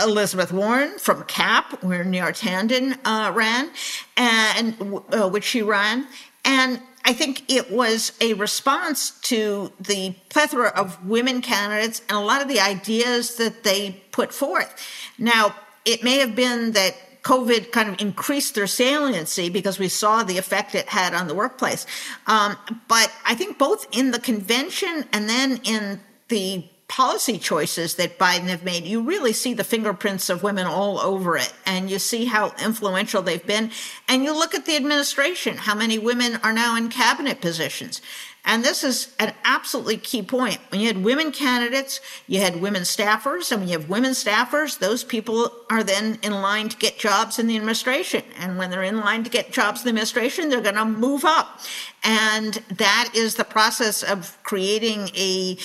Elizabeth 0.00 0.52
Warren, 0.52 0.98
from 0.98 1.24
CAP, 1.24 1.82
where 1.82 2.04
Neera 2.04 2.32
Tanden 2.32 2.96
uh, 3.04 3.32
ran, 3.32 3.70
and 4.16 4.76
uh, 5.12 5.28
which 5.28 5.44
she 5.44 5.60
ran, 5.60 6.06
and 6.44 6.80
I 7.04 7.14
think 7.14 7.50
it 7.50 7.70
was 7.70 8.12
a 8.20 8.34
response 8.34 9.12
to 9.22 9.72
the 9.80 10.14
plethora 10.28 10.68
of 10.68 11.06
women 11.06 11.40
candidates 11.40 12.02
and 12.08 12.18
a 12.18 12.20
lot 12.20 12.42
of 12.42 12.48
the 12.48 12.60
ideas 12.60 13.36
that 13.36 13.64
they 13.64 14.02
put 14.12 14.32
forth. 14.32 14.74
Now, 15.16 15.54
it 15.86 16.04
may 16.04 16.18
have 16.18 16.36
been 16.36 16.72
that 16.72 16.94
COVID 17.28 17.72
kind 17.72 17.90
of 17.90 18.00
increased 18.00 18.54
their 18.54 18.66
saliency 18.66 19.50
because 19.50 19.78
we 19.78 19.88
saw 19.88 20.22
the 20.22 20.38
effect 20.38 20.74
it 20.74 20.88
had 20.88 21.12
on 21.12 21.28
the 21.28 21.34
workplace. 21.34 21.86
Um, 22.26 22.56
but 22.88 23.12
I 23.26 23.34
think 23.34 23.58
both 23.58 23.86
in 23.92 24.12
the 24.12 24.18
convention 24.18 25.04
and 25.12 25.28
then 25.28 25.60
in 25.64 26.00
the 26.28 26.64
policy 26.88 27.36
choices 27.36 27.96
that 27.96 28.18
Biden 28.18 28.48
have 28.48 28.64
made, 28.64 28.84
you 28.84 29.02
really 29.02 29.34
see 29.34 29.52
the 29.52 29.62
fingerprints 29.62 30.30
of 30.30 30.42
women 30.42 30.66
all 30.66 30.98
over 31.00 31.36
it. 31.36 31.52
And 31.66 31.90
you 31.90 31.98
see 31.98 32.24
how 32.24 32.54
influential 32.64 33.20
they've 33.20 33.46
been. 33.46 33.72
And 34.08 34.24
you 34.24 34.32
look 34.32 34.54
at 34.54 34.64
the 34.64 34.76
administration, 34.76 35.58
how 35.58 35.74
many 35.74 35.98
women 35.98 36.36
are 36.42 36.54
now 36.54 36.76
in 36.76 36.88
cabinet 36.88 37.42
positions. 37.42 38.00
And 38.44 38.64
this 38.64 38.82
is 38.82 39.14
an 39.18 39.34
absolutely 39.44 39.98
key 39.98 40.22
point. 40.22 40.58
When 40.70 40.80
you 40.80 40.86
had 40.86 41.04
women 41.04 41.32
candidates, 41.32 42.00
you 42.26 42.40
had 42.40 42.60
women 42.60 42.82
staffers. 42.82 43.52
And 43.52 43.60
when 43.60 43.68
you 43.68 43.78
have 43.78 43.90
women 43.90 44.12
staffers, 44.12 44.78
those 44.78 45.04
people 45.04 45.52
are 45.70 45.82
then 45.82 46.18
in 46.22 46.32
line 46.32 46.70
to 46.70 46.76
get 46.76 46.98
jobs 46.98 47.38
in 47.38 47.46
the 47.46 47.56
administration. 47.56 48.22
And 48.38 48.56
when 48.56 48.70
they're 48.70 48.82
in 48.82 49.00
line 49.00 49.24
to 49.24 49.30
get 49.30 49.52
jobs 49.52 49.80
in 49.80 49.84
the 49.84 49.90
administration, 49.90 50.48
they're 50.48 50.62
going 50.62 50.76
to 50.76 50.84
move 50.86 51.24
up. 51.24 51.60
And 52.02 52.54
that 52.76 53.10
is 53.14 53.34
the 53.34 53.44
process 53.44 54.02
of 54.02 54.38
creating 54.44 55.10
a 55.14 55.58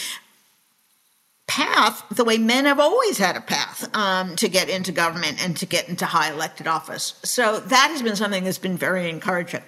path 1.47 2.03
the 2.09 2.23
way 2.23 2.37
men 2.37 2.65
have 2.65 2.79
always 2.79 3.17
had 3.17 3.35
a 3.35 3.41
path 3.41 3.87
um, 3.95 4.35
to 4.35 4.47
get 4.47 4.69
into 4.69 4.91
government 4.91 5.43
and 5.43 5.55
to 5.57 5.65
get 5.65 5.87
into 5.87 6.05
high 6.05 6.31
elected 6.31 6.67
office. 6.67 7.19
So 7.23 7.59
that 7.59 7.89
has 7.91 8.01
been 8.01 8.15
something 8.15 8.43
that's 8.43 8.57
been 8.57 8.77
very 8.77 9.09
encouraging. 9.09 9.61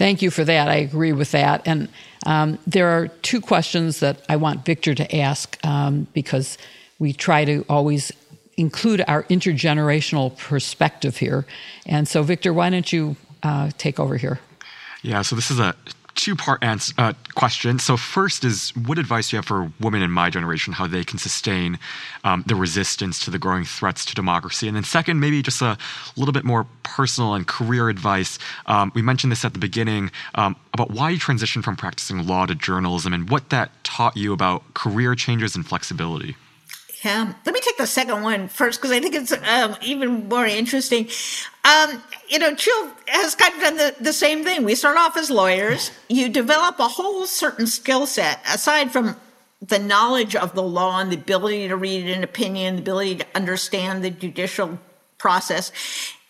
Thank 0.00 0.22
you 0.22 0.30
for 0.30 0.46
that. 0.46 0.66
I 0.66 0.76
agree 0.76 1.12
with 1.12 1.32
that. 1.32 1.60
And 1.66 1.90
um, 2.24 2.58
there 2.66 2.88
are 2.88 3.08
two 3.08 3.38
questions 3.38 4.00
that 4.00 4.24
I 4.30 4.36
want 4.36 4.64
Victor 4.64 4.94
to 4.94 5.14
ask 5.14 5.58
um, 5.62 6.06
because 6.14 6.56
we 6.98 7.12
try 7.12 7.44
to 7.44 7.66
always 7.68 8.10
include 8.56 9.04
our 9.06 9.24
intergenerational 9.24 10.38
perspective 10.38 11.18
here. 11.18 11.44
And 11.84 12.08
so, 12.08 12.22
Victor, 12.22 12.54
why 12.54 12.70
don't 12.70 12.90
you 12.90 13.16
uh, 13.42 13.72
take 13.76 14.00
over 14.00 14.16
here? 14.16 14.40
Yeah, 15.02 15.20
so 15.20 15.36
this 15.36 15.50
is 15.50 15.58
a 15.58 15.76
two 16.14 16.36
part 16.36 16.62
answer, 16.62 16.94
uh, 16.98 17.12
question. 17.34 17.78
So, 17.78 17.96
first 17.96 18.44
is 18.44 18.70
what 18.86 18.98
advice 18.98 19.30
do 19.30 19.36
you 19.36 19.38
have 19.38 19.46
for 19.46 19.72
women 19.80 20.02
in 20.02 20.10
my 20.10 20.30
generation, 20.30 20.72
how 20.72 20.86
they 20.86 21.04
can 21.04 21.18
sustain 21.18 21.78
um, 22.24 22.44
the 22.46 22.54
resistance 22.54 23.18
to 23.24 23.30
the 23.30 23.38
growing 23.38 23.64
threats 23.64 24.04
to 24.06 24.14
democracy? 24.14 24.68
And 24.68 24.76
then, 24.76 24.84
second, 24.84 25.20
maybe 25.20 25.42
just 25.42 25.62
a 25.62 25.78
little 26.16 26.32
bit 26.32 26.44
more 26.44 26.66
personal 26.82 27.34
and 27.34 27.46
career 27.46 27.88
advice. 27.88 28.38
Um, 28.66 28.92
we 28.94 29.02
mentioned 29.02 29.32
this 29.32 29.44
at 29.44 29.52
the 29.52 29.58
beginning 29.58 30.10
um, 30.34 30.56
about 30.74 30.90
why 30.90 31.10
you 31.10 31.18
transitioned 31.18 31.64
from 31.64 31.76
practicing 31.76 32.26
law 32.26 32.46
to 32.46 32.54
journalism 32.54 33.12
and 33.12 33.30
what 33.30 33.50
that 33.50 33.70
taught 33.84 34.16
you 34.16 34.32
about 34.32 34.74
career 34.74 35.14
changes 35.14 35.56
and 35.56 35.66
flexibility. 35.66 36.36
Yeah, 37.04 37.32
let 37.46 37.54
me 37.54 37.60
take 37.60 37.78
the 37.78 37.86
second 37.86 38.22
one 38.22 38.48
first 38.48 38.78
because 38.78 38.90
I 38.90 39.00
think 39.00 39.14
it's 39.14 39.32
um, 39.32 39.76
even 39.80 40.28
more 40.28 40.44
interesting. 40.44 41.08
Um, 41.64 42.02
you 42.28 42.38
know, 42.38 42.54
Jill 42.54 42.90
has 43.06 43.34
kind 43.34 43.54
of 43.54 43.60
done 43.60 43.76
the, 43.78 43.94
the 44.00 44.12
same 44.12 44.44
thing. 44.44 44.64
We 44.64 44.74
start 44.74 44.98
off 44.98 45.16
as 45.16 45.30
lawyers. 45.30 45.92
You 46.08 46.28
develop 46.28 46.78
a 46.78 46.88
whole 46.88 47.24
certain 47.24 47.66
skill 47.66 48.06
set 48.06 48.42
aside 48.46 48.92
from 48.92 49.16
the 49.66 49.78
knowledge 49.78 50.36
of 50.36 50.54
the 50.54 50.62
law 50.62 51.00
and 51.00 51.10
the 51.10 51.16
ability 51.16 51.68
to 51.68 51.76
read 51.76 52.06
an 52.06 52.22
opinion, 52.22 52.76
the 52.76 52.82
ability 52.82 53.16
to 53.16 53.26
understand 53.34 54.04
the 54.04 54.10
judicial 54.10 54.78
process. 55.20 55.70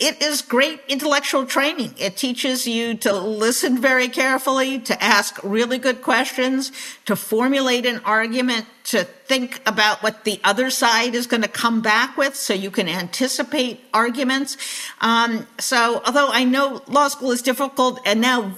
It 0.01 0.23
is 0.23 0.43
great 0.43 0.81
intellectual 0.89 1.45
training. 1.45 1.95
It 1.99 2.17
teaches 2.17 2.67
you 2.67 2.95
to 2.99 3.13
listen 3.13 3.81
very 3.81 4.09
carefully, 4.09 4.79
to 4.81 5.03
ask 5.03 5.39
really 5.43 5.79
good 5.79 6.01
questions, 6.01 6.73
to 7.05 7.15
formulate 7.15 7.85
an 7.85 8.01
argument, 8.05 8.67
to 8.85 9.05
think 9.05 9.61
about 9.67 10.03
what 10.03 10.25
the 10.25 10.41
other 10.43 10.71
side 10.71 11.15
is 11.15 11.27
going 11.27 11.43
to 11.43 11.49
come 11.49 11.83
back 11.83 12.17
with 12.17 12.35
so 12.35 12.55
you 12.55 12.71
can 12.71 12.89
anticipate 12.89 13.81
arguments. 13.93 14.57
Um, 15.03 15.47
so, 15.59 16.03
although 16.07 16.31
I 16.31 16.45
know 16.45 16.83
law 16.89 17.09
school 17.09 17.31
is 17.31 17.43
difficult 17.43 18.01
and 18.07 18.23
now 18.23 18.55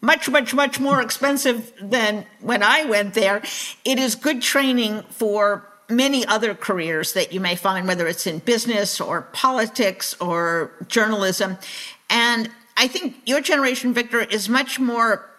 much, 0.00 0.30
much, 0.30 0.54
much 0.54 0.80
more 0.80 1.02
expensive 1.02 1.72
than 1.80 2.24
when 2.40 2.62
I 2.62 2.84
went 2.84 3.14
there, 3.14 3.42
it 3.84 3.98
is 3.98 4.14
good 4.14 4.40
training 4.40 5.02
for 5.10 5.68
many 5.88 6.26
other 6.26 6.54
careers 6.54 7.12
that 7.12 7.32
you 7.32 7.40
may 7.40 7.56
find, 7.56 7.86
whether 7.86 8.06
it's 8.06 8.26
in 8.26 8.38
business 8.40 9.00
or 9.00 9.22
politics 9.22 10.14
or 10.20 10.72
journalism. 10.88 11.58
And 12.10 12.50
I 12.76 12.88
think 12.88 13.16
your 13.24 13.40
generation, 13.40 13.94
Victor, 13.94 14.20
is 14.20 14.48
much 14.48 14.78
more 14.78 15.30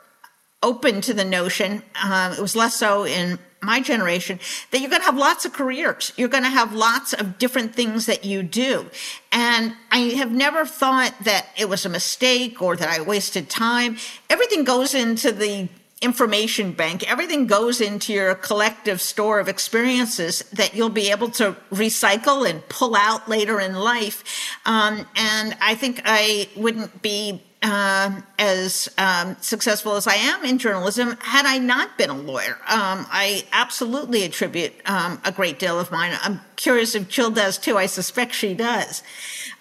open 0.64 1.02
to 1.02 1.14
the 1.14 1.26
notion. 1.26 1.84
Uh, 1.96 2.36
it 2.38 2.42
was 2.42 2.56
less 2.56 2.76
so 2.76 3.06
in 3.06 3.40
my 3.62 3.80
generation 3.80 4.40
that 4.72 4.80
you're 4.80 4.90
going 4.90 5.02
to 5.02 5.06
have 5.06 5.18
lots 5.18 5.46
of 5.46 5.54
careers. 5.54 6.14
You're 6.16 6.30
going 6.30 6.44
to 6.44 6.50
have 6.50 6.74
lots 6.74 7.14
of 7.14 7.38
different 7.38 7.76
things 7.76 8.06
that 8.06 8.24
you 8.24 8.44
do. 8.44 8.90
And 9.32 9.74
I 9.92 10.00
have 10.18 10.32
never 10.32 10.66
thought 10.66 11.14
that 11.24 11.48
it 11.58 11.68
was 11.68 11.86
a 11.86 11.90
mistake 11.90 12.62
or 12.62 12.76
that 12.76 12.90
I 12.90 13.02
wasted 13.02 13.50
time. 13.50 13.98
Everything 14.30 14.64
goes 14.64 14.94
into 14.94 15.32
the 15.32 15.70
information 16.02 16.74
bank. 16.74 17.10
Everything 17.10 17.48
goes 17.48 17.82
into 17.82 18.14
your 18.14 18.36
collective 18.36 19.02
store 19.02 19.40
of 19.40 19.48
experiences 19.48 20.44
that 20.54 20.76
you'll 20.76 20.90
be 20.90 21.10
able 21.10 21.30
to 21.30 21.56
recycle 21.72 22.48
and 22.48 22.68
pull 22.70 22.96
out 22.96 23.28
later 23.28 23.60
in 23.60 23.74
life. 23.74 24.24
Um, 24.66 25.08
and 25.16 25.58
I 25.60 25.74
think 25.76 26.02
I 26.06 26.50
wouldn't 26.56 27.02
be 27.02 27.42
uh, 27.64 28.22
as 28.38 28.90
um, 29.00 29.36
successful 29.42 29.96
as 29.96 30.06
I 30.06 30.14
am 30.14 30.46
in 30.46 30.60
journalism 30.60 31.18
had 31.20 31.48
I 31.48 31.58
not 31.58 31.98
been 31.98 32.12
a 32.12 32.18
lawyer. 32.18 32.58
Um, 32.68 33.08
I 33.10 33.46
absolutely 33.52 34.24
attribute 34.24 34.74
um, 34.86 35.20
a 35.26 35.32
great 35.32 35.58
deal 35.58 35.80
of 35.80 35.92
mine. 35.92 36.16
I'm 36.22 36.42
curious 36.56 36.94
if 36.94 37.10
Jill 37.10 37.32
does 37.32 37.58
too. 37.58 37.76
I 37.76 37.88
suspect 37.88 38.36
she 38.36 38.54
does. 38.54 39.02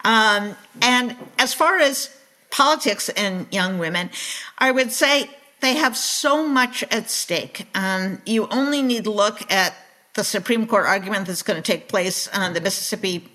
Um, 0.04 0.54
and 0.82 1.16
as 1.38 1.54
far 1.54 1.78
as 1.78 2.14
politics 2.50 3.08
and 3.08 3.46
young 3.50 3.78
women, 3.78 4.10
I 4.58 4.70
would 4.70 4.92
say 4.92 5.30
they 5.60 5.74
have 5.74 5.96
so 5.96 6.46
much 6.46 6.82
at 6.84 7.10
stake. 7.10 7.66
Um, 7.74 8.20
you 8.26 8.46
only 8.48 8.82
need 8.82 9.04
to 9.04 9.10
look 9.10 9.50
at 9.50 9.74
the 10.14 10.24
Supreme 10.24 10.66
Court 10.66 10.86
argument 10.86 11.26
that's 11.26 11.42
going 11.42 11.62
to 11.62 11.72
take 11.72 11.88
place 11.88 12.28
on 12.28 12.54
the 12.54 12.60
Mississippi 12.60 13.28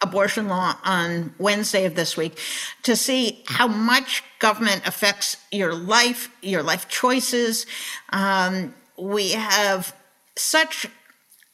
abortion 0.00 0.48
law 0.48 0.76
on 0.84 1.34
Wednesday 1.38 1.84
of 1.84 1.94
this 1.94 2.16
week 2.16 2.38
to 2.84 2.94
see 2.94 3.42
how 3.46 3.66
much 3.66 4.22
government 4.38 4.86
affects 4.86 5.36
your 5.50 5.74
life, 5.74 6.30
your 6.40 6.62
life 6.62 6.88
choices. 6.88 7.66
Um, 8.10 8.74
we 8.96 9.32
have 9.32 9.94
such 10.36 10.86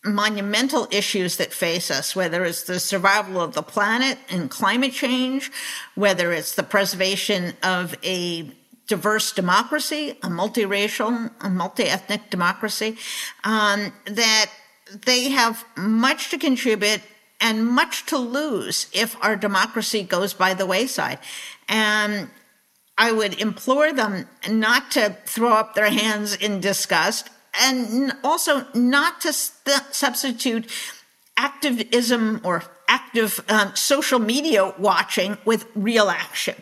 monumental 0.04 0.86
issues 0.90 1.38
that 1.38 1.52
face 1.52 1.90
us, 1.90 2.14
whether 2.14 2.44
it's 2.44 2.64
the 2.64 2.78
survival 2.78 3.40
of 3.40 3.54
the 3.54 3.62
planet 3.62 4.18
and 4.28 4.50
climate 4.50 4.92
change, 4.92 5.50
whether 5.94 6.32
it's 6.32 6.54
the 6.54 6.62
preservation 6.62 7.54
of 7.62 7.94
a 8.04 8.52
diverse 8.86 9.32
democracy, 9.32 10.10
a 10.22 10.28
multiracial, 10.28 11.30
a 11.40 11.50
multi-ethnic 11.50 12.30
democracy, 12.30 12.96
um, 13.44 13.92
that 14.06 14.50
they 15.06 15.30
have 15.30 15.64
much 15.76 16.30
to 16.30 16.38
contribute 16.38 17.00
and 17.40 17.66
much 17.66 18.06
to 18.06 18.18
lose 18.18 18.86
if 18.92 19.16
our 19.22 19.36
democracy 19.36 20.02
goes 20.02 20.34
by 20.34 20.54
the 20.54 20.66
wayside. 20.66 21.18
And 21.68 22.28
I 22.96 23.12
would 23.12 23.40
implore 23.40 23.92
them 23.92 24.28
not 24.48 24.90
to 24.92 25.16
throw 25.26 25.52
up 25.52 25.74
their 25.74 25.90
hands 25.90 26.34
in 26.36 26.60
disgust 26.60 27.28
and 27.60 28.12
also 28.22 28.66
not 28.74 29.20
to 29.22 29.32
st- 29.32 29.94
substitute 29.94 30.70
activism 31.36 32.40
or 32.44 32.62
active 32.88 33.40
um, 33.48 33.74
social 33.74 34.18
media 34.18 34.72
watching 34.78 35.36
with 35.44 35.66
real 35.74 36.08
action. 36.10 36.54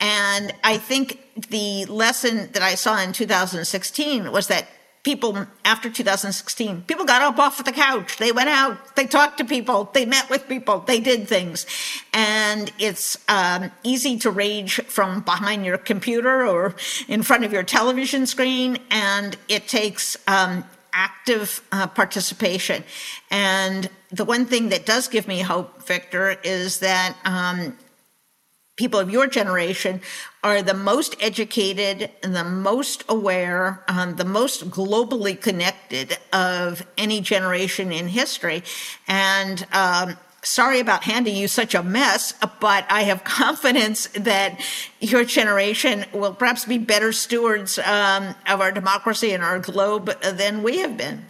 And 0.00 0.52
I 0.62 0.76
think 0.78 1.18
the 1.48 1.86
lesson 1.86 2.50
that 2.52 2.62
I 2.62 2.74
saw 2.74 3.00
in 3.00 3.12
2016 3.12 4.30
was 4.32 4.48
that 4.48 4.68
people 5.02 5.46
after 5.64 5.88
2016 5.88 6.82
people 6.82 7.06
got 7.06 7.22
up 7.22 7.38
off 7.38 7.64
the 7.64 7.72
couch. 7.72 8.18
They 8.18 8.32
went 8.32 8.50
out. 8.50 8.96
They 8.96 9.06
talked 9.06 9.38
to 9.38 9.44
people. 9.44 9.90
They 9.92 10.04
met 10.04 10.28
with 10.28 10.46
people. 10.46 10.80
They 10.80 11.00
did 11.00 11.26
things. 11.26 11.66
And 12.12 12.70
it's 12.78 13.16
um, 13.28 13.70
easy 13.82 14.18
to 14.18 14.30
rage 14.30 14.74
from 14.84 15.20
behind 15.20 15.64
your 15.64 15.78
computer 15.78 16.46
or 16.46 16.74
in 17.08 17.22
front 17.22 17.44
of 17.44 17.52
your 17.52 17.62
television 17.62 18.26
screen 18.26 18.78
and 18.90 19.36
it 19.48 19.68
takes 19.68 20.16
um, 20.28 20.64
active 20.92 21.62
uh, 21.72 21.86
participation. 21.86 22.84
And 23.30 23.88
the 24.10 24.24
one 24.24 24.44
thing 24.44 24.68
that 24.70 24.86
does 24.86 25.08
give 25.08 25.26
me 25.28 25.40
hope 25.40 25.86
victor 25.86 26.36
is 26.42 26.80
that 26.80 27.16
um, 27.24 27.76
people 28.80 28.98
of 28.98 29.10
your 29.10 29.26
generation 29.26 30.00
are 30.42 30.62
the 30.62 30.72
most 30.72 31.14
educated 31.20 32.10
and 32.22 32.34
the 32.34 32.42
most 32.42 33.04
aware, 33.10 33.84
um, 33.88 34.16
the 34.16 34.24
most 34.24 34.70
globally 34.70 35.38
connected 35.38 36.16
of 36.32 36.86
any 36.96 37.20
generation 37.20 37.92
in 37.92 38.08
history. 38.08 38.62
And 39.06 39.66
um, 39.74 40.16
sorry 40.42 40.80
about 40.80 41.04
handing 41.04 41.36
you 41.36 41.46
such 41.46 41.74
a 41.74 41.82
mess, 41.82 42.32
but 42.58 42.86
I 42.88 43.02
have 43.02 43.22
confidence 43.42 44.06
that 44.14 44.58
your 44.98 45.24
generation 45.24 46.06
will 46.14 46.32
perhaps 46.32 46.64
be 46.64 46.78
better 46.78 47.12
stewards 47.12 47.78
um, 47.80 48.34
of 48.48 48.62
our 48.62 48.72
democracy 48.72 49.32
and 49.32 49.42
our 49.42 49.58
globe 49.58 50.06
than 50.22 50.62
we 50.62 50.78
have 50.78 50.96
been. 50.96 51.26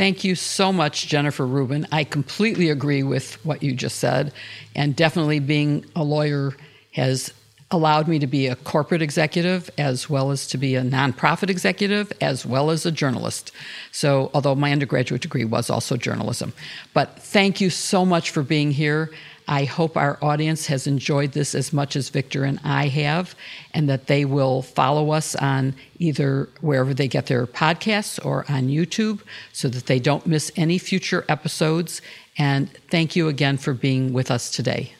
Thank 0.00 0.24
you 0.24 0.34
so 0.34 0.72
much, 0.72 1.08
Jennifer 1.08 1.46
Rubin. 1.46 1.86
I 1.92 2.04
completely 2.04 2.70
agree 2.70 3.02
with 3.02 3.34
what 3.44 3.62
you 3.62 3.74
just 3.74 3.98
said. 3.98 4.32
And 4.74 4.96
definitely 4.96 5.40
being 5.40 5.84
a 5.94 6.02
lawyer 6.02 6.56
has 6.92 7.34
allowed 7.70 8.08
me 8.08 8.18
to 8.20 8.26
be 8.26 8.46
a 8.46 8.56
corporate 8.56 9.02
executive 9.02 9.68
as 9.76 10.08
well 10.08 10.30
as 10.30 10.46
to 10.46 10.56
be 10.56 10.74
a 10.74 10.80
nonprofit 10.80 11.50
executive 11.50 12.14
as 12.22 12.46
well 12.46 12.70
as 12.70 12.86
a 12.86 12.90
journalist. 12.90 13.52
So, 13.92 14.30
although 14.32 14.54
my 14.54 14.72
undergraduate 14.72 15.20
degree 15.20 15.44
was 15.44 15.68
also 15.68 15.98
journalism. 15.98 16.54
But 16.94 17.18
thank 17.18 17.60
you 17.60 17.68
so 17.68 18.06
much 18.06 18.30
for 18.30 18.42
being 18.42 18.70
here. 18.70 19.10
I 19.50 19.64
hope 19.64 19.96
our 19.96 20.16
audience 20.22 20.66
has 20.66 20.86
enjoyed 20.86 21.32
this 21.32 21.56
as 21.56 21.72
much 21.72 21.96
as 21.96 22.08
Victor 22.08 22.44
and 22.44 22.60
I 22.62 22.86
have, 22.86 23.34
and 23.74 23.88
that 23.88 24.06
they 24.06 24.24
will 24.24 24.62
follow 24.62 25.10
us 25.10 25.34
on 25.34 25.74
either 25.98 26.48
wherever 26.60 26.94
they 26.94 27.08
get 27.08 27.26
their 27.26 27.48
podcasts 27.48 28.24
or 28.24 28.46
on 28.48 28.68
YouTube 28.68 29.22
so 29.52 29.68
that 29.68 29.86
they 29.86 29.98
don't 29.98 30.24
miss 30.24 30.52
any 30.54 30.78
future 30.78 31.24
episodes. 31.28 32.00
And 32.38 32.70
thank 32.90 33.16
you 33.16 33.26
again 33.26 33.58
for 33.58 33.74
being 33.74 34.12
with 34.12 34.30
us 34.30 34.52
today. 34.52 34.92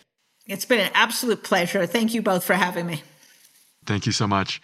It's 0.48 0.64
been 0.64 0.80
an 0.80 0.90
absolute 0.94 1.44
pleasure. 1.44 1.86
Thank 1.86 2.12
you 2.12 2.20
both 2.20 2.42
for 2.42 2.54
having 2.54 2.86
me. 2.86 3.04
Thank 3.86 4.04
you 4.04 4.12
so 4.12 4.26
much. 4.26 4.60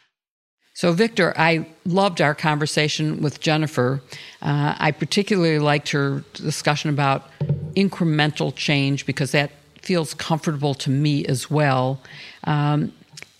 So, 0.75 0.93
Victor, 0.93 1.33
I 1.39 1.69
loved 1.85 2.21
our 2.21 2.35
conversation 2.35 3.23
with 3.23 3.41
Jennifer. 3.41 4.03
Uh, 4.43 4.75
I 4.79 4.91
particularly 4.91 5.61
liked 5.61 5.91
her 5.91 6.25
discussion 6.35 6.91
about 6.91 7.31
incremental 7.77 8.55
change 8.55 9.07
because 9.07 9.31
that 9.31 9.53
feels 9.87 10.15
comfortable 10.15 10.75
to 10.75 10.91
me 10.91 11.25
as 11.27 11.49
well. 11.49 12.01
Um, 12.45 12.93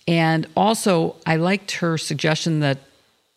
and 0.07 0.47
also, 0.55 1.17
I 1.25 1.35
liked 1.35 1.71
her 1.73 1.97
suggestion 1.97 2.61
that 2.61 2.77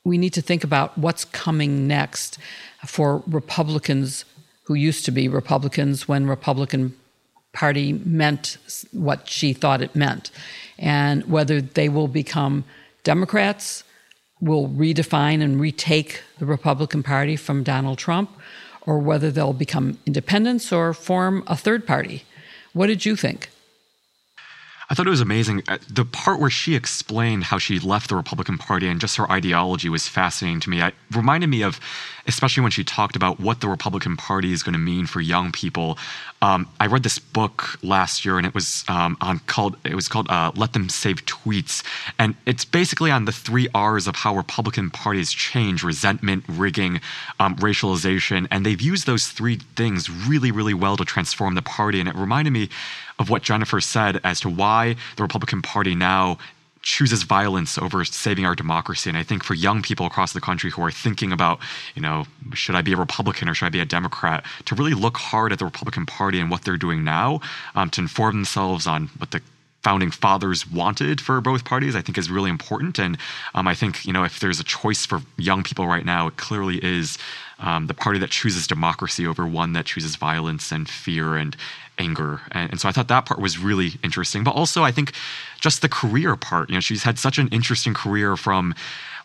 we 0.05 0.17
need 0.17 0.33
to 0.35 0.43
think 0.43 0.63
about 0.63 0.97
what's 0.97 1.25
coming 1.25 1.89
next 1.89 2.39
for 2.87 3.23
Republicans 3.27 4.25
who 4.65 4.75
used 4.75 5.05
to 5.07 5.11
be 5.11 5.29
Republicans 5.29 6.07
when 6.07 6.27
Republican 6.27 6.97
Party 7.53 7.93
meant 7.93 8.57
what 8.93 9.29
she 9.29 9.53
thought 9.53 9.83
it 9.83 9.97
meant, 9.97 10.31
and 10.79 11.29
whether 11.29 11.61
they 11.61 11.89
will 11.89 12.07
become 12.07 12.65
Democrats, 13.03 13.83
will 14.41 14.69
redefine 14.69 15.43
and 15.43 15.61
retake 15.61 16.23
the 16.39 16.47
Republican 16.47 17.03
Party 17.03 17.35
from 17.35 17.65
Donald 17.65 17.99
Trump, 17.99 18.31
or 18.83 19.01
whether 19.01 19.33
they'll 19.33 19.53
become 19.53 19.99
independents 20.07 20.73
or 20.73 20.95
form 20.95 21.43
a 21.49 21.57
third 21.57 21.85
party. 21.85 22.23
What 22.73 22.87
did 22.87 23.05
you 23.05 23.17
think? 23.17 23.51
I 24.89 24.95
thought 24.95 25.07
it 25.07 25.11
was 25.11 25.21
amazing. 25.21 25.63
Uh, 25.69 25.79
the 25.89 26.05
part 26.05 26.41
where 26.41 26.51
she 26.51 26.75
explained 26.75 27.45
how 27.45 27.59
she 27.59 27.79
left 27.79 28.09
the 28.09 28.17
Republican 28.17 28.59
Party 28.59 28.89
and 28.89 29.01
just 29.01 29.17
her 29.19 29.31
ideology 29.31 29.89
was 29.89 30.09
fascinating 30.09 30.59
to 30.61 30.71
me. 30.71 30.83
It 30.83 30.95
reminded 31.13 31.47
me 31.49 31.63
of, 31.63 31.79
especially 32.27 32.63
when 32.63 32.71
she 32.71 32.85
talked 32.85 33.17
about 33.17 33.41
what 33.41 33.61
the 33.61 33.69
Republican 33.69 34.17
Party 34.17 34.53
is 34.53 34.63
going 34.63 34.73
to 34.73 34.79
mean 34.79 35.07
for 35.07 35.21
young 35.21 35.53
people. 35.53 35.99
Um, 36.43 36.69
I 36.79 36.87
read 36.87 37.03
this 37.03 37.19
book 37.19 37.79
last 37.83 38.25
year, 38.25 38.39
and 38.39 38.47
it 38.47 38.55
was 38.55 38.85
um, 38.89 39.17
on 39.21 39.41
called 39.41 39.77
it 39.85 39.95
was 39.95 40.09
called 40.09 40.29
uh, 40.31 40.53
"Let 40.57 40.73
Them 40.73 40.85
Eat 40.85 41.27
Tweets," 41.27 41.85
and 42.19 42.35
it's 42.47 42.65
basically 42.65 43.11
on 43.11 43.25
the 43.25 43.33
three 43.33 43.69
R's 43.75 44.07
of 44.07 44.17
how 44.17 44.35
Republican 44.37 44.91
parties 44.91 45.33
change: 45.33 45.83
resentment, 45.83 46.45
rigging, 46.49 47.01
um, 47.39 47.57
racialization, 47.57 48.47
and 48.51 48.65
they've 48.65 48.81
used 48.81 49.07
those 49.07 49.29
three 49.29 49.57
things 49.77 50.11
really, 50.11 50.51
really 50.51 50.75
well 50.75 50.97
to 50.97 51.05
transform 51.05 51.55
the 51.55 51.63
party. 51.63 52.01
And 52.01 52.09
it 52.09 52.15
reminded 52.15 52.53
me 52.53 52.69
of 53.19 53.29
what 53.29 53.43
Jennifer 53.43 53.81
said 53.81 54.19
as 54.25 54.41
to 54.41 54.49
why 54.49 54.97
the 55.17 55.23
Republican 55.23 55.61
Party 55.61 55.95
now 55.95 56.39
chooses 56.83 57.23
violence 57.23 57.77
over 57.79 58.05
saving 58.05 58.47
our 58.47 58.55
democracy. 58.55 59.11
And 59.11 59.19
I 59.19 59.23
think 59.23 59.45
for 59.45 59.55
young 59.55 59.83
people 59.83 60.07
across 60.07 60.33
the 60.33 60.41
country 60.41 60.71
who 60.71 60.83
are 60.83 60.91
thinking 60.91 61.33
about, 61.33 61.59
you 61.95 62.03
know, 62.03 62.25
should 62.55 62.75
I 62.75 62.83
be 62.83 62.93
a 62.93 62.97
Republican 62.97 63.49
or 63.49 63.55
should 63.55 63.67
I 63.67 63.71
be 63.71 63.81
a 63.81 63.85
Democrat, 63.85 64.45
to 64.67 64.75
really 64.75 64.95
look 64.95 65.17
hard 65.17 65.53
at 65.53 65.59
the 65.59 65.65
Republican 65.65 66.07
Party 66.07 66.41
and 66.41 66.51
what 66.51 66.65
they're 66.65 66.77
doing 66.77 67.05
now, 67.05 67.41
um, 67.75 67.91
to 67.91 68.01
inform 68.01 68.37
themselves 68.37 68.87
on 68.87 69.09
what 69.19 69.31
the 69.31 69.43
founding 69.83 70.11
fathers 70.11 70.71
wanted 70.71 71.21
for 71.21 71.41
both 71.41 71.65
parties, 71.65 71.97
I 71.97 72.03
think 72.03 72.19
is 72.19 72.31
really 72.31 72.51
important. 72.51 72.99
And 72.99 73.17
um, 73.55 73.67
I 73.67 73.75
think, 73.75 74.05
you 74.05 74.13
know, 74.13 74.25
if 74.25 74.41
there's 74.41 74.61
a 74.61 74.65
choice 74.65 75.07
for 75.07 75.23
young 75.39 75.63
people 75.63 75.87
right 75.87 76.05
now, 76.05 76.27
it 76.27 76.37
clearly 76.37 76.83
is 76.85 77.19
um, 77.59 77.87
the 77.87 77.95
party 77.95 78.19
that 78.19 78.31
chooses 78.31 78.67
democracy 78.67 79.27
over 79.27 79.47
one 79.47 79.73
that 79.75 79.87
chooses 79.87 80.17
violence 80.17 80.73
and 80.73 80.89
fear 80.89 81.37
and 81.37 81.57
anger. 82.01 82.41
And, 82.51 82.71
and, 82.71 82.81
so 82.81 82.89
I 82.89 82.93
thought 82.93 83.09
that 83.09 83.27
part 83.27 83.41
was 83.41 83.59
really 83.59 83.93
interesting. 84.03 84.43
But 84.43 84.55
also, 84.57 84.83
I 84.83 84.91
think 84.91 85.13
just 85.61 85.83
the 85.83 85.89
career 85.89 86.35
part. 86.35 86.71
You 86.71 86.77
know, 86.77 86.81
she's 86.81 87.03
had 87.03 87.19
such 87.19 87.39
an 87.39 87.49
interesting 87.49 87.95
career 87.95 88.37
from 88.37 88.75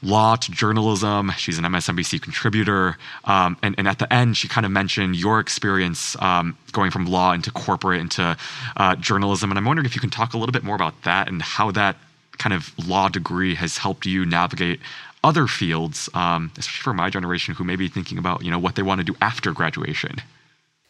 law 0.04 0.36
to 0.36 0.52
journalism. 0.52 1.32
She's 1.38 1.58
an 1.58 1.64
MSNBC 1.64 2.22
contributor. 2.22 2.98
Um, 3.24 3.58
and, 3.64 3.76
and, 3.78 3.88
at 3.88 4.00
the 4.00 4.12
end, 4.14 4.38
she 4.38 4.48
kind 4.48 4.66
of 4.66 4.72
mentioned 4.72 5.16
your 5.16 5.40
experience 5.40 6.16
um, 6.22 6.58
going 6.74 6.92
from 6.92 7.06
law 7.06 7.32
into 7.32 7.50
corporate 7.52 8.02
into 8.02 8.38
uh, 8.78 8.96
journalism. 8.98 9.52
And 9.52 9.58
I'm 9.58 9.66
wondering 9.66 9.86
if 9.86 9.96
you 9.96 10.02
can 10.02 10.10
talk 10.10 10.34
a 10.34 10.38
little 10.38 10.54
bit 10.54 10.64
more 10.64 10.76
about 10.76 11.02
that 11.04 11.30
and 11.30 11.42
how 11.42 11.72
that 11.72 11.96
kind 12.38 12.54
of 12.54 12.74
law 12.86 13.08
degree 13.08 13.56
has 13.56 13.78
helped 13.78 14.06
you 14.06 14.26
navigate 14.26 14.82
other 15.24 15.48
fields, 15.48 16.10
um, 16.14 16.52
especially 16.58 16.84
for 16.84 16.94
my 16.94 17.10
generation 17.10 17.56
who 17.56 17.64
may 17.64 17.76
be 17.76 17.88
thinking 17.88 18.18
about, 18.18 18.44
you 18.44 18.52
know, 18.52 18.60
what 18.60 18.76
they 18.76 18.84
want 18.84 19.00
to 19.00 19.04
do 19.04 19.16
after 19.22 19.52
graduation. 19.54 20.22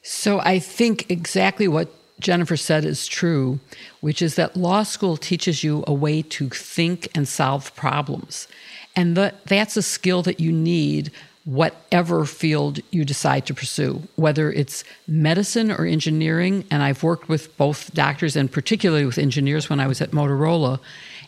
So 0.08 0.39
I 0.41 0.60
think 0.60 1.10
exactly 1.10 1.68
what 1.68 1.89
Jennifer 2.20 2.56
said 2.56 2.86
is 2.86 3.08
true, 3.08 3.60
which 4.01 4.22
is 4.22 4.36
that 4.36 4.56
law 4.56 4.84
school 4.84 5.18
teaches 5.18 5.64
you 5.64 5.84
a 5.88 5.93
way 5.95 6.22
to 6.22 6.47
think 6.47 7.08
and 7.16 7.28
solve 7.28 7.76
problems. 7.76 8.47
And 8.95 9.18
the, 9.18 9.34
that's 9.45 9.76
a 9.76 9.82
skill 9.82 10.22
that 10.22 10.39
you 10.39 10.51
need 10.51 11.12
whatever 11.45 12.24
field 12.26 12.82
you 12.91 13.03
decide 13.03 13.47
to 13.47 13.56
pursue, 13.56 14.03
whether 14.16 14.51
it's 14.51 14.84
medicine 15.08 15.72
or 15.72 15.86
engineering. 15.86 16.66
And 16.70 16.84
I've 16.84 17.01
worked 17.01 17.28
with 17.28 17.58
both 17.58 17.91
doctors 17.95 18.36
and 18.36 18.51
particularly 18.51 19.08
with 19.08 19.18
engineers 19.18 19.72
when 19.72 19.80
I 19.80 19.88
was 19.88 20.01
at 20.01 20.12
Motorola. 20.12 20.80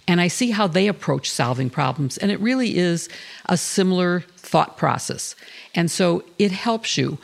And 0.08 0.22
I 0.22 0.28
see 0.28 0.52
how 0.52 0.68
they 0.68 0.88
approach 0.88 1.32
solving 1.32 1.72
problems. 1.72 2.20
And 2.20 2.30
it 2.30 2.40
really 2.40 2.78
is 2.78 3.10
a 3.48 3.58
similar 3.58 4.20
thought 4.38 4.78
process. 4.78 5.36
And 5.74 5.90
so 5.90 6.24
it 6.38 6.52
helps 6.52 6.96
you. 6.96 7.18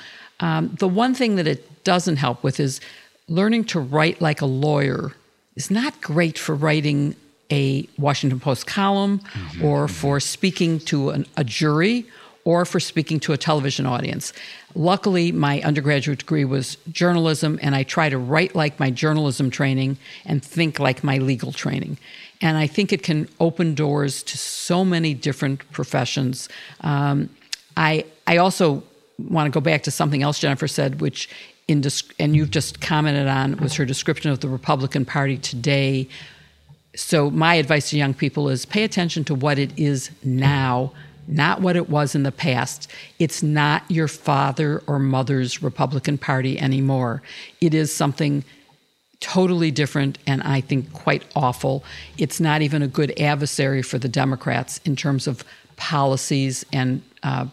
Um, 0.43 0.75
the 0.77 0.89
one 0.89 1.13
thing 1.15 1.37
that 1.37 1.47
it 1.47 1.83
doesn't 1.85 2.17
help 2.17 2.43
with 2.43 2.59
is 2.59 2.81
learning 3.29 3.63
to 3.63 3.79
write 3.79 4.19
like 4.19 4.41
a 4.41 4.45
lawyer 4.45 5.13
is 5.55 5.71
not 5.71 6.01
great 6.01 6.37
for 6.37 6.53
writing 6.53 7.15
a 7.49 7.87
Washington 7.97 8.41
Post 8.41 8.67
column 8.67 9.19
mm-hmm. 9.19 9.63
or 9.63 9.87
for 9.87 10.19
speaking 10.19 10.79
to 10.91 11.11
an, 11.11 11.25
a 11.37 11.45
jury 11.45 12.05
or 12.43 12.65
for 12.65 12.81
speaking 12.81 13.21
to 13.21 13.31
a 13.31 13.37
television 13.37 13.85
audience. 13.85 14.33
Luckily, 14.75 15.31
my 15.31 15.61
undergraduate 15.61 16.19
degree 16.19 16.43
was 16.43 16.75
journalism, 16.91 17.57
and 17.61 17.73
I 17.73 17.83
try 17.83 18.09
to 18.09 18.17
write 18.17 18.53
like 18.53 18.77
my 18.81 18.91
journalism 18.91 19.49
training 19.49 19.97
and 20.25 20.43
think 20.43 20.77
like 20.77 21.05
my 21.05 21.19
legal 21.19 21.53
training. 21.53 21.97
And 22.41 22.57
I 22.57 22.67
think 22.67 22.91
it 22.91 23.01
can 23.01 23.29
open 23.39 23.75
doors 23.75 24.23
to 24.23 24.37
so 24.37 24.83
many 24.83 25.13
different 25.13 25.71
professions. 25.71 26.49
Um, 26.81 27.29
I 27.77 28.03
I 28.27 28.37
also 28.37 28.83
want 29.19 29.51
to 29.51 29.51
go 29.51 29.61
back 29.61 29.83
to 29.83 29.91
something 29.91 30.23
else 30.23 30.39
Jennifer 30.39 30.67
said, 30.67 31.01
which 31.01 31.29
in 31.67 31.83
and 32.19 32.35
you've 32.35 32.51
just 32.51 32.81
commented 32.81 33.27
on 33.27 33.57
was 33.57 33.73
her 33.75 33.85
description 33.85 34.31
of 34.31 34.39
the 34.41 34.49
Republican 34.49 35.05
Party 35.05 35.37
today. 35.37 36.07
So 36.95 37.29
my 37.31 37.55
advice 37.55 37.89
to 37.89 37.97
young 37.97 38.13
people 38.13 38.49
is 38.49 38.65
pay 38.65 38.83
attention 38.83 39.23
to 39.25 39.35
what 39.35 39.57
it 39.57 39.71
is 39.77 40.11
now, 40.23 40.91
not 41.27 41.61
what 41.61 41.75
it 41.75 41.89
was 41.89 42.15
in 42.15 42.23
the 42.23 42.31
past. 42.31 42.91
It's 43.17 43.41
not 43.41 43.83
your 43.89 44.07
father 44.07 44.83
or 44.87 44.99
mother's 44.99 45.63
Republican 45.63 46.17
Party 46.17 46.59
anymore. 46.59 47.23
It 47.61 47.73
is 47.73 47.95
something 47.95 48.43
totally 49.21 49.71
different 49.71 50.17
and 50.27 50.43
I 50.43 50.59
think 50.59 50.91
quite 50.91 51.23
awful. 51.33 51.83
It's 52.17 52.41
not 52.41 52.61
even 52.61 52.81
a 52.81 52.87
good 52.87 53.17
adversary 53.19 53.81
for 53.81 53.97
the 53.97 54.09
Democrats 54.09 54.81
in 54.83 54.97
terms 54.97 55.27
of 55.27 55.45
policies 55.77 56.65
and 56.73 57.01
uh, 57.23 57.47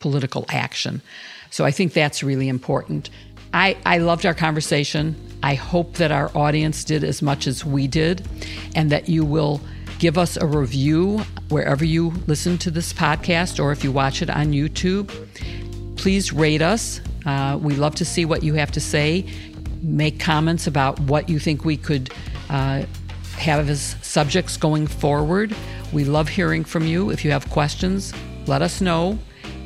political 0.00 0.44
action. 0.48 1.02
So 1.50 1.64
I 1.64 1.70
think 1.70 1.92
that's 1.92 2.22
really 2.22 2.48
important. 2.48 3.10
I, 3.52 3.76
I 3.84 3.98
loved 3.98 4.26
our 4.26 4.34
conversation. 4.34 5.16
I 5.42 5.54
hope 5.54 5.94
that 5.94 6.12
our 6.12 6.30
audience 6.36 6.84
did 6.84 7.02
as 7.02 7.22
much 7.22 7.46
as 7.46 7.64
we 7.64 7.86
did, 7.86 8.26
and 8.74 8.90
that 8.90 9.08
you 9.08 9.24
will 9.24 9.60
give 9.98 10.18
us 10.18 10.36
a 10.36 10.46
review 10.46 11.18
wherever 11.48 11.84
you 11.84 12.10
listen 12.26 12.58
to 12.58 12.70
this 12.70 12.92
podcast 12.92 13.62
or 13.62 13.72
if 13.72 13.82
you 13.82 13.90
watch 13.90 14.22
it 14.22 14.30
on 14.30 14.52
YouTube. 14.52 15.10
Please 15.96 16.32
rate 16.32 16.62
us. 16.62 17.00
Uh, 17.26 17.58
we 17.60 17.74
love 17.74 17.94
to 17.96 18.04
see 18.04 18.24
what 18.24 18.42
you 18.42 18.54
have 18.54 18.70
to 18.72 18.80
say. 18.80 19.26
Make 19.82 20.20
comments 20.20 20.66
about 20.66 21.00
what 21.00 21.28
you 21.28 21.38
think 21.38 21.64
we 21.64 21.76
could 21.76 22.12
uh, 22.50 22.84
have 23.36 23.68
as 23.68 23.96
subjects 24.02 24.56
going 24.56 24.86
forward. 24.86 25.54
We 25.92 26.04
love 26.04 26.28
hearing 26.28 26.64
from 26.64 26.86
you. 26.86 27.10
If 27.10 27.24
you 27.24 27.30
have 27.32 27.48
questions, 27.50 28.12
let 28.46 28.62
us 28.62 28.80
know. 28.80 29.18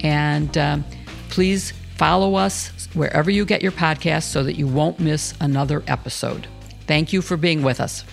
And 0.02 0.56
um, 0.58 0.84
please 1.28 1.72
follow 1.96 2.34
us 2.34 2.88
wherever 2.94 3.30
you 3.30 3.44
get 3.44 3.62
your 3.62 3.72
podcasts 3.72 4.24
so 4.24 4.42
that 4.42 4.56
you 4.56 4.66
won't 4.66 4.98
miss 4.98 5.34
another 5.40 5.82
episode. 5.86 6.46
Thank 6.86 7.12
you 7.12 7.22
for 7.22 7.36
being 7.36 7.62
with 7.62 7.80
us. 7.80 8.04